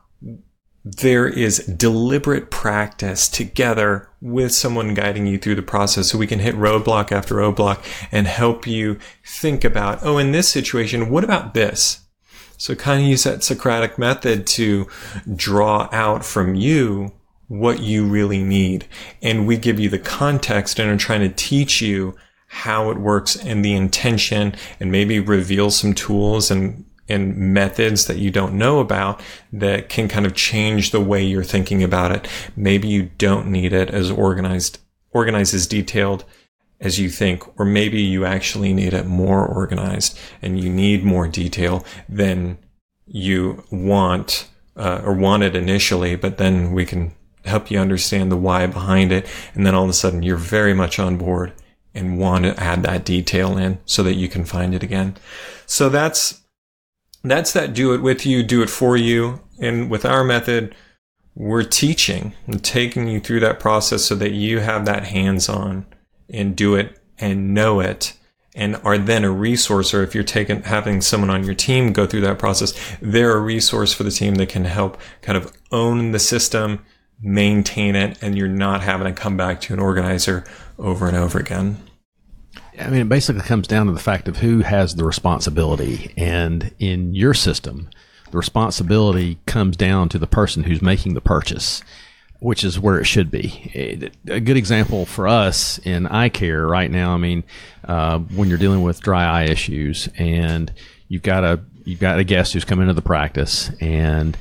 there 0.83 1.27
is 1.27 1.59
deliberate 1.59 2.51
practice 2.51 3.29
together 3.29 4.09
with 4.19 4.51
someone 4.51 4.93
guiding 4.93 5.27
you 5.27 5.37
through 5.37 5.55
the 5.55 5.61
process 5.61 6.09
so 6.09 6.17
we 6.17 6.27
can 6.27 6.39
hit 6.39 6.55
roadblock 6.55 7.11
after 7.11 7.35
roadblock 7.35 7.85
and 8.11 8.27
help 8.27 8.67
you 8.67 8.99
think 9.25 9.63
about, 9.63 9.99
oh, 10.03 10.17
in 10.17 10.33
this 10.33 10.49
situation, 10.49 11.09
what 11.09 11.23
about 11.23 11.53
this? 11.53 12.01
So 12.57 12.75
kind 12.75 13.01
of 13.01 13.07
use 13.07 13.23
that 13.23 13.43
Socratic 13.43 13.97
method 13.97 14.45
to 14.47 14.87
draw 15.35 15.87
out 15.91 16.25
from 16.25 16.55
you 16.55 17.13
what 17.47 17.81
you 17.81 18.05
really 18.05 18.43
need. 18.43 18.85
And 19.21 19.47
we 19.47 19.57
give 19.57 19.79
you 19.79 19.89
the 19.89 19.99
context 19.99 20.79
and 20.79 20.89
are 20.89 20.97
trying 20.97 21.21
to 21.21 21.29
teach 21.29 21.81
you 21.81 22.15
how 22.53 22.91
it 22.91 22.97
works 22.99 23.35
and 23.35 23.65
the 23.65 23.73
intention 23.73 24.53
and 24.79 24.91
maybe 24.91 25.19
reveal 25.19 25.71
some 25.71 25.91
tools 25.91 26.51
and 26.51 26.85
and 27.09 27.35
methods 27.35 28.05
that 28.05 28.19
you 28.19 28.29
don't 28.29 28.53
know 28.53 28.79
about 28.79 29.19
that 29.51 29.89
can 29.89 30.07
kind 30.07 30.25
of 30.25 30.35
change 30.35 30.91
the 30.91 31.01
way 31.01 31.21
you're 31.21 31.43
thinking 31.43 31.83
about 31.83 32.11
it. 32.11 32.27
Maybe 32.55 32.87
you 32.87 33.09
don't 33.17 33.47
need 33.47 33.73
it 33.73 33.89
as 33.89 34.09
organized, 34.09 34.79
organized 35.11 35.53
as 35.53 35.67
detailed 35.67 36.23
as 36.79 36.99
you 36.99 37.09
think, 37.09 37.59
or 37.59 37.65
maybe 37.65 38.01
you 38.01 38.23
actually 38.23 38.71
need 38.71 38.93
it 38.93 39.05
more 39.05 39.45
organized 39.45 40.17
and 40.41 40.63
you 40.63 40.69
need 40.69 41.03
more 41.03 41.27
detail 41.27 41.83
than 42.07 42.57
you 43.05 43.63
want 43.69 44.47
uh, 44.77 45.01
or 45.03 45.13
wanted 45.13 45.55
initially, 45.55 46.15
but 46.15 46.37
then 46.37 46.71
we 46.71 46.85
can 46.85 47.13
help 47.45 47.69
you 47.69 47.79
understand 47.79 48.31
the 48.31 48.37
why 48.37 48.65
behind 48.67 49.11
it. 49.11 49.27
And 49.55 49.65
then 49.65 49.75
all 49.75 49.83
of 49.83 49.89
a 49.89 49.93
sudden 49.93 50.23
you're 50.23 50.37
very 50.37 50.73
much 50.73 50.99
on 50.99 51.17
board 51.17 51.51
and 51.93 52.17
want 52.17 52.45
to 52.45 52.59
add 52.59 52.83
that 52.83 53.05
detail 53.05 53.57
in 53.57 53.79
so 53.85 54.03
that 54.03 54.15
you 54.15 54.27
can 54.27 54.45
find 54.45 54.73
it 54.73 54.83
again. 54.83 55.15
So 55.65 55.89
that's, 55.89 56.41
that's 57.23 57.53
that 57.53 57.73
do 57.73 57.93
it 57.93 58.01
with 58.01 58.25
you, 58.25 58.43
do 58.43 58.61
it 58.61 58.69
for 58.69 58.97
you. 58.97 59.41
And 59.59 59.89
with 59.89 60.05
our 60.05 60.23
method, 60.23 60.75
we're 61.35 61.63
teaching 61.63 62.33
and 62.47 62.63
taking 62.63 63.07
you 63.07 63.19
through 63.19 63.39
that 63.41 63.59
process 63.59 64.05
so 64.05 64.15
that 64.15 64.31
you 64.31 64.59
have 64.59 64.85
that 64.85 65.05
hands 65.05 65.49
on 65.49 65.85
and 66.29 66.55
do 66.55 66.75
it 66.75 66.99
and 67.17 67.53
know 67.53 67.79
it 67.79 68.17
and 68.55 68.75
are 68.83 68.97
then 68.97 69.23
a 69.23 69.31
resource 69.31 69.93
or 69.93 70.03
if 70.03 70.13
you're 70.13 70.23
taking 70.23 70.61
having 70.63 71.01
someone 71.01 71.29
on 71.29 71.43
your 71.43 71.55
team 71.55 71.91
go 71.91 72.05
through 72.05 72.21
that 72.21 72.37
process 72.37 72.73
they're 73.01 73.35
a 73.35 73.41
resource 73.41 73.93
for 73.93 74.03
the 74.03 74.11
team 74.11 74.35
that 74.35 74.49
can 74.49 74.65
help 74.65 74.99
kind 75.21 75.37
of 75.37 75.51
own 75.71 76.11
the 76.11 76.19
system 76.19 76.83
maintain 77.21 77.95
it 77.95 78.17
and 78.21 78.37
you're 78.37 78.47
not 78.47 78.81
having 78.81 79.07
to 79.07 79.13
come 79.13 79.37
back 79.37 79.59
to 79.61 79.73
an 79.73 79.79
organizer 79.79 80.43
over 80.77 81.07
and 81.07 81.17
over 81.17 81.39
again 81.39 81.77
I 82.79 82.89
mean, 82.89 83.01
it 83.01 83.09
basically 83.09 83.43
comes 83.43 83.67
down 83.67 83.85
to 83.85 83.91
the 83.91 83.99
fact 83.99 84.27
of 84.27 84.37
who 84.37 84.61
has 84.61 84.95
the 84.95 85.05
responsibility. 85.05 86.11
And 86.17 86.73
in 86.79 87.13
your 87.13 87.35
system, 87.35 87.89
the 88.31 88.37
responsibility 88.37 89.37
comes 89.45 89.77
down 89.77 90.09
to 90.09 90.17
the 90.17 90.27
person 90.27 90.63
who's 90.63 90.81
making 90.81 91.13
the 91.13 91.21
purchase 91.21 91.83
which 92.43 92.65
is 92.65 92.77
where 92.77 92.99
it 92.99 93.05
should 93.05 93.31
be. 93.31 94.11
A 94.27 94.41
good 94.41 94.57
example 94.57 95.05
for 95.05 95.29
us 95.29 95.77
in 95.77 96.05
eye 96.07 96.27
care 96.27 96.67
right 96.67 96.91
now. 96.91 97.13
I 97.13 97.17
mean, 97.17 97.45
uh, 97.85 98.19
when 98.19 98.49
you're 98.49 98.57
dealing 98.57 98.83
with 98.83 98.99
dry 98.99 99.23
eye 99.23 99.45
issues, 99.45 100.09
and 100.17 100.69
you've 101.07 101.21
got 101.21 101.45
a 101.45 101.61
you've 101.85 102.01
got 102.01 102.19
a 102.19 102.25
guest 102.25 102.51
who's 102.51 102.65
come 102.65 102.81
into 102.81 102.93
the 102.93 103.01
practice, 103.01 103.71
and 103.79 104.37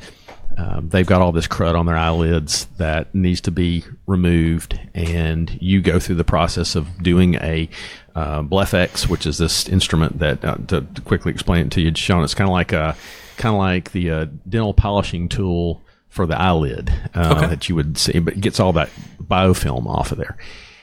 um, 0.57 0.89
they've 0.89 1.07
got 1.07 1.23
all 1.23 1.33
this 1.33 1.47
crud 1.47 1.75
on 1.75 1.87
their 1.87 1.97
eyelids 1.97 2.67
that 2.79 3.15
needs 3.15 3.41
to 3.43 3.51
be 3.51 3.85
removed, 4.07 4.79
and 4.95 5.57
you 5.61 5.81
go 5.81 5.99
through 5.99 6.17
the 6.17 6.25
process 6.25 6.75
of 6.75 7.03
doing 7.03 7.35
a 7.37 7.69
uh, 8.15 8.43
BlephEx, 8.43 9.09
which 9.09 9.27
is 9.27 9.39
this 9.39 9.69
instrument 9.69 10.19
that 10.19 10.45
uh, 10.45 10.57
to, 10.69 10.83
to, 10.83 11.01
quickly 11.03 11.33
explain 11.33 11.67
it 11.67 11.73
to 11.73 11.81
you, 11.81 11.95
Shawn. 11.95 12.25
It's 12.25 12.35
kind 12.35 12.49
of 12.49 12.53
like 12.53 12.73
a 12.73 12.97
kind 13.37 13.55
of 13.55 13.59
like 13.59 13.93
the 13.93 14.11
uh, 14.11 14.27
dental 14.49 14.75
polishing 14.75 15.29
tool 15.29 15.83
for 16.09 16.27
the 16.27 16.39
eyelid 16.39 16.93
uh, 17.15 17.35
okay. 17.37 17.47
that 17.47 17.69
you 17.69 17.75
would 17.75 17.97
see, 17.97 18.19
but 18.19 18.35
it 18.35 18.41
gets 18.41 18.61
all 18.61 18.75
that 18.75 18.91
biofilm 19.23 19.87
off 19.87 20.13
of 20.13 20.19
there. 20.19 20.37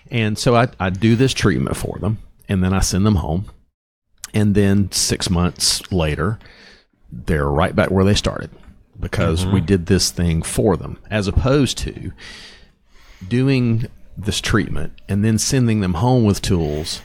And 0.10 0.38
so 0.38 0.56
I, 0.56 0.70
I 0.80 0.90
do 0.90 1.16
this 1.16 1.34
treatment 1.34 1.78
for 1.78 2.00
them, 2.00 2.18
and 2.48 2.64
then 2.64 2.74
I 2.74 2.80
send 2.80 3.06
them 3.06 3.16
home. 3.16 3.46
And 4.34 4.56
then 4.56 4.92
six 4.92 5.30
months 5.30 5.92
later, 5.92 6.40
they're 7.12 7.50
right 7.50 7.76
back 7.76 7.92
where 7.92 8.06
they 8.06 8.16
started 8.16 8.50
because 9.00 9.42
mm-hmm. 9.42 9.54
we 9.54 9.62
did 9.62 9.86
this 9.86 10.12
thing 10.12 10.42
for 10.42 10.78
them, 10.78 10.98
as 11.10 11.28
opposed 11.28 11.78
to 11.80 12.12
doing 13.28 13.86
this 14.18 14.42
treatment 14.42 14.94
and 15.08 15.24
then 15.24 15.38
sending 15.38 15.80
them 15.80 15.96
home 15.96 16.26
with 16.26 16.42
tools 16.42 17.02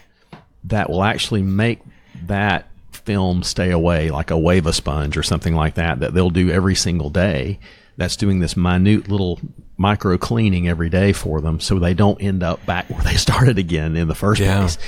that 0.64 0.90
will 0.90 1.04
actually 1.04 1.42
make 1.42 1.80
that 2.26 2.68
film 2.92 3.42
stay 3.42 3.70
away, 3.70 4.10
like 4.10 4.30
a 4.30 4.38
wave 4.38 4.66
a 4.66 4.72
sponge 4.72 5.16
or 5.16 5.22
something 5.22 5.54
like 5.54 5.74
that, 5.74 6.00
that 6.00 6.14
they'll 6.14 6.30
do 6.30 6.50
every 6.50 6.74
single 6.74 7.10
day 7.10 7.58
that's 7.96 8.16
doing 8.16 8.40
this 8.40 8.56
minute 8.56 9.08
little 9.08 9.38
micro 9.76 10.16
cleaning 10.18 10.68
every 10.68 10.88
day 10.88 11.12
for 11.12 11.40
them 11.40 11.60
so 11.60 11.78
they 11.78 11.94
don't 11.94 12.20
end 12.20 12.42
up 12.42 12.64
back 12.66 12.88
where 12.90 13.02
they 13.02 13.14
started 13.16 13.58
again 13.58 13.96
in 13.96 14.08
the 14.08 14.14
first 14.14 14.40
yeah. 14.40 14.60
place 14.60 14.78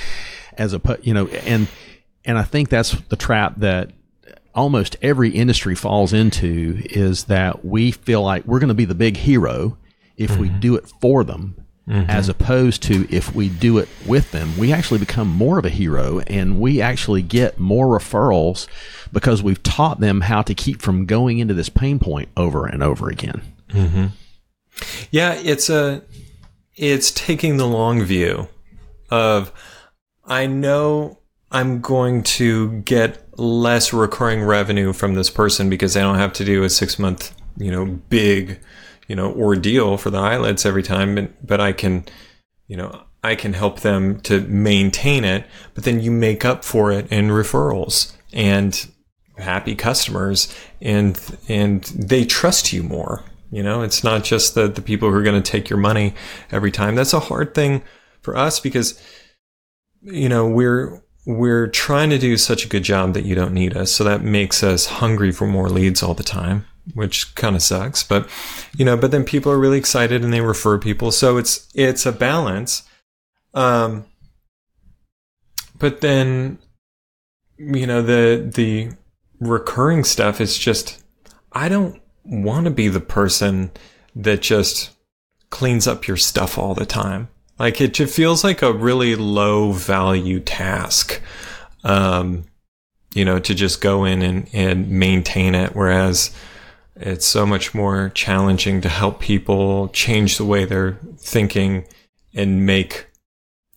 as 0.57 0.73
a 0.73 0.81
you 1.01 1.13
know 1.13 1.27
and 1.27 1.67
and 2.25 2.37
I 2.37 2.43
think 2.43 2.69
that's 2.69 2.91
the 2.91 3.15
trap 3.15 3.53
that 3.57 3.91
almost 4.57 4.97
every 5.01 5.29
industry 5.29 5.75
falls 5.75 6.11
into 6.11 6.81
is 6.89 7.25
that 7.25 7.63
we 7.63 7.91
feel 7.91 8.21
like 8.21 8.43
we're 8.45 8.59
going 8.59 8.67
to 8.67 8.73
be 8.73 8.85
the 8.85 8.95
big 8.95 9.15
hero 9.15 9.77
if 10.17 10.31
mm-hmm. 10.31 10.41
we 10.41 10.49
do 10.49 10.75
it 10.75 10.91
for 10.99 11.23
them 11.23 11.55
Mm-hmm. 11.87 12.09
as 12.09 12.27
opposed 12.27 12.83
to 12.83 13.07
if 13.09 13.33
we 13.33 13.47
do 13.47 13.77
it 13.77 13.87
with 14.05 14.31
them, 14.31 14.57
we 14.57 14.73
actually 14.73 14.99
become 14.99 15.29
more 15.29 15.57
of 15.57 15.63
a 15.63 15.69
hero 15.69 16.19
and 16.27 16.59
we 16.59 16.81
actually 16.81 17.21
get 17.21 17.59
more 17.59 17.97
referrals 17.97 18.67
because 19.13 19.41
we've 19.41 19.63
taught 19.63 20.01
them 20.01 20.19
how 20.19 20.41
to 20.41 20.53
keep 20.53 20.81
from 20.81 21.05
going 21.05 21.39
into 21.39 21.53
this 21.53 21.69
pain 21.69 21.97
point 21.97 22.27
over 22.35 22.65
and 22.65 22.83
over 22.83 23.07
again. 23.07 23.41
Mm-hmm. 23.69 24.07
Yeah, 25.11 25.35
it's 25.35 25.69
a 25.69 26.03
it's 26.75 27.09
taking 27.11 27.55
the 27.55 27.65
long 27.65 28.03
view 28.03 28.49
of 29.09 29.53
I 30.25 30.45
know 30.45 31.19
I'm 31.51 31.79
going 31.79 32.23
to 32.23 32.81
get 32.81 33.26
less 33.37 33.93
recurring 33.93 34.43
revenue 34.43 34.93
from 34.93 35.13
this 35.13 35.29
person 35.29 35.69
because 35.69 35.93
they 35.93 36.01
don't 36.01 36.17
have 36.17 36.33
to 36.33 36.45
do 36.45 36.63
a 36.63 36.69
six 36.69 36.99
month, 36.99 37.33
you 37.57 37.71
know, 37.71 37.85
big 37.85 38.59
you 39.07 39.15
know 39.15 39.33
ordeal 39.33 39.97
for 39.97 40.09
the 40.09 40.17
eyelids 40.17 40.65
every 40.65 40.83
time. 40.83 41.15
But, 41.15 41.47
but 41.47 41.61
i 41.61 41.71
can 41.71 42.05
you 42.67 42.77
know 42.77 43.03
i 43.23 43.35
can 43.35 43.53
help 43.53 43.79
them 43.79 44.19
to 44.21 44.41
maintain 44.41 45.23
it 45.23 45.45
but 45.73 45.83
then 45.83 46.01
you 46.01 46.11
make 46.11 46.45
up 46.45 46.63
for 46.63 46.91
it 46.91 47.11
in 47.11 47.29
referrals 47.29 48.13
and 48.33 48.89
happy 49.37 49.75
customers 49.75 50.53
and 50.81 51.19
and 51.47 51.83
they 51.83 52.25
trust 52.25 52.73
you 52.73 52.83
more. 52.83 53.23
You 53.51 53.63
know 53.63 53.81
it's 53.81 54.03
not 54.03 54.23
just 54.23 54.55
the 54.55 54.67
the 54.67 54.81
people 54.81 55.09
who 55.09 55.15
are 55.15 55.23
going 55.23 55.41
to 55.41 55.51
take 55.51 55.69
your 55.69 55.79
money 55.79 56.13
every 56.51 56.71
time. 56.71 56.95
That's 56.95 57.13
a 57.13 57.19
hard 57.19 57.53
thing 57.53 57.83
for 58.21 58.35
us 58.35 58.59
because 58.59 59.01
you 60.01 60.27
know 60.27 60.47
we're 60.47 61.01
we're 61.27 61.67
trying 61.67 62.09
to 62.09 62.17
do 62.17 62.37
such 62.37 62.65
a 62.65 62.69
good 62.69 62.83
job 62.83 63.13
that 63.13 63.25
you 63.25 63.35
don't 63.35 63.53
need 63.53 63.75
us 63.75 63.91
so 63.91 64.03
that 64.03 64.23
makes 64.23 64.63
us 64.63 64.85
hungry 64.85 65.31
for 65.31 65.45
more 65.45 65.69
leads 65.69 66.01
all 66.01 66.13
the 66.13 66.23
time 66.23 66.65
which 66.93 67.35
kind 67.35 67.55
of 67.55 67.61
sucks. 67.61 68.03
But 68.03 68.29
you 68.75 68.85
know, 68.85 68.97
but 68.97 69.11
then 69.11 69.23
people 69.23 69.51
are 69.51 69.59
really 69.59 69.77
excited 69.77 70.23
and 70.23 70.33
they 70.33 70.41
refer 70.41 70.77
people, 70.77 71.11
so 71.11 71.37
it's 71.37 71.67
it's 71.73 72.05
a 72.05 72.11
balance. 72.11 72.83
Um, 73.53 74.05
but 75.77 76.01
then 76.01 76.59
you 77.57 77.87
know 77.87 78.01
the 78.01 78.49
the 78.53 78.91
recurring 79.39 80.03
stuff 80.03 80.39
is 80.41 80.57
just 80.57 81.03
I 81.51 81.69
don't 81.69 82.01
want 82.23 82.65
to 82.65 82.71
be 82.71 82.87
the 82.87 82.99
person 82.99 83.71
that 84.15 84.41
just 84.41 84.91
cleans 85.49 85.87
up 85.87 86.07
your 86.07 86.17
stuff 86.17 86.57
all 86.57 86.73
the 86.73 86.85
time. 86.85 87.29
Like 87.59 87.81
it 87.81 87.93
just 87.93 88.15
feels 88.15 88.43
like 88.43 88.61
a 88.61 88.71
really 88.71 89.15
low 89.15 89.71
value 89.71 90.39
task. 90.39 91.21
Um, 91.83 92.45
you 93.13 93.25
know, 93.25 93.39
to 93.39 93.55
just 93.55 93.81
go 93.81 94.05
in 94.05 94.21
and, 94.21 94.47
and 94.53 94.89
maintain 94.89 95.55
it. 95.55 95.75
Whereas, 95.75 96.31
it's 96.99 97.25
so 97.25 97.45
much 97.45 97.73
more 97.73 98.09
challenging 98.09 98.81
to 98.81 98.89
help 98.89 99.19
people 99.19 99.89
change 99.89 100.37
the 100.37 100.45
way 100.45 100.65
they're 100.65 100.97
thinking 101.17 101.85
and 102.33 102.65
make 102.65 103.07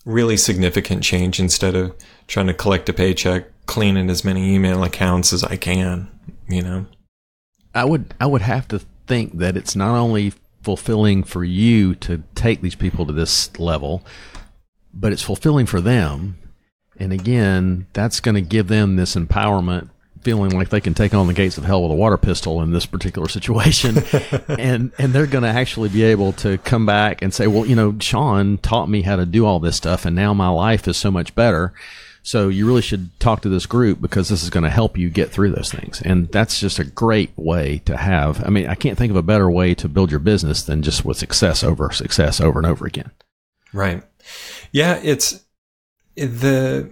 really 0.04 0.36
significant 0.36 1.02
change 1.02 1.38
instead 1.38 1.74
of 1.74 1.94
trying 2.26 2.46
to 2.46 2.54
collect 2.54 2.88
a 2.88 2.92
paycheck, 2.92 3.46
cleaning 3.66 4.08
as 4.08 4.24
many 4.24 4.54
email 4.54 4.82
accounts 4.82 5.32
as 5.32 5.44
I 5.44 5.56
can, 5.56 6.08
you 6.48 6.62
know. 6.62 6.86
I 7.74 7.84
would 7.84 8.14
I 8.20 8.26
would 8.26 8.42
have 8.42 8.66
to 8.68 8.80
think 9.06 9.38
that 9.38 9.56
it's 9.56 9.76
not 9.76 9.96
only 9.96 10.32
fulfilling 10.62 11.22
for 11.24 11.44
you 11.44 11.94
to 11.96 12.22
take 12.34 12.60
these 12.60 12.74
people 12.74 13.06
to 13.06 13.12
this 13.12 13.58
level, 13.58 14.02
but 14.92 15.12
it's 15.12 15.22
fulfilling 15.22 15.66
for 15.66 15.80
them. 15.80 16.38
And 16.98 17.12
again, 17.12 17.86
that's 17.92 18.20
going 18.20 18.34
to 18.34 18.42
give 18.42 18.68
them 18.68 18.96
this 18.96 19.14
empowerment 19.14 19.88
feeling 20.22 20.50
like 20.50 20.68
they 20.68 20.80
can 20.80 20.92
take 20.92 21.14
on 21.14 21.26
the 21.26 21.32
gates 21.32 21.56
of 21.56 21.64
hell 21.64 21.82
with 21.82 21.92
a 21.92 21.94
water 21.94 22.18
pistol 22.18 22.60
in 22.60 22.72
this 22.72 22.86
particular 22.86 23.28
situation 23.30 24.02
and 24.48 24.92
and 24.98 25.12
they're 25.12 25.26
going 25.26 25.44
to 25.44 25.48
actually 25.48 25.88
be 25.88 26.02
able 26.02 26.32
to 26.32 26.58
come 26.58 26.84
back 26.84 27.22
and 27.22 27.32
say 27.32 27.46
well 27.46 27.64
you 27.64 27.74
know 27.74 27.96
Shawn 28.00 28.58
taught 28.58 28.88
me 28.88 29.02
how 29.02 29.16
to 29.16 29.24
do 29.24 29.46
all 29.46 29.60
this 29.60 29.76
stuff 29.76 30.04
and 30.04 30.14
now 30.14 30.34
my 30.34 30.48
life 30.48 30.86
is 30.86 30.96
so 30.96 31.10
much 31.10 31.34
better 31.34 31.72
so 32.30 32.48
you 32.48 32.64
really 32.64 32.82
should 32.82 33.18
talk 33.18 33.42
to 33.42 33.48
this 33.48 33.66
group 33.66 34.00
because 34.00 34.28
this 34.28 34.42
is 34.42 34.50
going 34.50 34.62
to 34.62 34.70
help 34.70 34.96
you 34.96 35.10
get 35.10 35.30
through 35.30 35.50
those 35.50 35.72
things 35.72 36.00
and 36.02 36.28
that's 36.28 36.60
just 36.60 36.78
a 36.78 36.84
great 36.84 37.30
way 37.36 37.78
to 37.78 37.96
have 37.96 38.44
i 38.46 38.48
mean 38.48 38.66
i 38.68 38.74
can't 38.74 38.96
think 38.96 39.10
of 39.10 39.16
a 39.16 39.22
better 39.22 39.50
way 39.50 39.74
to 39.74 39.88
build 39.88 40.10
your 40.10 40.20
business 40.20 40.62
than 40.62 40.82
just 40.82 41.04
with 41.04 41.16
success 41.16 41.64
over 41.64 41.90
success 41.90 42.40
over 42.40 42.60
and 42.60 42.66
over 42.66 42.86
again 42.86 43.10
right 43.72 44.04
yeah 44.72 45.00
it's 45.02 45.44
the 46.14 46.88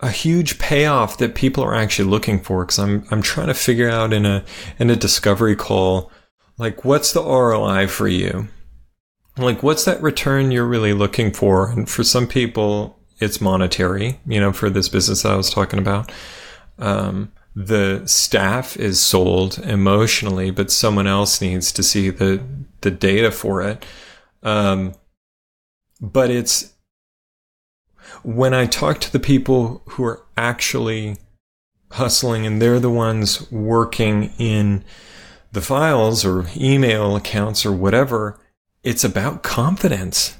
a 0.00 0.10
huge 0.10 0.58
payoff 0.58 1.18
that 1.18 1.34
people 1.34 1.62
are 1.62 1.74
actually 1.74 2.08
looking 2.08 2.40
for 2.40 2.64
because 2.64 2.78
I'm 2.78 3.06
I'm 3.10 3.22
trying 3.22 3.46
to 3.46 3.54
figure 3.54 3.88
out 3.88 4.12
in 4.12 4.26
a 4.26 4.44
in 4.78 4.90
a 4.90 4.96
discovery 4.96 5.54
call 5.54 6.10
like 6.58 6.84
what's 6.84 7.12
the 7.12 7.22
ROI 7.22 7.86
for 7.86 8.08
you? 8.08 8.48
Like 9.38 9.62
what's 9.62 9.84
that 9.84 10.02
return 10.02 10.50
you're 10.50 10.66
really 10.66 10.92
looking 10.92 11.32
for? 11.32 11.70
And 11.70 11.88
for 11.88 12.02
some 12.02 12.26
people 12.26 12.98
it's 13.22 13.40
monetary, 13.40 14.18
you 14.26 14.40
know, 14.40 14.52
for 14.52 14.68
this 14.68 14.88
business 14.88 15.24
I 15.24 15.36
was 15.36 15.50
talking 15.50 15.78
about. 15.78 16.10
Um, 16.78 17.32
the 17.54 18.02
staff 18.06 18.76
is 18.76 19.00
sold 19.00 19.58
emotionally, 19.58 20.50
but 20.50 20.70
someone 20.70 21.06
else 21.06 21.40
needs 21.40 21.72
to 21.72 21.82
see 21.82 22.10
the 22.10 22.42
the 22.80 22.90
data 22.90 23.30
for 23.30 23.62
it. 23.62 23.84
Um, 24.42 24.94
but 26.00 26.30
it's 26.30 26.74
when 28.22 28.54
I 28.54 28.66
talk 28.66 29.00
to 29.00 29.12
the 29.12 29.20
people 29.20 29.82
who 29.90 30.04
are 30.04 30.24
actually 30.36 31.16
hustling 31.92 32.46
and 32.46 32.60
they're 32.60 32.80
the 32.80 32.90
ones 32.90 33.50
working 33.50 34.32
in 34.38 34.84
the 35.52 35.60
files 35.60 36.24
or 36.24 36.46
email 36.56 37.14
accounts 37.14 37.66
or 37.66 37.72
whatever, 37.72 38.40
it's 38.82 39.04
about 39.04 39.42
confidence. 39.42 40.38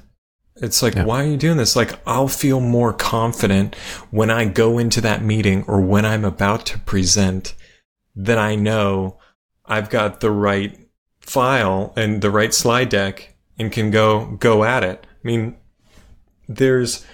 It's 0.55 0.83
like, 0.83 0.95
yeah. 0.95 1.05
why 1.05 1.23
are 1.23 1.27
you 1.27 1.37
doing 1.37 1.57
this? 1.57 1.75
Like, 1.75 1.99
I'll 2.05 2.27
feel 2.27 2.59
more 2.59 2.93
confident 2.93 3.75
when 4.11 4.29
I 4.29 4.45
go 4.45 4.77
into 4.77 5.01
that 5.01 5.23
meeting 5.23 5.63
or 5.67 5.81
when 5.81 6.05
I'm 6.05 6.23
about 6.23 6.65
to 6.67 6.79
present 6.79 7.55
that 8.15 8.37
I 8.37 8.55
know 8.55 9.19
I've 9.65 9.89
got 9.89 10.19
the 10.19 10.31
right 10.31 10.77
file 11.21 11.93
and 11.95 12.21
the 12.21 12.29
right 12.29 12.53
slide 12.53 12.89
deck 12.89 13.35
and 13.57 13.71
can 13.71 13.89
go, 13.89 14.37
go 14.39 14.63
at 14.63 14.83
it. 14.83 15.05
I 15.11 15.27
mean, 15.27 15.57
there's, 16.47 17.05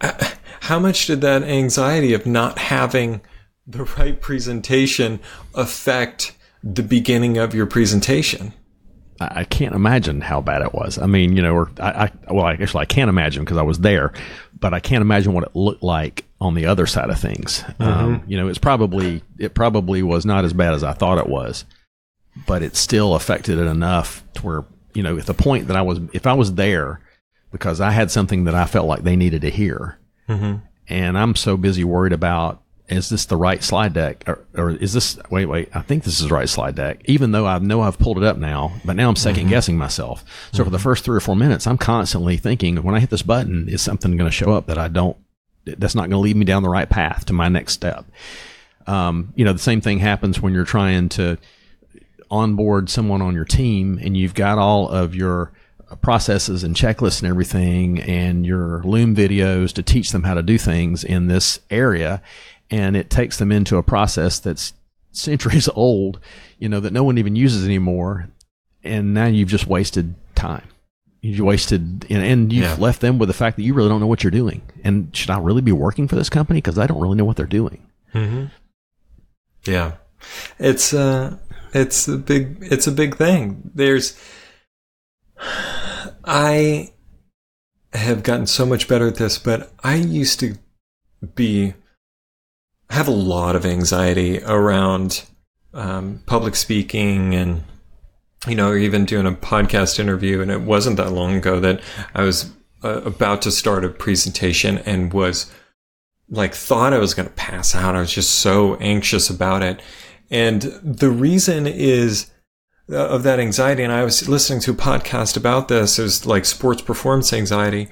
uh, 0.00 0.30
how 0.60 0.78
much 0.78 1.06
did 1.06 1.20
that 1.20 1.42
anxiety 1.42 2.14
of 2.14 2.24
not 2.24 2.58
having 2.58 3.20
the 3.66 3.84
right 3.84 4.20
presentation 4.20 5.20
affect 5.54 6.36
the 6.62 6.82
beginning 6.82 7.36
of 7.36 7.54
your 7.54 7.66
presentation? 7.66 8.54
I 9.20 9.44
can't 9.44 9.74
imagine 9.74 10.20
how 10.20 10.40
bad 10.40 10.62
it 10.62 10.74
was. 10.74 10.98
I 10.98 11.06
mean, 11.06 11.36
you 11.36 11.42
know, 11.42 11.54
or 11.54 11.70
I, 11.78 12.10
I 12.26 12.32
well, 12.32 12.46
actually, 12.46 12.82
I 12.82 12.86
can't 12.86 13.08
imagine 13.08 13.44
because 13.44 13.58
I 13.58 13.62
was 13.62 13.78
there, 13.78 14.12
but 14.58 14.74
I 14.74 14.80
can't 14.80 15.02
imagine 15.02 15.32
what 15.32 15.44
it 15.44 15.54
looked 15.54 15.82
like 15.82 16.24
on 16.40 16.54
the 16.54 16.66
other 16.66 16.86
side 16.86 17.10
of 17.10 17.20
things. 17.20 17.60
Mm-hmm. 17.62 17.82
Um, 17.82 18.22
you 18.26 18.36
know, 18.36 18.48
it's 18.48 18.58
probably 18.58 19.22
it 19.38 19.54
probably 19.54 20.02
was 20.02 20.26
not 20.26 20.44
as 20.44 20.52
bad 20.52 20.74
as 20.74 20.82
I 20.82 20.92
thought 20.92 21.18
it 21.18 21.28
was, 21.28 21.64
but 22.46 22.62
it 22.62 22.74
still 22.74 23.14
affected 23.14 23.58
it 23.58 23.66
enough 23.66 24.24
to 24.34 24.46
where 24.46 24.64
you 24.94 25.02
know, 25.02 25.18
at 25.18 25.26
the 25.26 25.34
point 25.34 25.68
that 25.68 25.76
I 25.76 25.82
was, 25.82 26.00
if 26.12 26.26
I 26.26 26.34
was 26.34 26.54
there 26.54 27.00
because 27.50 27.80
I 27.80 27.90
had 27.90 28.10
something 28.10 28.44
that 28.44 28.54
I 28.54 28.66
felt 28.66 28.86
like 28.86 29.02
they 29.02 29.16
needed 29.16 29.42
to 29.42 29.50
hear, 29.50 29.98
mm-hmm. 30.28 30.64
and 30.88 31.18
I'm 31.18 31.34
so 31.34 31.56
busy 31.56 31.84
worried 31.84 32.12
about 32.12 32.61
is 32.92 33.08
this 33.08 33.26
the 33.26 33.36
right 33.36 33.62
slide 33.62 33.92
deck 33.92 34.24
or, 34.26 34.44
or, 34.54 34.70
is 34.70 34.92
this 34.92 35.18
wait 35.30 35.46
wait 35.46 35.68
i 35.74 35.80
think 35.80 36.04
this 36.04 36.20
is 36.20 36.28
the 36.28 36.34
right 36.34 36.48
slide 36.48 36.74
deck 36.74 37.00
even 37.06 37.32
though 37.32 37.46
i 37.46 37.58
know 37.58 37.80
i've 37.80 37.98
pulled 37.98 38.18
it 38.18 38.24
up 38.24 38.36
now 38.36 38.72
but 38.84 38.96
now 38.96 39.08
i'm 39.08 39.14
2nd 39.14 39.34
mm-hmm. 39.34 39.48
guessing 39.48 39.76
myself 39.76 40.20
so 40.20 40.26
mm-hmm. 40.26 40.64
for 40.64 40.70
the 40.70 40.76
mm-hmm. 40.76 40.82
first 40.82 41.04
three 41.04 41.16
or 41.16 41.20
four 41.20 41.36
minutes 41.36 41.66
i'm 41.66 41.78
constantly 41.78 42.36
thinking 42.36 42.82
when 42.82 42.94
i 42.94 43.00
hit 43.00 43.10
this 43.10 43.22
button 43.22 43.68
is 43.68 43.82
something 43.82 44.16
going 44.16 44.30
to 44.30 44.36
show 44.36 44.52
up 44.52 44.66
that 44.66 44.78
i 44.78 44.88
don't 44.88 45.16
that's 45.64 45.94
not 45.94 46.02
going 46.02 46.10
to 46.10 46.18
lead 46.18 46.36
me 46.36 46.44
down 46.44 46.62
the 46.62 46.68
right 46.68 46.90
path 46.90 47.24
to 47.24 47.32
my 47.32 47.48
next 47.48 47.72
step 47.72 48.04
um, 48.86 49.32
you 49.36 49.44
know 49.44 49.52
the 49.52 49.58
same 49.58 49.80
thing 49.80 49.98
happens 49.98 50.40
when 50.40 50.52
you're 50.52 50.64
trying 50.64 51.08
to 51.08 51.38
onboard 52.30 52.90
someone 52.90 53.22
on 53.22 53.34
your 53.34 53.44
team 53.44 53.98
and 54.02 54.16
you've 54.16 54.34
got 54.34 54.58
all 54.58 54.88
of 54.88 55.14
your 55.14 55.52
processes 56.00 56.64
and 56.64 56.74
checklists 56.74 57.20
and 57.20 57.28
everything 57.28 58.00
and 58.00 58.46
your 58.46 58.82
loom 58.84 59.14
videos 59.14 59.72
to 59.72 59.82
teach 59.82 60.10
them 60.12 60.22
how 60.22 60.34
to 60.34 60.42
do 60.42 60.56
things 60.56 61.04
in 61.04 61.26
this 61.26 61.60
area 61.70 62.22
and 62.70 62.96
it 62.96 63.10
takes 63.10 63.38
them 63.38 63.52
into 63.52 63.76
a 63.76 63.82
process 63.82 64.38
that's 64.38 64.72
centuries 65.12 65.68
old, 65.74 66.20
you 66.58 66.68
know, 66.68 66.80
that 66.80 66.92
no 66.92 67.04
one 67.04 67.18
even 67.18 67.36
uses 67.36 67.64
anymore. 67.64 68.28
And 68.84 69.14
now 69.14 69.26
you've 69.26 69.48
just 69.48 69.66
wasted 69.66 70.14
time. 70.34 70.66
You've 71.20 71.38
wasted, 71.38 72.04
and, 72.10 72.52
you've 72.52 72.64
yeah. 72.64 72.76
left 72.80 73.00
them 73.00 73.18
with 73.18 73.28
the 73.28 73.32
fact 73.32 73.56
that 73.56 73.62
you 73.62 73.74
really 73.74 73.88
don't 73.88 74.00
know 74.00 74.08
what 74.08 74.24
you're 74.24 74.32
doing. 74.32 74.60
And 74.82 75.14
should 75.14 75.30
I 75.30 75.38
really 75.38 75.62
be 75.62 75.70
working 75.70 76.08
for 76.08 76.16
this 76.16 76.28
company? 76.28 76.58
Because 76.58 76.80
I 76.80 76.88
don't 76.88 77.00
really 77.00 77.16
know 77.16 77.24
what 77.24 77.36
they're 77.36 77.46
doing. 77.46 77.86
Mm-hmm. 78.12 78.46
Yeah, 79.64 79.92
it's 80.58 80.92
uh, 80.92 81.38
it's 81.72 82.08
a 82.08 82.16
big, 82.16 82.58
it's 82.60 82.88
a 82.88 82.92
big 82.92 83.16
thing. 83.16 83.70
There's, 83.72 84.20
I 86.24 86.92
have 87.92 88.22
gotten 88.22 88.46
so 88.46 88.66
much 88.66 88.88
better 88.88 89.06
at 89.06 89.16
this, 89.16 89.38
but 89.38 89.72
I 89.84 89.94
used 89.94 90.40
to 90.40 90.56
be 91.34 91.74
have 92.92 93.08
a 93.08 93.12
lot 93.12 93.56
of 93.56 93.64
anxiety 93.64 94.42
around 94.42 95.24
um, 95.74 96.22
public 96.26 96.54
speaking 96.54 97.34
and 97.34 97.64
you 98.46 98.54
know, 98.54 98.74
even 98.74 99.04
doing 99.04 99.26
a 99.26 99.32
podcast 99.32 99.98
interview. 99.98 100.40
And 100.40 100.50
it 100.50 100.62
wasn't 100.62 100.96
that 100.96 101.12
long 101.12 101.36
ago 101.36 101.60
that 101.60 101.80
I 102.14 102.22
was 102.22 102.50
uh, 102.82 103.02
about 103.02 103.42
to 103.42 103.52
start 103.52 103.84
a 103.84 103.88
presentation 103.88 104.78
and 104.78 105.12
was 105.12 105.52
like, 106.28 106.54
thought 106.54 106.92
I 106.92 106.98
was 106.98 107.14
going 107.14 107.28
to 107.28 107.34
pass 107.34 107.74
out. 107.74 107.94
I 107.94 108.00
was 108.00 108.12
just 108.12 108.40
so 108.40 108.76
anxious 108.76 109.30
about 109.30 109.62
it. 109.62 109.80
And 110.30 110.62
the 110.82 111.10
reason 111.10 111.66
is 111.66 112.30
uh, 112.90 112.96
of 112.96 113.22
that 113.22 113.38
anxiety. 113.38 113.84
And 113.84 113.92
I 113.92 114.02
was 114.02 114.28
listening 114.28 114.60
to 114.60 114.72
a 114.72 114.74
podcast 114.74 115.36
about 115.36 115.68
this. 115.68 115.98
It 115.98 116.02
was 116.02 116.26
like 116.26 116.44
sports 116.44 116.82
performance 116.82 117.32
anxiety. 117.32 117.88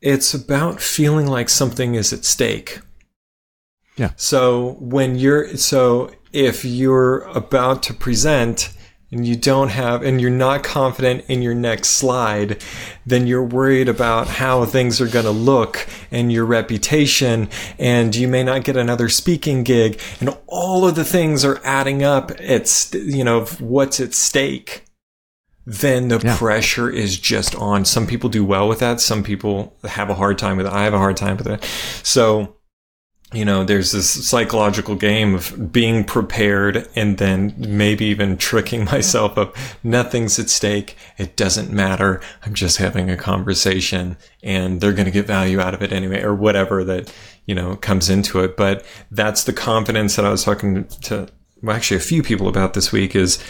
It's 0.00 0.34
about 0.34 0.80
feeling 0.80 1.26
like 1.26 1.48
something 1.48 1.94
is 1.94 2.12
at 2.12 2.24
stake 2.24 2.80
yeah. 3.98 4.12
So 4.16 4.76
when 4.80 5.16
you're 5.16 5.56
so 5.56 6.10
if 6.32 6.64
you're 6.64 7.20
about 7.22 7.82
to 7.84 7.94
present 7.94 8.72
and 9.10 9.26
you 9.26 9.34
don't 9.36 9.70
have 9.70 10.02
and 10.02 10.20
you're 10.20 10.30
not 10.30 10.62
confident 10.62 11.24
in 11.28 11.40
your 11.42 11.54
next 11.54 11.90
slide, 11.90 12.62
then 13.06 13.26
you're 13.26 13.42
worried 13.42 13.88
about 13.88 14.28
how 14.28 14.64
things 14.64 15.00
are 15.00 15.08
going 15.08 15.24
to 15.24 15.30
look 15.30 15.86
and 16.10 16.30
your 16.30 16.44
reputation 16.44 17.48
and 17.78 18.14
you 18.14 18.28
may 18.28 18.44
not 18.44 18.64
get 18.64 18.76
another 18.76 19.08
speaking 19.08 19.62
gig 19.64 20.00
and 20.20 20.36
all 20.46 20.86
of 20.86 20.94
the 20.94 21.04
things 21.04 21.44
are 21.44 21.60
adding 21.64 22.02
up. 22.02 22.30
It's 22.40 22.92
you 22.94 23.24
know 23.24 23.44
what's 23.58 24.00
at 24.00 24.14
stake 24.14 24.84
then 25.70 26.08
the 26.08 26.18
yeah. 26.24 26.34
pressure 26.38 26.88
is 26.88 27.18
just 27.18 27.54
on. 27.54 27.84
Some 27.84 28.06
people 28.06 28.30
do 28.30 28.42
well 28.42 28.66
with 28.70 28.78
that. 28.78 29.02
Some 29.02 29.22
people 29.22 29.76
have 29.84 30.08
a 30.08 30.14
hard 30.14 30.38
time 30.38 30.56
with 30.56 30.64
it. 30.64 30.72
I 30.72 30.84
have 30.84 30.94
a 30.94 30.98
hard 30.98 31.18
time 31.18 31.36
with 31.36 31.46
it. 31.46 31.62
So 32.02 32.56
you 33.32 33.44
know, 33.44 33.62
there's 33.62 33.92
this 33.92 34.26
psychological 34.26 34.94
game 34.94 35.34
of 35.34 35.70
being 35.70 36.02
prepared 36.02 36.88
and 36.94 37.18
then 37.18 37.54
maybe 37.58 38.06
even 38.06 38.38
tricking 38.38 38.84
myself 38.86 39.36
of 39.36 39.78
nothing's 39.82 40.38
at 40.38 40.48
stake. 40.48 40.96
It 41.18 41.36
doesn't 41.36 41.70
matter. 41.70 42.22
I'm 42.44 42.54
just 42.54 42.78
having 42.78 43.10
a 43.10 43.16
conversation 43.16 44.16
and 44.42 44.80
they're 44.80 44.94
going 44.94 45.04
to 45.04 45.10
get 45.10 45.26
value 45.26 45.60
out 45.60 45.74
of 45.74 45.82
it 45.82 45.92
anyway, 45.92 46.22
or 46.22 46.34
whatever 46.34 46.84
that, 46.84 47.12
you 47.44 47.54
know, 47.54 47.76
comes 47.76 48.08
into 48.08 48.40
it. 48.40 48.56
But 48.56 48.84
that's 49.10 49.44
the 49.44 49.52
confidence 49.52 50.16
that 50.16 50.24
I 50.24 50.30
was 50.30 50.44
talking 50.44 50.86
to, 51.02 51.28
well, 51.62 51.76
actually 51.76 51.98
a 51.98 52.00
few 52.00 52.22
people 52.22 52.48
about 52.48 52.72
this 52.72 52.92
week 52.92 53.14
is, 53.14 53.42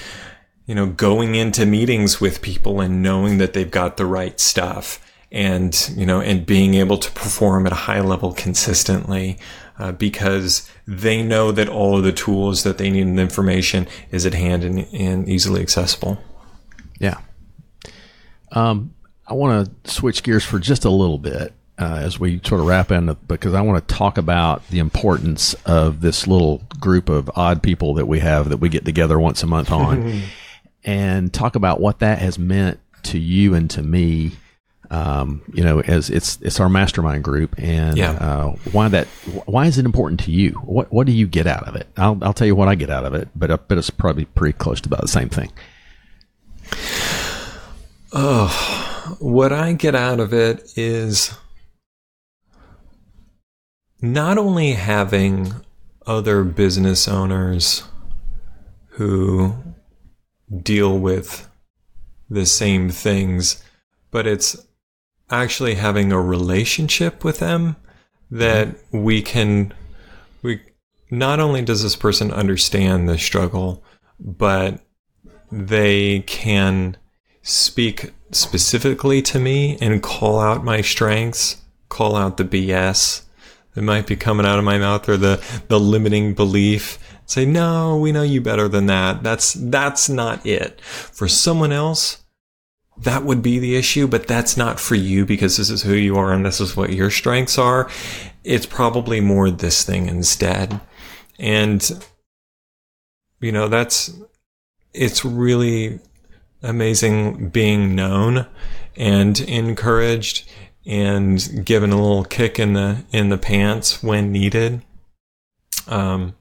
you 0.67 0.75
know, 0.75 0.87
going 0.87 1.37
into 1.37 1.65
meetings 1.67 2.21
with 2.21 2.43
people 2.43 2.81
and 2.81 3.01
knowing 3.01 3.39
that 3.39 3.53
they've 3.53 3.71
got 3.71 3.97
the 3.97 4.07
right 4.07 4.41
stuff 4.41 5.01
and, 5.31 5.93
you 5.95 6.07
know, 6.07 6.21
and 6.21 6.47
being 6.47 6.75
able 6.75 6.99
to 6.99 7.11
perform 7.13 7.67
at 7.67 7.73
a 7.73 7.77
high 7.77 8.01
level 8.01 8.33
consistently 8.33 9.39
uh, 9.79 9.93
because 9.93 10.71
they 10.87 11.23
know 11.23 11.53
that 11.53 11.69
all 11.69 11.97
of 11.97 12.05
the 12.05 12.13
tools 12.13 12.65
that 12.65 12.79
they 12.79 12.91
need 12.91 13.07
and 13.07 13.19
the 13.19 13.23
information 13.23 13.87
is 14.11 14.27
at 14.27 14.35
hand 14.35 14.65
and, 14.65 14.87
and 14.93 15.29
easily 15.29 15.61
accessible. 15.61 16.19
Yeah. 16.99 17.19
Um, 18.53 18.95
I 19.27 19.35
want 19.35 19.85
to 19.85 19.91
switch 19.91 20.23
gears 20.23 20.45
for 20.45 20.59
just 20.59 20.85
a 20.85 20.91
little 20.91 21.19
bit 21.19 21.53
uh, 21.79 22.01
as 22.03 22.19
we 22.19 22.41
sort 22.45 22.61
of 22.61 22.67
wrap 22.67 22.91
in 22.91 23.17
because 23.29 23.55
I 23.55 23.61
want 23.61 23.87
to 23.87 23.95
talk 23.95 24.19
about 24.19 24.67
the 24.69 24.81
importance 24.81 25.55
of 25.65 26.01
this 26.01 26.27
little 26.27 26.63
group 26.81 27.09
of 27.09 27.31
odd 27.37 27.63
people 27.63 27.95
that 27.95 28.07
we 28.07 28.19
have 28.21 28.49
that 28.49 28.57
we 28.57 28.69
get 28.69 28.85
together 28.85 29.19
once 29.19 29.43
a 29.43 29.47
month 29.47 29.71
on 29.71 30.23
and 30.85 31.33
talk 31.33 31.55
about 31.55 31.81
what 31.81 32.01
that 32.01 32.19
has 32.19 32.39
meant 32.39 32.81
to 33.05 33.19
you 33.19 33.55
and 33.55 33.71
to 33.71 33.83
me 33.83 34.33
um, 34.91 35.43
you 35.53 35.63
know, 35.63 35.81
as 35.81 36.09
it's 36.09 36.39
it's 36.41 36.61
our 36.61 36.69
mastermind 36.69 37.23
group, 37.25 37.55
and 37.59 37.97
yeah. 37.99 38.13
uh, 38.13 38.53
why 38.73 38.89
that 38.89 39.07
why 39.47 39.67
is 39.67 39.79
it 39.79 39.85
important 39.85 40.21
to 40.21 40.31
you? 40.31 40.53
What 40.65 40.91
what 40.93 41.07
do 41.07 41.13
you 41.13 41.27
get 41.27 41.47
out 41.47 41.69
of 41.69 41.77
it? 41.77 41.87
I'll 41.97 42.19
I'll 42.23 42.33
tell 42.33 42.47
you 42.47 42.55
what 42.55 42.69
I 42.69 42.75
get 42.75 42.91
out 42.91 43.05
of 43.05 43.15
it, 43.15 43.29
but 43.37 43.51
I 43.51 43.57
bet 43.57 43.79
it's 43.79 43.91
probably 43.91 44.25
pretty 44.25 44.57
close 44.57 44.81
to 44.81 44.89
about 44.89 45.03
the 45.03 45.09
same 45.09 45.29
thing. 45.29 45.53
Oh, 48.13 49.17
what 49.19 49.53
I 49.53 49.75
get 49.75 49.95
out 49.95 50.21
of 50.21 50.33
it 50.33 50.73
is 50.77 51.37
not 54.01 54.39
only 54.39 54.73
having 54.73 55.53
other 56.07 56.45
business 56.45 57.07
owners 57.07 57.85
who 58.93 59.55
deal 60.63 60.99
with 60.99 61.47
the 62.31 62.47
same 62.47 62.89
things, 62.89 63.63
but 64.11 64.27
it's 64.27 64.57
actually 65.31 65.75
having 65.75 66.13
a 66.13 66.21
relationship 66.21 67.25
with 67.25 67.39
them 67.39 67.77
that 68.31 68.69
mm-hmm. 68.69 69.03
we 69.03 69.23
can 69.23 69.73
we 70.43 70.61
not 71.11 71.41
only 71.41 71.63
does 71.63 71.83
this 71.83 71.97
person 71.97 72.31
understand 72.33 73.09
the 73.09 73.19
struggle 73.19 73.83
but 74.19 74.81
they 75.51 76.21
can 76.21 76.97
speak 77.43 78.13
specifically 78.31 79.23
to 79.23 79.39
me 79.39 79.79
and 79.81 80.03
call 80.03 80.39
out 80.39 80.65
my 80.65 80.81
strengths 80.81 81.63
call 81.89 82.15
out 82.17 82.37
the 82.37 82.45
bs 82.45 83.23
that 83.79 83.85
might 83.85 84.09
be 84.09 84.17
coming 84.17 84.45
out 84.45 84.59
of 84.59 84.65
my 84.65 84.77
mouth 84.77 85.09
or 85.09 85.17
the 85.17 85.41
the 85.69 85.79
limiting 85.79 86.35
belief. 86.35 86.99
Say 87.27 87.47
no 87.47 87.97
we 87.97 88.11
know 88.11 88.23
you 88.23 88.41
better 88.41 88.67
than 88.67 88.87
that. 88.87 89.23
That's 89.23 89.53
that's 89.53 90.09
not 90.09 90.45
it. 90.45 90.81
For 90.81 91.29
someone 91.29 91.71
else 91.71 92.25
that 93.03 93.25
would 93.25 93.43
be 93.43 93.59
the 93.59 93.77
issue 93.77 94.07
but 94.07 94.27
that's 94.27 94.57
not 94.57 94.81
for 94.81 94.95
you 94.95 95.25
because 95.25 95.57
this 95.57 95.71
is 95.71 95.83
who 95.83 95.95
you 95.95 96.17
are 96.17 96.33
and 96.33 96.45
this 96.45 96.61
is 96.61 96.77
what 96.77 96.93
your 96.93 97.11
strengths 97.11 97.59
are. 97.59 97.89
It's 98.45 98.67
probably 98.67 99.21
more 99.21 99.51
this 99.51 99.85
thing 99.85 100.09
instead. 100.09 100.81
And 101.39 102.05
you 103.41 103.53
know 103.53 103.69
that's 103.69 104.13
it's 104.93 105.25
really 105.25 106.01
amazing 106.63 107.51
being 107.51 107.95
known 107.95 108.47
and 108.97 109.39
encouraged 109.41 110.49
and 110.85 111.65
given 111.65 111.93
a 111.93 111.97
little 111.97 112.25
kick 112.25 112.59
in 112.59 112.73
the 112.73 113.05
in 113.13 113.29
the 113.29 113.39
pants 113.39 114.03
when 114.03 114.33
needed 114.33 114.83
um, 115.87 116.35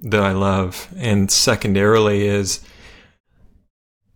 that 0.00 0.22
I 0.22 0.32
love. 0.32 0.88
And 0.96 1.30
secondarily 1.30 2.26
is 2.26 2.60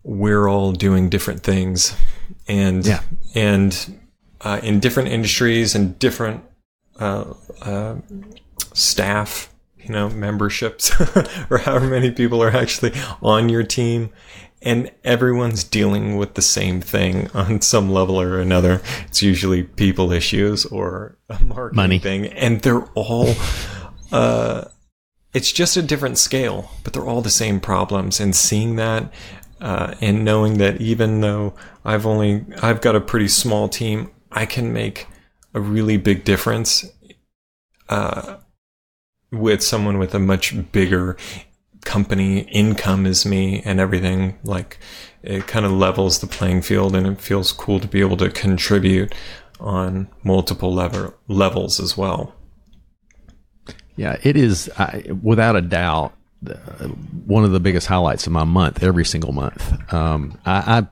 we're 0.03 0.47
all 0.47 0.71
doing 0.73 1.09
different 1.09 1.43
things 1.43 1.95
and 2.47 2.85
Yeah. 2.85 3.01
and 3.35 3.99
uh, 4.41 4.59
in 4.61 4.79
different 4.79 5.09
industries 5.09 5.75
and 5.75 5.97
different 5.99 6.43
uh, 6.99 7.33
uh, 7.61 7.95
staff 8.73 9.49
you 9.77 9.89
know 9.89 10.09
memberships 10.09 10.91
or 11.49 11.59
however 11.59 11.87
many 11.87 12.11
people 12.11 12.41
are 12.43 12.51
actually 12.55 12.91
on 13.21 13.49
your 13.49 13.63
team 13.63 14.09
and 14.61 14.89
everyone's 15.03 15.63
dealing 15.63 16.15
with 16.17 16.35
the 16.35 16.41
same 16.41 16.79
thing 16.81 17.29
on 17.33 17.61
some 17.61 17.91
level 17.91 18.19
or 18.19 18.39
another 18.39 18.81
it's 19.07 19.21
usually 19.21 19.63
people 19.63 20.11
issues 20.11 20.65
or 20.65 21.17
a 21.29 21.39
marketing 21.43 21.75
Money. 21.75 21.99
thing 21.99 22.25
and 22.27 22.61
they're 22.61 22.83
all 22.95 23.33
uh, 24.11 24.65
it's 25.33 25.51
just 25.51 25.75
a 25.75 25.81
different 25.81 26.19
scale, 26.19 26.69
but 26.83 26.93
they're 26.93 27.03
all 27.07 27.23
the 27.23 27.31
same 27.31 27.59
problems. 27.59 28.19
And 28.19 28.35
seeing 28.35 28.75
that 28.75 29.11
uh, 29.63 29.95
and 30.01 30.25
knowing 30.25 30.57
that 30.57 30.81
even 30.81 31.21
though 31.21 31.53
I've 31.85 32.05
only 32.05 32.45
I've 32.61 32.81
got 32.81 32.97
a 32.97 33.01
pretty 33.01 33.29
small 33.29 33.69
team, 33.69 34.11
I 34.29 34.45
can 34.45 34.73
make 34.73 35.07
a 35.53 35.61
really 35.61 35.95
big 35.95 36.25
difference 36.25 36.85
uh, 37.87 38.37
with 39.31 39.63
someone 39.63 39.97
with 39.99 40.13
a 40.13 40.19
much 40.19 40.53
bigger 40.73 41.15
company 41.85 42.39
income 42.39 43.05
as 43.05 43.25
me 43.25 43.61
and 43.63 43.79
everything. 43.79 44.37
Like 44.43 44.79
it 45.21 45.47
kind 45.47 45.65
of 45.65 45.71
levels 45.71 46.19
the 46.19 46.27
playing 46.27 46.63
field, 46.63 46.93
and 46.93 47.07
it 47.07 47.21
feels 47.21 47.53
cool 47.53 47.79
to 47.79 47.87
be 47.87 48.01
able 48.01 48.17
to 48.17 48.29
contribute 48.29 49.15
on 49.61 50.09
multiple 50.23 50.73
lever 50.73 51.13
levels 51.29 51.79
as 51.79 51.97
well. 51.97 52.35
Yeah, 53.95 54.17
it 54.23 54.35
is 54.35 54.69
I, 54.77 55.05
without 55.21 55.55
a 55.55 55.61
doubt 55.61 56.11
uh, 56.11 56.22
one 57.25 57.43
of 57.43 57.51
the 57.51 57.59
biggest 57.59 57.87
highlights 57.87 58.25
of 58.27 58.33
my 58.33 58.43
month. 58.43 58.83
Every 58.83 59.05
single 59.05 59.31
month, 59.31 59.93
um, 59.93 60.37
I, 60.45 60.79
I 60.79 60.87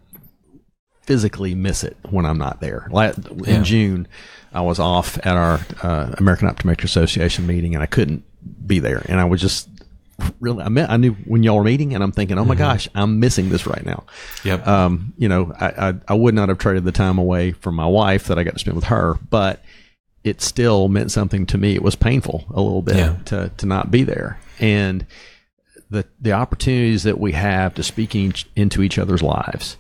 physically 1.04 1.56
miss 1.56 1.84
it 1.84 1.97
when 2.10 2.26
I'm 2.26 2.38
not 2.38 2.62
there. 2.62 2.88
Like 2.91 3.18
in 3.18 3.39
Yeah. 3.45 3.62
June, 3.64 4.08
I 4.54 4.62
was 4.62 4.80
off 4.80 5.18
at 5.26 5.36
our 5.38 5.60
uh, 5.82 6.14
American 6.18 6.47
Optometric 6.49 6.84
Association 6.84 7.47
meeting, 7.47 7.74
and 7.74 7.82
I 7.84 7.88
couldn't 7.88 8.24
be 8.68 8.80
there. 8.80 9.04
And 9.08 9.20
I 9.20 9.26
was 9.26 9.41
just 9.41 9.70
really, 10.39 10.64
I, 10.64 10.70
met, 10.70 10.89
I 10.89 10.97
knew 10.97 11.14
when 11.26 11.41
y'all 11.43 11.58
were 11.58 11.64
meeting, 11.64 11.93
and 11.95 12.04
I'm 12.04 12.12
thinking, 12.12 12.38
oh 12.38 12.45
my 12.45 12.56
gosh, 12.56 12.88
I'm 12.93 13.20
missing 13.20 13.49
this 13.49 13.66
right 13.66 13.86
now. 13.86 14.04
Yep. 14.43 14.68
Um, 14.68 15.14
you 15.18 15.28
know, 15.30 15.54
I, 15.60 15.89
I 15.89 15.93
I 16.10 16.14
would 16.14 16.36
not 16.36 16.49
have 16.49 16.58
traded 16.60 16.84
the 16.84 16.91
time 16.91 17.18
away 17.18 17.52
from 17.54 17.76
my 17.76 17.88
wife 17.88 18.26
that 18.28 18.38
I 18.38 18.43
got 18.43 18.54
to 18.54 18.60
spend 18.60 18.76
with 18.76 18.86
her, 18.86 19.18
but 19.30 19.64
it 20.24 20.41
still 20.41 20.88
meant 20.88 21.12
something 21.12 21.45
to 21.47 21.58
me. 21.58 21.74
It 21.74 21.82
was 21.82 21.95
painful 21.95 22.45
a 22.54 22.62
little 22.62 22.82
bit 22.84 22.97
Yeah. 22.97 23.16
to 23.26 23.52
to 23.58 23.66
not 23.66 23.89
be 23.89 24.04
there, 24.04 24.39
and 24.60 25.06
the 25.92 26.06
the 26.20 26.32
opportunities 26.32 27.04
that 27.04 27.20
we 27.20 27.34
have 27.34 27.76
to 27.76 27.84
speak 27.84 28.16
each, 28.16 28.48
into 28.56 28.82
each 28.82 28.98
other's 28.98 29.22
lives. 29.22 29.78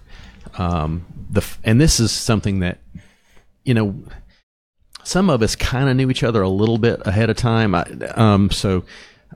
Um, 0.57 1.05
the 1.31 1.43
and 1.63 1.79
this 1.81 1.99
is 1.99 2.11
something 2.11 2.59
that 2.59 2.79
you 3.63 3.73
know 3.73 3.95
some 5.03 5.29
of 5.29 5.41
us 5.41 5.55
kind 5.55 5.89
of 5.89 5.95
knew 5.95 6.11
each 6.11 6.23
other 6.23 6.41
a 6.41 6.49
little 6.49 6.77
bit 6.77 7.01
ahead 7.07 7.29
of 7.29 7.37
time. 7.37 7.73
I, 7.73 7.83
um, 8.15 8.51
so 8.51 8.83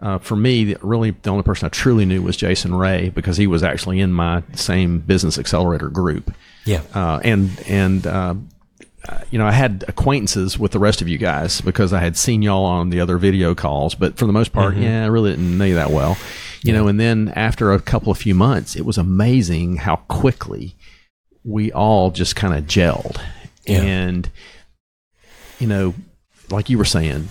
uh, 0.02 0.18
for 0.20 0.36
me, 0.36 0.66
the- 0.74 0.78
really 0.82 1.12
the 1.12 1.30
only 1.30 1.44
person 1.44 1.66
I 1.66 1.70
truly 1.70 2.06
knew 2.06 2.22
was 2.22 2.36
Jason 2.38 2.76
Ray 2.76 3.10
because 3.10 3.38
he 3.38 3.48
was 3.48 3.64
actually 3.64 4.00
in 4.02 4.12
my 4.12 4.44
same 4.54 5.00
business 5.00 5.40
accelerator 5.40 5.90
group. 5.90 6.34
yeah. 6.66 6.82
Uh, 6.94 7.20
and 7.24 7.50
and 7.68 8.06
uh, 8.06 8.36
Uh, 9.08 9.20
you 9.30 9.38
know, 9.38 9.46
I 9.46 9.52
had 9.52 9.84
acquaintances 9.88 10.58
with 10.58 10.72
the 10.72 10.80
rest 10.80 11.02
of 11.02 11.08
you 11.08 11.18
guys 11.18 11.62
because 11.62 11.94
I 11.94 12.00
had 12.00 12.18
seen 12.18 12.42
y'all 12.42 12.66
on 12.66 12.90
the 12.90 13.00
other 13.00 13.18
video 13.18 13.54
calls, 13.54 13.94
but 13.96 14.18
for 14.18 14.26
the 14.26 14.34
most 14.34 14.52
part, 14.52 14.74
mm-hmm. 14.74 14.84
yeah, 14.84 15.04
I 15.04 15.08
really 15.08 15.32
didn't 15.32 15.58
know 15.58 15.66
you 15.66 15.76
that 15.76 15.92
well. 15.92 16.18
You 16.64 16.74
know, 16.74 16.88
and 16.88 17.00
then 17.00 17.32
after 17.36 17.72
a 17.72 17.80
couple 17.80 18.12
of 18.12 18.18
few 18.18 18.34
months, 18.34 18.76
it 18.76 18.86
was 18.86 18.98
amazing 18.98 19.78
how 19.78 19.98
quickly 19.98 20.76
we 21.44 21.72
all 21.72 22.10
just 22.10 22.36
kind 22.36 22.56
of 22.56 22.66
gelled. 22.66 23.22
Yeah. 23.66 23.82
And 23.82 24.30
you 25.60 25.68
know, 25.68 25.94
like 26.50 26.70
you 26.70 26.78
were 26.78 26.86
saying, 26.86 27.30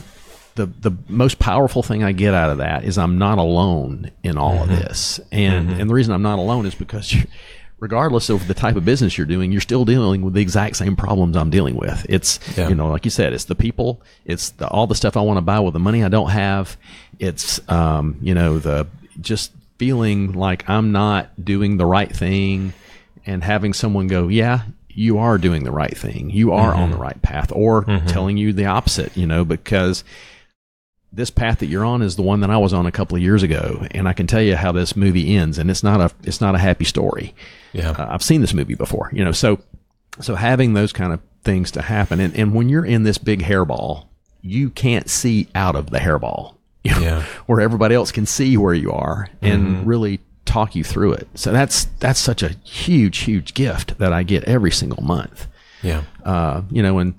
the 0.55 0.67
the 0.67 0.93
most 1.09 1.39
powerful 1.39 1.83
thing 1.83 2.05
I 2.05 2.13
get 2.13 2.35
out 2.35 2.51
of 2.51 2.59
that 2.59 2.85
is 2.85 2.97
I'm 2.97 3.19
not 3.19 3.39
alone 3.39 4.11
in 4.23 4.39
all 4.39 4.63
of 4.63 4.69
mm-hmm. 4.69 4.83
this. 4.83 5.21
And 5.33 5.69
mm-hmm. 5.69 5.81
and 5.81 5.91
the 5.91 5.95
reason 5.95 6.15
I'm 6.15 6.23
not 6.23 6.39
alone 6.39 6.67
is 6.67 6.75
because 6.75 7.15
regardless 7.81 8.31
of 8.31 8.47
the 8.49 8.55
type 8.55 8.77
of 8.77 8.85
business 8.85 9.19
you're 9.19 9.27
doing, 9.27 9.53
you're 9.53 9.61
still 9.61 9.85
dealing 9.85 10.23
with 10.23 10.35
the 10.35 10.41
exact 10.41 10.77
same 10.77 10.97
problems 10.97 11.37
I'm 11.37 11.51
dealing 11.51 11.75
with. 11.77 12.07
It's 12.09 12.39
Yeah. 12.57 12.69
you 12.69 12.75
know, 12.75 12.89
like 12.89 13.05
you 13.05 13.11
said, 13.11 13.33
it's 13.33 13.45
the 13.45 13.55
people, 13.55 14.01
it's 14.25 14.51
the, 14.51 14.67
all 14.69 14.87
the 14.87 14.95
stuff 14.95 15.17
I 15.17 15.21
want 15.21 15.37
to 15.37 15.43
buy 15.43 15.61
with 15.61 15.75
the 15.75 15.81
money 15.81 16.03
I 16.05 16.09
don't 16.09 16.31
have. 16.31 16.77
It's 17.19 17.61
um, 17.71 18.17
you 18.23 18.35
know, 18.35 18.59
the 18.59 18.87
just 19.21 19.53
feeling 19.79 20.33
like 20.33 20.69
I'm 20.69 20.93
not 20.93 21.29
doing 21.45 21.77
the 21.77 21.87
right 21.87 22.11
thing 22.15 22.73
and 23.27 23.43
having 23.45 23.73
someone 23.73 24.07
go, 24.07 24.29
"Yeah, 24.29 24.63
you 24.89 25.19
are 25.19 25.39
doing 25.39 25.65
the 25.65 25.71
right 25.73 25.97
thing. 25.97 26.31
You 26.31 26.53
are 26.53 26.75
on 26.75 26.91
the 26.91 26.97
right 26.97 27.21
path," 27.23 27.51
or 27.53 27.85
telling 28.07 28.37
you 28.37 28.53
the 28.53 28.67
opposite, 28.67 29.17
you 29.17 29.27
know, 29.27 29.45
because 29.45 30.05
this 31.15 31.31
path 31.31 31.59
that 31.61 31.67
you're 31.67 31.85
on 31.85 32.03
is 32.03 32.17
the 32.17 32.23
one 32.23 32.41
that 32.41 32.51
I 32.51 32.57
was 32.57 32.73
on 32.73 32.87
a 32.87 32.93
couple 32.93 33.17
of 33.17 33.23
years 33.23 33.43
ago, 33.43 33.87
and 33.93 34.09
I 34.09 34.13
can 34.13 34.27
tell 34.27 34.43
you 34.43 34.57
how 34.57 34.73
this 34.73 34.97
movie 34.97 35.37
ends, 35.37 35.59
and 35.59 35.71
it's 35.71 35.83
not 35.83 36.01
a 36.01 36.15
it's 36.25 36.41
not 36.41 36.55
a 36.55 36.59
happy 36.59 36.85
story. 36.85 37.35
Yeah. 37.73 37.91
Uh, 37.91 38.07
I've 38.11 38.23
seen 38.23 38.41
this 38.41 38.55
movie 38.55 38.75
before, 38.75 39.11
you 39.13 39.25
know, 39.25 39.33
so 39.33 39.61
so 40.21 40.35
having 40.35 40.75
those 40.75 40.93
kind 40.93 41.13
of 41.13 41.21
things 41.43 41.71
to 41.73 41.83
happen, 41.83 42.21
and, 42.21 42.35
and 42.37 42.55
when 42.55 42.69
you're 42.69 42.85
in 42.87 43.03
this 43.03 43.19
big 43.19 43.43
hairball, 43.43 44.07
you 44.43 44.71
can't 44.71 45.09
see 45.11 45.49
out 45.55 45.77
of 45.77 45.91
the 45.91 45.99
hairball, 45.99 46.55
you 46.85 46.93
know, 46.93 47.01
Yeah. 47.01 47.23
where 47.47 47.61
everybody 47.61 47.95
else 47.95 48.13
can 48.13 48.27
see 48.27 48.57
where 48.57 48.75
you 48.75 48.93
are 48.93 49.29
and 49.43 49.87
really 49.87 50.21
talk 50.45 50.75
you 50.75 50.85
through 50.85 51.13
it. 51.15 51.29
So 51.35 51.53
that's 51.53 51.87
that's 52.01 52.21
such 52.21 52.43
a 52.43 52.51
huge, 52.65 53.19
huge 53.19 53.55
gift 53.55 53.99
that 53.99 54.13
I 54.13 54.23
get 54.23 54.45
every 54.45 54.71
single 54.71 55.03
month 55.03 55.47
yeah. 55.83 56.03
uh, 56.25 56.63
you 56.71 56.83
know, 56.83 56.99
and 56.99 57.15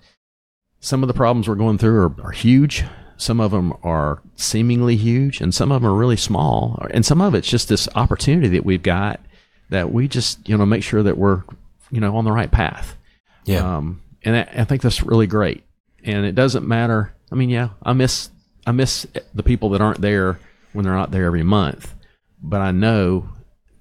some 0.79 1.03
of 1.03 1.07
the 1.07 1.13
problems 1.13 1.47
we're 1.47 1.55
going 1.55 1.77
through 1.77 1.99
are, 2.01 2.27
are 2.27 2.31
huge. 2.31 2.83
Some 3.17 3.39
of 3.39 3.51
them 3.51 3.73
are 3.83 4.21
seemingly 4.35 4.95
huge, 4.95 5.41
and 5.41 5.53
some 5.53 5.71
of 5.71 5.81
them 5.81 5.91
are 5.91 5.95
really 5.95 6.17
small. 6.17 6.85
And 6.91 7.05
some 7.05 7.21
of 7.21 7.33
it's 7.33 7.49
just 7.49 7.69
this 7.69 7.87
opportunity 7.95 8.49
that 8.49 8.65
we've 8.65 8.83
got 8.83 9.19
that 9.69 9.91
we 9.91 10.07
just, 10.07 10.47
you 10.47 10.57
know, 10.57 10.65
make 10.65 10.83
sure 10.83 11.03
that 11.03 11.17
we're, 11.17 11.43
you 11.91 11.99
know, 11.99 12.15
on 12.17 12.25
the 12.25 12.31
right 12.31 12.51
path. 12.51 12.97
Yeah. 13.45 13.77
Um, 13.77 14.01
and 14.23 14.35
I, 14.35 14.61
I 14.61 14.63
think 14.65 14.81
that's 14.81 15.03
really 15.03 15.27
great. 15.27 15.63
And 16.03 16.25
it 16.25 16.35
doesn't 16.35 16.67
matter. 16.67 17.13
I 17.31 17.35
mean, 17.35 17.49
yeah, 17.49 17.69
I 17.81 17.93
miss 17.93 18.29
I 18.67 18.71
miss 18.71 19.07
the 19.33 19.43
people 19.43 19.69
that 19.69 19.81
aren't 19.81 20.01
there 20.01 20.39
when 20.73 20.85
they're 20.85 20.93
not 20.93 21.11
there 21.11 21.25
every 21.25 21.43
month, 21.43 21.93
but 22.41 22.61
I 22.61 22.71
know 22.71 23.29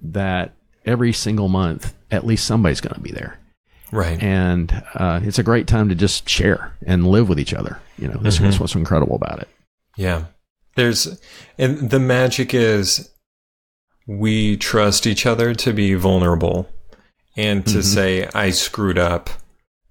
that 0.01 0.53
every 0.85 1.13
single 1.13 1.49
month, 1.49 1.93
at 2.11 2.25
least 2.25 2.45
somebody's 2.45 2.81
going 2.81 2.95
to 2.95 3.01
be 3.01 3.11
there 3.11 3.39
right. 3.95 4.21
and 4.21 4.83
uh, 4.93 5.19
it's 5.23 5.39
a 5.39 5.43
great 5.43 5.67
time 5.67 5.89
to 5.89 5.95
just 5.95 6.29
share 6.29 6.75
and 6.85 7.07
live 7.07 7.29
with 7.29 7.39
each 7.39 7.53
other. 7.53 7.79
You 7.97 8.09
know, 8.09 8.17
that's, 8.21 8.39
that's 8.39 8.59
what's 8.59 8.75
incredible 8.75 9.15
about 9.15 9.39
it. 9.39 9.47
Yeah. 9.95 10.25
There's, 10.75 11.19
and 11.57 11.89
the 11.89 11.99
magic 11.99 12.53
is 12.53 13.09
we 14.07 14.57
trust 14.57 15.07
each 15.07 15.25
other 15.25 15.55
to 15.55 15.73
be 15.73 15.93
vulnerable 15.93 16.69
and 17.37 17.65
to 17.67 17.81
say, 17.81 18.27
I 18.33 18.51
screwed 18.51 18.97
up, 18.97 19.29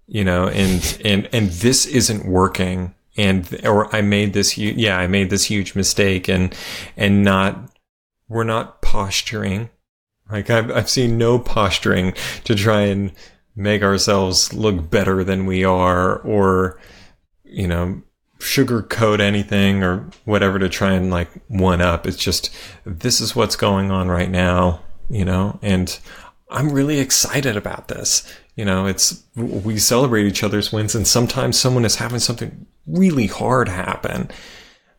you 0.07 0.25
know, 0.25 0.49
and, 0.49 1.01
and, 1.05 1.29
and 1.33 1.49
this 1.51 1.87
isn't 1.87 2.27
working. 2.27 2.95
And, 3.17 3.61
or 3.65 3.95
I 3.95 4.03
made 4.03 4.33
this, 4.33 4.53
hu- 4.53 4.63
yeah, 4.63 4.99
I 4.99 5.07
made 5.07 5.31
this 5.31 5.45
huge 5.45 5.75
mistake 5.75 6.29
and, 6.29 6.55
and 6.97 7.23
not, 7.23 7.71
we're 8.29 8.45
not 8.45 8.83
posturing. 8.83 9.71
Like 10.31 10.51
I've, 10.51 10.71
I've 10.71 10.91
seen 10.91 11.19
no 11.19 11.39
posturing 11.39 12.15
to 12.45 12.55
try 12.55 12.83
and 12.83 13.13
make 13.57 13.83
ourselves 13.83 14.53
look 14.53 14.91
better 14.91 15.23
than 15.25 15.47
we 15.47 15.65
are 15.65 16.19
or, 16.19 16.81
you 17.45 17.69
know, 17.69 18.03
sugarcoat 18.41 19.21
anything 19.21 19.83
or 19.83 20.11
whatever 20.25 20.59
to 20.59 20.69
try 20.69 20.93
and 20.93 21.11
like 21.11 21.31
one 21.49 21.81
up. 21.81 22.07
It's 22.07 22.17
just, 22.17 22.55
this 22.85 23.21
is 23.21 23.37
what's 23.37 23.57
going 23.57 23.91
on 23.91 24.09
right 24.09 24.31
now, 24.31 24.83
you 25.09 25.25
know, 25.25 25.59
and 25.63 25.99
I'm 26.51 26.71
really 26.71 26.99
excited 26.99 27.57
about 27.57 27.89
this. 27.89 28.27
you 28.57 28.65
know, 28.65 28.87
it's 28.87 29.23
we 29.35 29.79
celebrate 29.79 30.27
each 30.27 30.45
other's 30.45 30.73
wins, 30.73 30.95
and 30.95 31.07
sometimes 31.07 31.59
someone 31.59 31.85
is 31.85 31.97
having 31.97 32.21
something 32.21 32.67
really 32.87 33.27
hard 33.27 33.69
happen, 33.69 34.31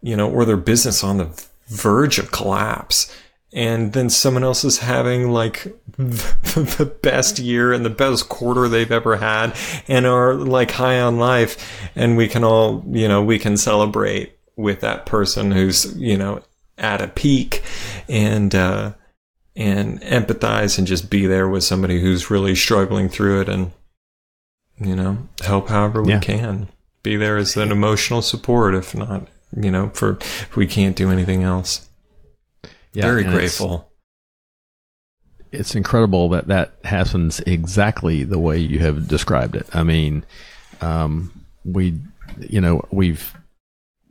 you 0.01 0.15
know, 0.15 0.29
or 0.29 0.43
their 0.45 0.57
business 0.57 1.03
on 1.03 1.17
the 1.17 1.45
verge 1.67 2.19
of 2.19 2.31
collapse. 2.31 3.13
And 3.55 3.93
then 3.93 4.09
someone 4.09 4.43
else 4.43 4.65
is 4.65 4.79
having 4.79 5.31
like 5.31 5.63
the 5.97 6.93
best 7.01 7.39
year 7.39 7.71
and 7.71 7.85
the 7.85 7.89
best 7.89 8.27
quarter 8.27 8.67
they've 8.67 8.91
ever 8.91 9.15
had 9.15 9.55
and 9.87 10.05
are 10.05 10.33
like 10.33 10.71
high 10.71 10.99
on 10.99 11.17
life. 11.17 11.89
And 11.95 12.17
we 12.17 12.27
can 12.27 12.43
all, 12.43 12.83
you 12.89 13.07
know, 13.07 13.23
we 13.23 13.39
can 13.39 13.55
celebrate 13.55 14.37
with 14.57 14.81
that 14.81 15.05
person 15.05 15.51
who's, 15.51 15.95
you 15.97 16.17
know, 16.17 16.43
at 16.77 17.01
a 17.01 17.07
peak 17.07 17.63
and, 18.09 18.53
uh, 18.53 18.91
and 19.55 20.01
empathize 20.01 20.77
and 20.77 20.85
just 20.85 21.09
be 21.09 21.25
there 21.25 21.47
with 21.47 21.63
somebody 21.63 22.01
who's 22.01 22.29
really 22.29 22.55
struggling 22.55 23.07
through 23.07 23.39
it 23.39 23.47
and, 23.47 23.71
you 24.81 24.97
know, 24.97 25.17
help 25.41 25.69
however 25.69 26.03
we 26.03 26.11
Yeah. 26.11 26.19
can. 26.19 26.67
Be 27.03 27.15
there 27.15 27.37
as 27.37 27.55
an 27.55 27.71
emotional 27.71 28.21
support, 28.21 28.75
if 28.75 28.93
not, 28.93 29.27
you 29.55 29.71
know, 29.71 29.91
for 29.93 30.17
if 30.19 30.57
we 30.57 30.67
can't 30.67 30.97
do 30.97 31.09
anything 31.09 31.43
else. 31.43 31.87
Yeah, 32.95 33.03
Very 33.03 33.23
and 33.25 33.33
it's- 33.33 33.57
grateful. 33.59 33.91
it's 35.51 35.75
incredible 35.75 36.29
that 36.29 36.47
that 36.47 36.73
happens 36.83 37.39
exactly 37.41 38.23
the 38.23 38.39
way 38.39 38.57
you 38.57 38.79
have 38.79 39.07
described 39.07 39.55
it. 39.55 39.67
I 39.73 39.83
mean, 39.83 40.25
um, 40.81 41.31
we, 41.63 41.99
you 42.39 42.59
know, 42.61 42.81
we've 42.91 43.33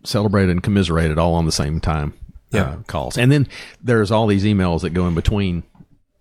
celebrated 0.05 0.51
and 0.51 0.63
commiserated 0.63 1.19
all 1.19 1.35
on 1.35 1.45
the 1.47 1.53
same 1.53 1.81
time. 1.81 2.15
Yeah. 2.51 2.63
Uh, 2.71 2.77
calls, 2.87 3.19
and 3.19 3.33
then 3.33 3.49
there's 3.83 4.13
all 4.13 4.29
these 4.29 4.45
emails 4.45 4.83
that 4.83 4.91
go 4.91 5.09
in 5.09 5.15
between 5.17 5.65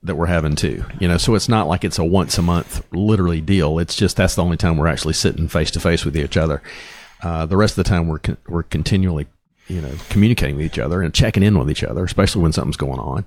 that 0.01 0.15
we're 0.15 0.25
having 0.25 0.55
too. 0.55 0.83
You 0.99 1.07
know, 1.07 1.17
so 1.17 1.35
it's 1.35 1.47
not 1.47 1.67
like 1.67 1.83
it's 1.83 1.99
a 1.99 2.03
once 2.03 2.39
a 2.39 2.41
month 2.41 2.83
literally 2.91 3.39
deal. 3.39 3.77
It's 3.77 3.93
just 3.95 4.17
that's 4.17 4.33
the 4.35 4.43
only 4.43 4.57
time 4.57 4.77
we're 4.77 4.87
actually 4.87 5.13
sitting 5.13 5.47
face 5.47 5.69
to 5.71 5.79
face 5.79 6.03
with 6.03 6.17
each 6.17 6.35
other. 6.35 6.63
Uh, 7.21 7.45
the 7.45 7.55
rest 7.55 7.77
of 7.77 7.83
the 7.83 7.89
time 7.89 8.07
we're 8.07 8.17
con- 8.19 8.37
we're 8.47 8.63
continually, 8.63 9.27
you 9.67 9.81
know, 9.81 9.91
communicating 10.09 10.55
with 10.55 10.65
each 10.65 10.79
other 10.79 11.01
and 11.01 11.13
checking 11.13 11.43
in 11.43 11.57
with 11.57 11.69
each 11.69 11.83
other, 11.83 12.03
especially 12.03 12.41
when 12.41 12.51
something's 12.51 12.77
going 12.77 12.99
on. 12.99 13.25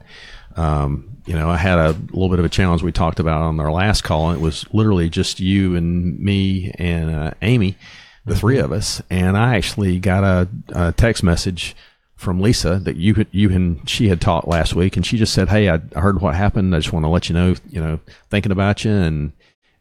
Um, 0.56 1.16
you 1.26 1.34
know, 1.34 1.50
I 1.50 1.56
had 1.56 1.78
a 1.78 1.90
little 2.10 2.28
bit 2.28 2.38
of 2.38 2.44
a 2.44 2.50
challenge 2.50 2.82
we 2.82 2.92
talked 2.92 3.20
about 3.20 3.42
on 3.42 3.60
our 3.60 3.72
last 3.72 4.04
call. 4.04 4.30
And 4.30 4.40
it 4.40 4.42
was 4.42 4.64
literally 4.72 5.08
just 5.08 5.40
you 5.40 5.74
and 5.76 6.18
me 6.18 6.72
and 6.78 7.10
uh, 7.10 7.30
Amy, 7.42 7.76
the 8.24 8.36
three 8.36 8.58
of 8.58 8.72
us. 8.72 9.02
And 9.10 9.36
I 9.36 9.56
actually 9.56 9.98
got 9.98 10.24
a, 10.24 10.48
a 10.68 10.92
text 10.92 11.22
message 11.22 11.76
from 12.16 12.40
Lisa 12.40 12.78
that 12.80 12.96
you 12.96 13.14
had, 13.14 13.28
you 13.30 13.50
and 13.50 13.88
she 13.88 14.08
had 14.08 14.20
talked 14.20 14.48
last 14.48 14.74
week, 14.74 14.96
and 14.96 15.04
she 15.04 15.18
just 15.18 15.34
said, 15.34 15.50
"Hey, 15.50 15.68
I, 15.68 15.80
I 15.94 16.00
heard 16.00 16.20
what 16.20 16.34
happened. 16.34 16.74
I 16.74 16.78
just 16.78 16.92
want 16.92 17.04
to 17.04 17.10
let 17.10 17.28
you 17.28 17.34
know, 17.34 17.54
you 17.68 17.80
know, 17.80 18.00
thinking 18.30 18.52
about 18.52 18.84
you, 18.84 18.90
and 18.90 19.32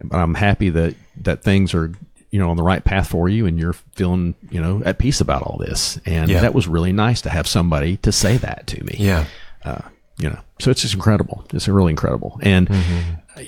but 0.03 0.17
I'm 0.17 0.35
happy 0.35 0.69
that 0.69 0.95
that 1.21 1.43
things 1.43 1.73
are." 1.73 1.93
You 2.35 2.41
know, 2.41 2.49
on 2.49 2.57
the 2.57 2.63
right 2.63 2.83
path 2.83 3.07
for 3.07 3.29
you, 3.29 3.45
and 3.45 3.57
you're 3.57 3.73
feeling, 3.95 4.35
you 4.51 4.61
know, 4.61 4.81
at 4.83 4.97
peace 4.97 5.21
about 5.21 5.41
all 5.43 5.57
this, 5.57 5.99
and 6.05 6.29
Yeah. 6.29 6.41
that 6.41 6.53
was 6.53 6.67
really 6.67 6.91
nice 6.91 7.21
to 7.21 7.29
have 7.29 7.47
somebody 7.47 7.95
to 7.97 8.11
say 8.11 8.35
that 8.37 8.67
to 8.67 8.83
me. 8.83 8.95
Yeah. 8.99 9.25
uh, 9.63 9.81
you 10.17 10.29
know 10.29 10.39
so 10.59 10.71
it's 10.71 10.81
just 10.81 10.93
incredible. 10.93 11.45
It's 11.53 11.67
really 11.67 11.91
incredible. 11.91 12.39
And 12.41 12.69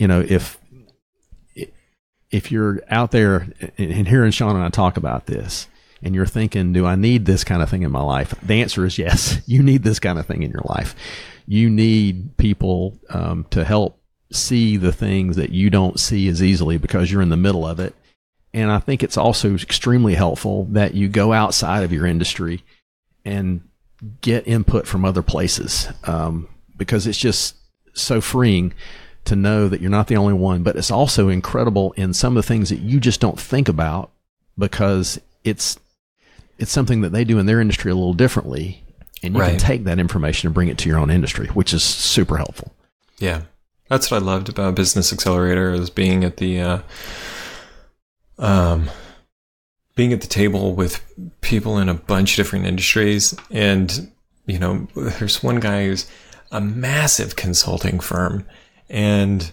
you 0.01 0.07
know 0.07 0.21
if 0.37 0.57
if 2.29 2.51
you're 2.51 2.81
out 2.89 3.11
there 3.11 3.47
and 3.77 3.91
and 3.91 4.07
hearing 4.07 4.31
shawn 4.31 4.55
and 4.55 4.65
i 4.65 4.69
talk 4.69 4.97
about 4.97 5.27
this 5.27 5.67
and 6.03 6.13
you're 6.13 6.25
thinking 6.25 6.73
do 6.73 6.85
i 6.85 6.95
need 6.95 7.25
this 7.25 7.43
kind 7.43 7.61
of 7.61 7.69
thing 7.69 7.83
in 7.83 7.91
my 7.91 8.01
life? 8.01 8.35
The 8.43 8.61
answer 8.61 8.85
is 8.85 8.97
yes. 8.97 9.39
You 9.47 9.63
need 9.63 9.83
this 9.83 9.99
kind 9.99 10.19
of 10.19 10.25
thing 10.25 10.43
in 10.43 10.51
your 10.51 10.63
life. 10.65 10.93
You 11.47 11.69
need 11.69 12.35
people 12.37 12.99
um, 13.09 13.45
to 13.51 13.63
help 13.63 13.99
see 14.31 14.75
the 14.77 14.91
things 14.91 15.37
that 15.37 15.51
you 15.51 15.69
don't 15.69 15.97
see 15.99 16.27
as 16.27 16.43
easily 16.43 16.77
because 16.77 17.09
you're 17.11 17.21
in 17.21 17.29
the 17.29 17.37
middle 17.37 17.65
of 17.65 17.79
it 17.79 17.95
and 18.57 18.71
i 18.71 18.79
think 18.79 19.03
it's 19.03 19.17
also 19.17 19.53
extremely 19.55 20.15
helpful 20.15 20.65
that 20.65 20.93
you 20.93 21.07
go 21.07 21.33
outside 21.33 21.83
of 21.83 21.91
your 21.91 22.05
industry 22.05 22.63
and 23.23 23.61
get 24.21 24.47
input 24.47 24.87
from 24.87 25.05
other 25.05 25.21
places 25.21 25.89
um, 26.05 26.47
because 26.75 27.07
it's 27.07 27.17
just 27.17 27.55
so 27.93 28.21
freeing 28.21 28.73
to 29.25 29.35
know 29.35 29.67
that 29.67 29.81
you're 29.81 29.91
not 29.91 30.07
the 30.07 30.17
only 30.17 30.33
one. 30.33 30.63
But 30.63 30.75
it's 30.75 30.91
also 30.91 31.29
incredible 31.29 31.93
in 31.93 32.13
some 32.13 32.37
of 32.37 32.43
the 32.43 32.47
things 32.47 32.69
that 32.69 32.79
you 32.79 32.99
just 32.99 33.19
don't 33.19 33.39
think 33.39 33.67
about 33.67 34.11
because 34.57 35.19
it's 35.43 35.77
it's 36.57 36.71
something 36.71 37.01
that 37.01 37.11
they 37.11 37.23
do 37.23 37.37
in 37.37 37.45
their 37.45 37.61
industry 37.61 37.91
a 37.91 37.95
little 37.95 38.13
differently, 38.13 38.83
and 39.21 39.35
you 39.35 39.41
can 39.41 39.57
take 39.57 39.83
that 39.83 39.99
information 39.99 40.47
and 40.47 40.55
bring 40.55 40.69
it 40.69 40.77
to 40.79 40.89
your 40.89 40.97
own 40.97 41.11
industry, 41.11 41.47
which 41.47 41.73
is 41.73 41.83
super 41.83 42.37
helpful. 42.37 42.73
Yeah. 43.19 43.43
That's 43.89 44.11
what 44.11 44.21
I 44.21 44.25
loved 44.25 44.49
about 44.49 44.75
Business 44.75 45.13
Accelerator 45.13 45.71
is 45.71 45.89
being 45.89 46.25
at 46.25 46.37
the 46.37 46.59
uh, 46.59 46.79
um 48.39 48.89
being 49.95 50.13
at 50.13 50.21
the 50.21 50.27
table 50.27 50.75
with 50.75 51.03
people 51.41 51.77
in 51.79 51.89
a 51.89 51.93
bunch 51.93 52.33
of 52.33 52.37
different 52.37 52.65
industries. 52.65 53.35
And 53.51 54.11
you 54.45 54.59
know 54.59 54.87
there's 54.95 55.43
one 55.43 55.59
guy 55.59 55.85
who's 55.85 56.09
a 56.51 56.61
massive 56.61 57.35
consulting 57.35 57.99
firm 57.99 58.45
and 58.89 59.51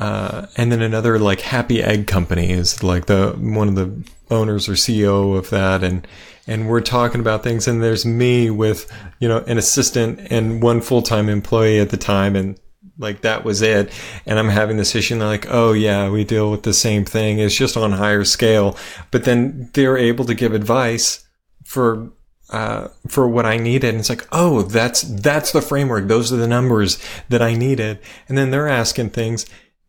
uh, 0.00 0.46
and 0.56 0.72
then 0.72 0.80
another 0.80 1.18
like 1.18 1.42
happy 1.42 1.82
egg 1.82 2.06
company 2.06 2.50
is 2.50 2.82
like 2.82 3.04
the 3.04 3.32
one 3.38 3.68
of 3.68 3.74
the 3.74 4.10
owners 4.30 4.66
or 4.68 4.72
CEO 4.72 5.36
of 5.36 5.50
that. 5.50 5.84
And 5.84 6.06
and 6.46 6.68
we're 6.68 6.80
talking 6.80 7.20
about 7.20 7.42
things. 7.42 7.68
And 7.68 7.82
there's 7.82 8.06
me 8.06 8.48
with 8.48 8.90
you 9.20 9.28
know 9.28 9.38
an 9.46 9.58
assistant 9.58 10.20
and 10.30 10.62
one 10.62 10.80
full-time 10.80 11.28
employee 11.28 11.80
at 11.80 11.90
the 11.90 11.98
time. 11.98 12.34
And 12.34 12.58
like 13.00 13.22
that 13.22 13.44
was 13.44 13.62
it 13.62 13.92
and 14.26 14.38
i'm 14.38 14.48
having 14.48 14.76
this 14.76 14.94
issue 14.94 15.14
and 15.14 15.20
they're 15.20 15.28
like 15.28 15.46
oh 15.50 15.72
yeah 15.72 16.08
we 16.08 16.22
deal 16.22 16.50
with 16.50 16.62
the 16.62 16.74
same 16.74 17.04
thing 17.04 17.38
it's 17.38 17.56
just 17.56 17.76
on 17.76 17.92
higher 17.92 18.24
scale 18.24 18.76
but 19.10 19.24
then 19.24 19.70
they're 19.72 19.96
able 19.96 20.24
to 20.24 20.34
give 20.34 20.52
advice 20.54 21.26
for 21.64 22.12
uh, 22.50 22.88
for 23.06 23.28
what 23.28 23.46
I 23.46 23.56
needed. 23.56 23.90
And 23.90 24.00
it's 24.00 24.08
like, 24.08 24.26
oh, 24.32 24.62
that's 24.62 25.02
that's 25.02 25.52
the 25.52 25.62
framework. 25.62 26.08
Those 26.08 26.32
are 26.32 26.36
the 26.36 26.48
numbers 26.48 26.98
that 27.28 27.40
I 27.40 27.54
needed. 27.54 28.00
And 28.28 28.36
then 28.36 28.50
they're 28.50 28.68
asking 28.68 29.10
things, 29.10 29.46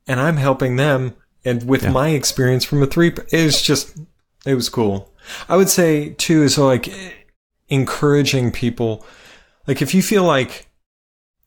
and 0.08 0.20
I'm 0.20 0.38
helping 0.38 0.76
them. 0.76 1.16
And 1.44 1.68
with 1.68 1.90
my 1.90 2.10
experience 2.10 2.64
from 2.64 2.84
a 2.84 2.86
three, 2.86 3.08
it 3.32 3.46
was 3.46 3.62
just 3.62 3.98
it 4.46 4.54
was 4.54 4.70
cool. 4.70 5.12
I 5.50 5.58
would 5.58 5.70
say 5.70 6.10
too 6.10 6.44
is 6.44 6.58
like 6.58 6.88
encouraging 7.68 8.52
people. 8.52 9.06
Like 9.68 9.82
if 9.82 9.96
you 9.96 10.04
feel 10.04 10.24
like 10.24 10.68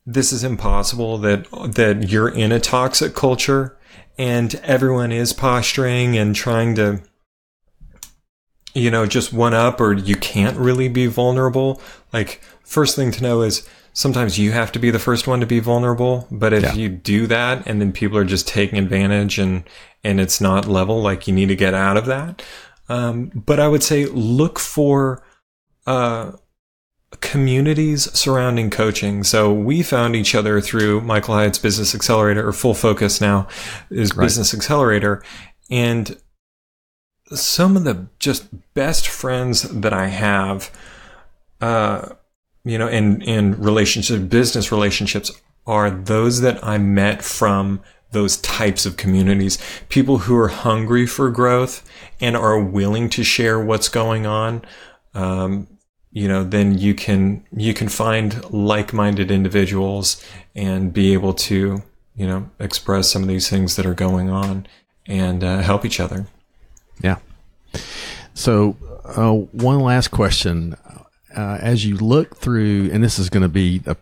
this 0.07 0.33
is 0.33 0.45
impossible, 0.45 1.19
that 1.19 1.47
that 1.75 2.09
you're 2.11 2.29
in 2.29 2.53
a 2.53 2.61
toxic 2.61 3.15
culture 3.15 3.77
and 4.19 4.55
everyone 4.57 5.13
is 5.13 5.33
posturing 5.33 6.17
and 6.17 6.35
trying 6.35 6.75
to 6.77 7.03
you 8.75 8.91
know, 8.91 9.07
just 9.07 9.33
one 9.33 9.55
up 9.55 9.81
or 9.81 9.93
you 9.93 10.17
can't 10.17 10.57
really 10.59 10.89
be 10.89 11.07
vulnerable. 11.07 11.81
Like, 12.13 12.41
first 12.65 12.97
thing 12.97 13.13
to 13.13 13.23
know 13.23 13.43
is 13.43 13.69
sometimes 13.93 14.37
you 14.37 14.51
have 14.51 14.73
to 14.73 14.81
be 14.81 14.91
the 14.91 14.99
first 14.99 15.29
one 15.29 15.39
to 15.41 15.47
be 15.47 15.61
vulnerable. 15.61 16.27
But 16.31 16.53
if 16.53 16.65
Yeah. 16.65 16.75
you 16.75 16.89
do 16.89 17.29
that 17.29 17.63
and 17.67 17.81
then 17.81 17.93
people 17.93 18.19
are 18.19 18.25
just 18.25 18.49
taking 18.49 18.79
advantage 18.79 19.39
and, 19.39 19.63
and 20.03 20.21
it's 20.21 20.41
not 20.41 20.67
level, 20.67 21.01
like 21.01 21.29
you 21.29 21.35
need 21.35 21.47
to 21.47 21.57
get 21.57 21.73
out 21.73 21.97
of 21.97 22.07
that. 22.07 22.43
Um, 22.89 23.31
but 23.33 23.61
I 23.61 23.69
would 23.69 23.85
say 23.85 24.07
look 24.07 24.59
for, 24.59 25.23
uh, 25.87 26.33
communities 27.21 28.11
surrounding 28.13 28.71
coaching. 28.71 29.25
So 29.25 29.53
we 29.53 29.83
found 29.83 30.17
each 30.17 30.35
other 30.35 30.61
through 30.61 31.01
Michael 31.03 31.35
Hyatt's 31.35 31.59
Business 31.59 31.95
Accelerator 31.95 32.47
or 32.47 32.53
Full 32.53 32.75
Focus 32.75 33.21
now 33.21 33.49
is 33.91 34.15
Right. 34.15 34.25
Business 34.25 34.55
Accelerator. 34.55 35.23
And 35.71 36.17
some 37.33 37.77
of 37.77 37.85
the 37.85 38.07
just 38.19 38.47
best 38.75 39.09
friends 39.09 39.63
that 39.63 39.93
I 39.93 40.09
have, 40.09 40.71
uh, 41.61 42.11
you 42.65 42.79
know, 42.79 42.89
in, 42.89 43.23
in 43.23 43.61
relationships, 43.61 44.23
business 44.25 44.71
relationships 44.71 45.31
are 45.67 45.91
those 45.91 46.43
that 46.43 46.63
I 46.63 46.79
met 46.79 47.23
from 47.23 47.81
those 48.13 48.37
types 48.39 48.87
of 48.87 48.97
communities. 48.97 49.59
People 49.89 50.19
who 50.19 50.37
are 50.37 50.49
hungry 50.49 51.07
for 51.07 51.31
growth 51.31 51.89
and 52.21 52.37
are 52.37 52.59
willing 52.59 53.11
to 53.11 53.25
share 53.25 53.59
what's 53.59 53.89
going 53.89 54.25
on. 54.27 54.63
Um, 55.15 55.69
you 56.15 56.29
know, 56.29 56.45
then 56.45 56.79
you 56.79 56.95
can, 56.95 57.45
you 57.53 57.75
can 57.75 57.89
find 57.89 58.49
like-minded 58.53 59.33
individuals 59.33 60.25
and 60.55 60.93
be 60.93 61.13
able 61.13 61.35
to, 61.35 61.83
you 62.15 62.27
know, 62.27 62.49
express 62.61 63.11
some 63.11 63.23
of 63.23 63.29
these 63.29 63.51
things 63.51 63.75
that 63.75 63.85
are 63.85 63.95
going 63.95 64.31
on 64.31 64.65
and 65.07 65.43
uh, 65.43 65.59
help 65.59 65.85
each 65.85 65.99
other. 65.99 66.29
Yeah. 67.03 67.19
So, 68.33 68.77
uh, 69.05 69.33
one 69.33 69.81
last 69.81 70.13
question. 70.13 70.77
Uh, 71.35 71.59
as 71.61 71.85
you 71.85 71.97
look 71.97 72.37
through, 72.37 72.91
and 72.93 73.03
this 73.03 73.19
is 73.19 73.29
going 73.29 73.43
to 73.43 73.49
be 73.49 73.83
a 73.85 73.97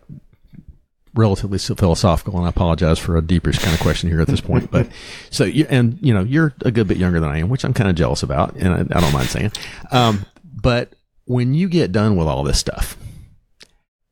relatively 1.15 1.57
philosophical, 1.57 2.37
and 2.37 2.45
I 2.45 2.49
apologize 2.49 2.99
for 2.99 3.17
a 3.17 3.23
deeperish 3.23 3.59
kind 3.59 3.73
of 3.73 3.79
question 3.79 4.07
here 4.07 4.21
at 4.21 4.27
this 4.27 4.39
point. 4.39 4.69
But 4.69 4.87
so, 5.31 5.45
you, 5.45 5.65
and 5.67 5.97
you 5.99 6.13
know, 6.13 6.21
you're 6.21 6.53
a 6.63 6.69
good 6.69 6.87
bit 6.87 6.97
younger 6.97 7.19
than 7.19 7.31
I 7.31 7.39
am, 7.39 7.49
which 7.49 7.65
I'm 7.65 7.73
kind 7.73 7.89
of 7.89 7.95
jealous 7.95 8.21
about, 8.21 8.55
and 8.55 8.71
I, 8.71 8.97
I 8.97 9.01
don't 9.01 9.13
mind 9.13 9.29
saying. 9.29 9.51
Um, 9.91 10.27
but 10.43 10.93
when 11.33 11.55
you 11.55 11.67
get 11.67 11.91
done 11.91 12.15
with 12.15 12.27
all 12.27 12.43
this 12.43 12.59
stuff, 12.59 12.95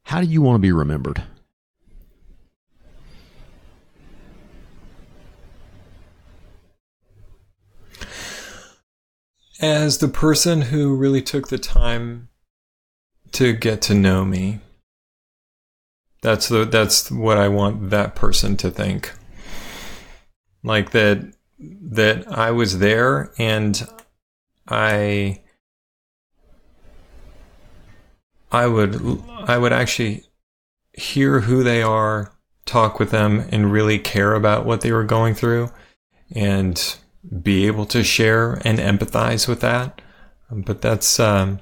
how 0.06 0.20
do 0.20 0.26
you 0.26 0.42
want 0.42 0.56
to 0.56 0.60
be 0.60 0.72
remembered? 0.72 1.22
as 9.62 10.00
the 10.00 10.08
person 10.08 10.64
who 10.64 10.96
really 10.96 11.22
took 11.22 11.50
the 11.50 11.58
time 11.60 12.28
to 13.32 13.54
get 13.54 13.80
to 13.80 13.94
know 13.94 14.26
me. 14.26 14.60
That's 16.24 16.50
the 16.50 16.66
that's 16.66 17.12
what 17.12 17.38
I 17.38 17.48
want 17.48 17.92
that 17.92 18.16
person 18.16 18.58
to 18.58 18.72
think. 18.72 19.14
Like 20.64 20.90
that 20.92 21.36
that 21.60 22.28
I 22.28 22.50
was 22.50 22.80
there 22.80 23.32
and 23.38 23.88
I 24.68 25.42
I 28.52 28.68
would 28.68 29.22
I 29.30 29.58
would 29.58 29.74
actually 29.74 30.26
hear 30.94 31.42
who 31.42 31.64
they 31.64 31.82
are, 31.82 32.34
talk 32.66 33.00
with 33.00 33.12
them 33.12 33.48
and 33.50 33.72
really 33.72 33.98
care 33.98 34.34
about 34.34 34.66
what 34.66 34.82
they 34.82 34.92
were 34.92 35.04
going 35.04 35.36
through 35.36 35.70
and 36.34 36.96
be 37.42 37.68
able 37.68 37.86
to 37.86 38.04
share 38.04 38.62
and 38.66 38.80
empathize 38.80 39.48
with 39.48 39.62
that. 39.62 40.02
But 40.50 40.82
that's 40.82 41.20
um, 41.20 41.60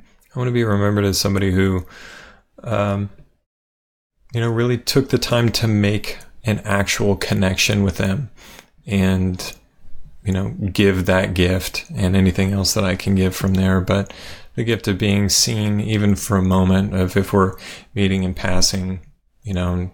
I 0.00 0.38
want 0.38 0.48
to 0.48 0.52
be 0.52 0.64
remembered 0.64 1.04
as 1.04 1.18
somebody 1.18 1.52
who 1.52 1.86
um, 2.62 3.10
you 4.34 4.40
know 4.40 4.50
really 4.50 4.78
took 4.78 5.08
the 5.08 5.18
time 5.18 5.50
to 5.52 5.68
make 5.68 6.18
an 6.44 6.60
actual 6.60 7.16
connection 7.16 7.82
with 7.82 7.96
them 7.96 8.30
and 8.86 9.54
you 10.24 10.32
know 10.32 10.50
give 10.72 11.06
that 11.06 11.34
gift 11.34 11.86
and 11.94 12.16
anything 12.16 12.52
else 12.52 12.74
that 12.74 12.84
I 12.84 12.96
can 12.96 13.14
give 13.14 13.34
from 13.34 13.54
there 13.54 13.80
but 13.80 14.12
the 14.54 14.64
gift 14.64 14.88
of 14.88 14.98
being 14.98 15.28
seen 15.28 15.80
even 15.80 16.14
for 16.14 16.36
a 16.36 16.42
moment 16.42 16.94
of 16.94 17.16
if 17.16 17.32
we're 17.32 17.54
meeting 17.94 18.24
and 18.24 18.36
passing 18.36 19.00
you 19.42 19.52
know 19.52 19.90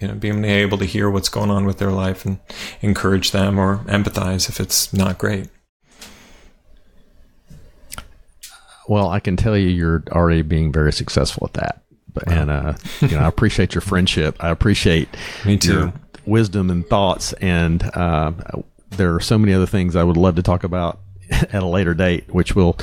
you 0.00 0.08
know 0.08 0.14
being 0.14 0.44
able 0.44 0.78
to 0.78 0.84
hear 0.84 1.10
what's 1.10 1.28
going 1.28 1.50
on 1.50 1.64
with 1.64 1.78
their 1.78 1.90
life 1.90 2.24
and 2.24 2.38
encourage 2.82 3.30
them 3.30 3.58
or 3.58 3.78
empathize 3.84 4.48
if 4.48 4.60
it's 4.60 4.92
not 4.92 5.18
great. 5.18 5.48
Well 8.88 9.08
i 9.08 9.20
can 9.20 9.36
tell 9.36 9.56
you 9.56 9.68
you're 9.68 10.02
already 10.10 10.42
being 10.42 10.72
very 10.72 10.92
successful 10.92 11.48
at 11.48 11.54
that. 11.54 11.82
And 12.26 12.50
uh, 12.50 12.74
you 13.00 13.08
know 13.08 13.20
i 13.20 13.26
appreciate 13.28 13.74
your 13.74 13.80
friendship. 13.82 14.36
I 14.40 14.50
appreciate 14.50 15.08
me 15.46 15.56
too. 15.56 15.72
your 15.72 15.92
wisdom 16.26 16.70
and 16.70 16.86
thoughts. 16.86 17.32
And 17.34 17.82
uh, 17.94 18.32
there 18.90 19.14
are 19.14 19.20
so 19.20 19.38
many 19.38 19.52
other 19.52 19.66
things 19.66 19.96
i 19.96 20.04
would 20.04 20.16
love 20.16 20.36
to 20.36 20.42
talk 20.42 20.62
about 20.64 21.00
at 21.30 21.62
a 21.62 21.66
later 21.66 21.94
date, 21.94 22.32
which 22.32 22.54
we'll 22.54 22.76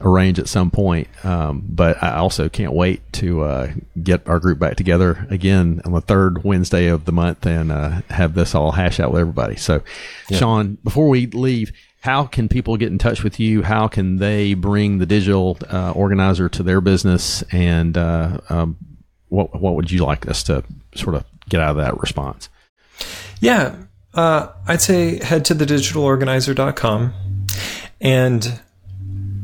arrange 0.00 0.38
at 0.38 0.48
some 0.48 0.70
point. 0.70 1.08
Um, 1.24 1.62
but 1.68 2.02
I 2.02 2.16
also 2.16 2.48
can't 2.48 2.72
wait 2.72 3.00
to 3.14 3.42
uh, 3.42 3.72
get 4.02 4.26
our 4.28 4.38
group 4.38 4.58
back 4.58 4.76
together 4.76 5.26
again 5.30 5.80
on 5.84 5.92
the 5.92 6.00
third 6.00 6.44
Wednesday 6.44 6.86
of 6.86 7.04
the 7.04 7.12
month 7.12 7.46
and 7.46 7.70
uh, 7.72 8.02
have 8.10 8.34
this 8.34 8.54
all 8.54 8.72
hash 8.72 9.00
out 9.00 9.12
with 9.12 9.20
everybody. 9.20 9.56
So, 9.56 9.82
yeah. 10.28 10.38
Shawn, 10.38 10.78
before 10.84 11.08
we 11.08 11.26
leave, 11.26 11.72
how 12.00 12.24
can 12.24 12.48
people 12.48 12.76
get 12.76 12.92
in 12.92 12.98
touch 12.98 13.24
with 13.24 13.40
you? 13.40 13.62
How 13.62 13.88
can 13.88 14.16
they 14.16 14.54
bring 14.54 14.98
the 14.98 15.06
digital 15.06 15.58
uh, 15.70 15.92
organizer 15.92 16.48
to 16.50 16.62
their 16.62 16.82
business? 16.82 17.42
And 17.50 17.96
uh, 17.96 18.38
um, 18.50 18.76
what 19.28 19.58
what 19.58 19.74
would 19.74 19.90
you 19.90 20.04
like 20.04 20.28
us 20.28 20.42
to 20.44 20.64
sort 20.94 21.16
of 21.16 21.24
get 21.48 21.60
out 21.60 21.70
of 21.70 21.76
that 21.76 21.98
response? 21.98 22.50
Yeah, 23.40 23.76
uh, 24.12 24.48
I'd 24.66 24.82
say 24.82 25.22
head 25.24 25.44
to 25.46 25.54
thedigitalorganizer.com 25.54 27.14
and 28.04 28.60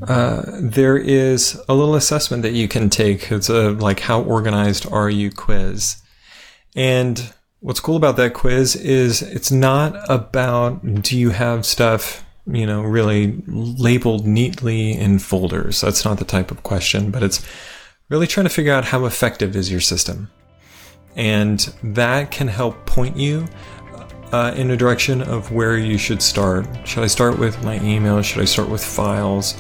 uh, 0.07 0.43
there 0.61 0.97
is 0.97 1.61
a 1.69 1.75
little 1.75 1.95
assessment 1.95 2.43
that 2.43 2.53
you 2.53 2.69
can 2.69 2.91
take. 2.91 3.33
It's 3.33 3.49
a 3.49 3.71
like 3.71 4.01
how 4.01 4.23
organized 4.23 4.91
are 4.93 5.11
you 5.11 5.31
quiz. 5.31 5.97
And 6.77 7.33
what's 7.61 7.81
cool 7.81 7.97
about 7.97 8.17
that 8.17 8.35
quiz 8.35 8.77
is 8.77 9.23
it's 9.23 9.51
not 9.51 9.99
about 10.11 11.03
do 11.03 11.19
you 11.19 11.31
have 11.31 11.67
stuff, 11.67 12.25
you 12.47 12.67
know, 12.67 12.83
really 12.83 13.43
labeled 13.47 14.27
neatly 14.27 14.93
in 14.93 15.19
folders. 15.19 15.81
That's 15.81 16.05
not 16.05 16.19
the 16.19 16.25
type 16.25 16.51
of 16.51 16.63
question, 16.63 17.11
but 17.11 17.23
it's 17.23 17.45
really 18.11 18.27
trying 18.27 18.45
to 18.45 18.51
figure 18.51 18.73
out 18.73 18.85
how 18.85 19.07
effective 19.07 19.57
is 19.57 19.71
your 19.71 19.81
system. 19.81 20.31
And 21.17 21.59
that 21.83 22.31
can 22.31 22.49
help 22.49 22.87
point 22.87 23.17
you 23.17 23.49
uh, 24.33 24.53
in 24.57 24.71
a 24.71 24.77
direction 24.77 25.23
of 25.23 25.53
where 25.53 25.77
you 25.77 25.99
should 25.99 26.23
start. 26.23 26.67
Should 26.85 27.03
I 27.03 27.09
start 27.09 27.39
with 27.39 27.63
my 27.65 27.81
email? 27.81 28.23
Should 28.23 28.43
I 28.43 28.45
start 28.45 28.69
with 28.69 28.85
files? 28.85 29.57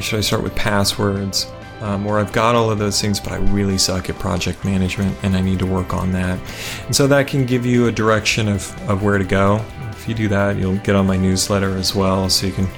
Should 0.00 0.18
I 0.18 0.22
start 0.22 0.42
with 0.42 0.54
passwords? 0.54 1.50
Um, 1.80 2.04
where 2.04 2.20
I've 2.20 2.32
got 2.32 2.54
all 2.54 2.70
of 2.70 2.78
those 2.78 3.00
things, 3.00 3.18
but 3.18 3.32
I 3.32 3.36
really 3.36 3.76
suck 3.76 4.08
at 4.08 4.16
project 4.16 4.64
management 4.64 5.16
and 5.24 5.36
I 5.36 5.40
need 5.40 5.58
to 5.58 5.66
work 5.66 5.92
on 5.92 6.12
that. 6.12 6.38
And 6.86 6.94
so 6.94 7.08
that 7.08 7.26
can 7.26 7.44
give 7.44 7.66
you 7.66 7.88
a 7.88 7.92
direction 7.92 8.46
of, 8.46 8.72
of 8.88 9.02
where 9.02 9.18
to 9.18 9.24
go. 9.24 9.64
If 9.90 10.08
you 10.08 10.14
do 10.14 10.28
that, 10.28 10.56
you'll 10.56 10.76
get 10.78 10.94
on 10.94 11.08
my 11.08 11.16
newsletter 11.16 11.76
as 11.76 11.92
well, 11.92 12.28
so 12.30 12.46
you 12.46 12.52
can, 12.52 12.68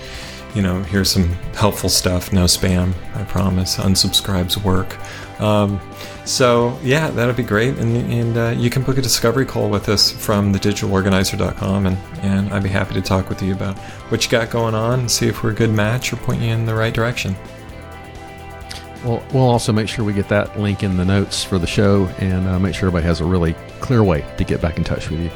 you 0.55 0.63
know, 0.63 0.83
hear 0.85 1.05
some 1.05 1.29
helpful 1.55 1.91
stuff. 1.91 2.33
No 2.33 2.45
spam, 2.45 2.95
I 3.15 3.25
promise. 3.25 3.77
Unsubscribes 3.77 4.63
work. 4.63 4.99
Um, 5.39 5.79
so 6.25 6.79
yeah, 6.83 7.11
that'd 7.11 7.37
be 7.37 7.43
great, 7.43 7.77
and, 7.77 7.97
and 8.11 8.37
uh, 8.37 8.55
you 8.57 8.71
can 8.71 8.83
book 8.83 8.97
a 8.97 9.03
discovery 9.03 9.45
call 9.45 9.69
with 9.69 9.89
us 9.89 10.11
from 10.11 10.55
thedigitalorganizer.com, 10.55 11.87
and 11.87 11.99
and 12.23 12.53
I'd 12.53 12.63
be 12.63 12.69
happy 12.71 12.95
to 12.95 13.03
talk 13.03 13.29
with 13.29 13.43
you 13.43 13.53
about 13.53 13.77
what 14.11 14.25
you 14.25 14.31
got 14.31 14.51
going 14.51 14.75
on, 14.75 15.01
and 15.01 15.11
see 15.11 15.27
if 15.27 15.43
we're 15.43 15.51
a 15.51 15.55
good 15.55 15.71
match 15.71 16.13
or 16.13 16.17
point 16.17 16.41
you 16.41 16.51
in 16.51 16.65
the 16.67 16.75
right 16.75 16.95
direction. 16.95 17.37
Well, 19.05 19.23
we'll 19.35 19.43
also 19.43 19.71
make 19.71 19.87
sure 19.87 20.03
we 20.03 20.15
get 20.15 20.31
that 20.31 20.59
link 20.59 20.83
in 20.83 20.97
the 20.97 21.05
notes 21.05 21.45
for 21.45 21.59
the 21.59 21.67
show, 21.67 22.07
and 22.19 22.49
uh, 22.49 22.59
make 22.59 22.75
sure 22.75 22.89
everybody 22.89 23.07
has 23.07 23.21
a 23.21 23.25
really 23.25 23.55
clear 23.81 24.03
way 24.03 24.25
to 24.39 24.45
get 24.45 24.63
back 24.63 24.79
in 24.79 24.85
touch 24.85 25.11
with 25.11 25.21
you. 25.21 25.31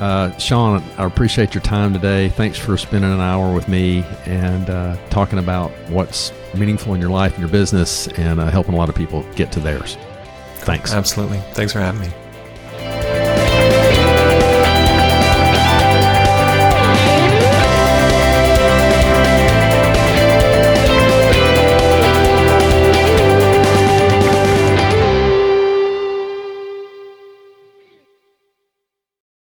Uh, 0.00 0.36
Shawn, 0.38 0.82
I 0.98 1.04
appreciate 1.04 1.54
your 1.54 1.62
time 1.62 1.92
today. 1.92 2.28
Thanks 2.28 2.58
for 2.58 2.76
spending 2.76 3.12
an 3.12 3.20
hour 3.20 3.54
with 3.54 3.68
me 3.68 4.02
and 4.26 4.68
uh, 4.68 4.96
talking 5.10 5.38
about 5.38 5.70
what's 5.88 6.32
meaningful 6.54 6.94
in 6.94 7.00
your 7.00 7.10
life 7.10 7.32
and 7.34 7.40
your 7.40 7.48
business 7.48 8.08
and 8.08 8.40
uh, 8.40 8.50
helping 8.50 8.74
a 8.74 8.76
lot 8.76 8.88
of 8.88 8.96
people 8.96 9.22
get 9.36 9.52
to 9.52 9.60
theirs. 9.60 9.96
Thanks. 10.64 10.92
Absolutely. 10.92 11.38
Thanks 11.52 11.72
for 11.72 11.80
having 11.80 12.00
me. 12.00 12.23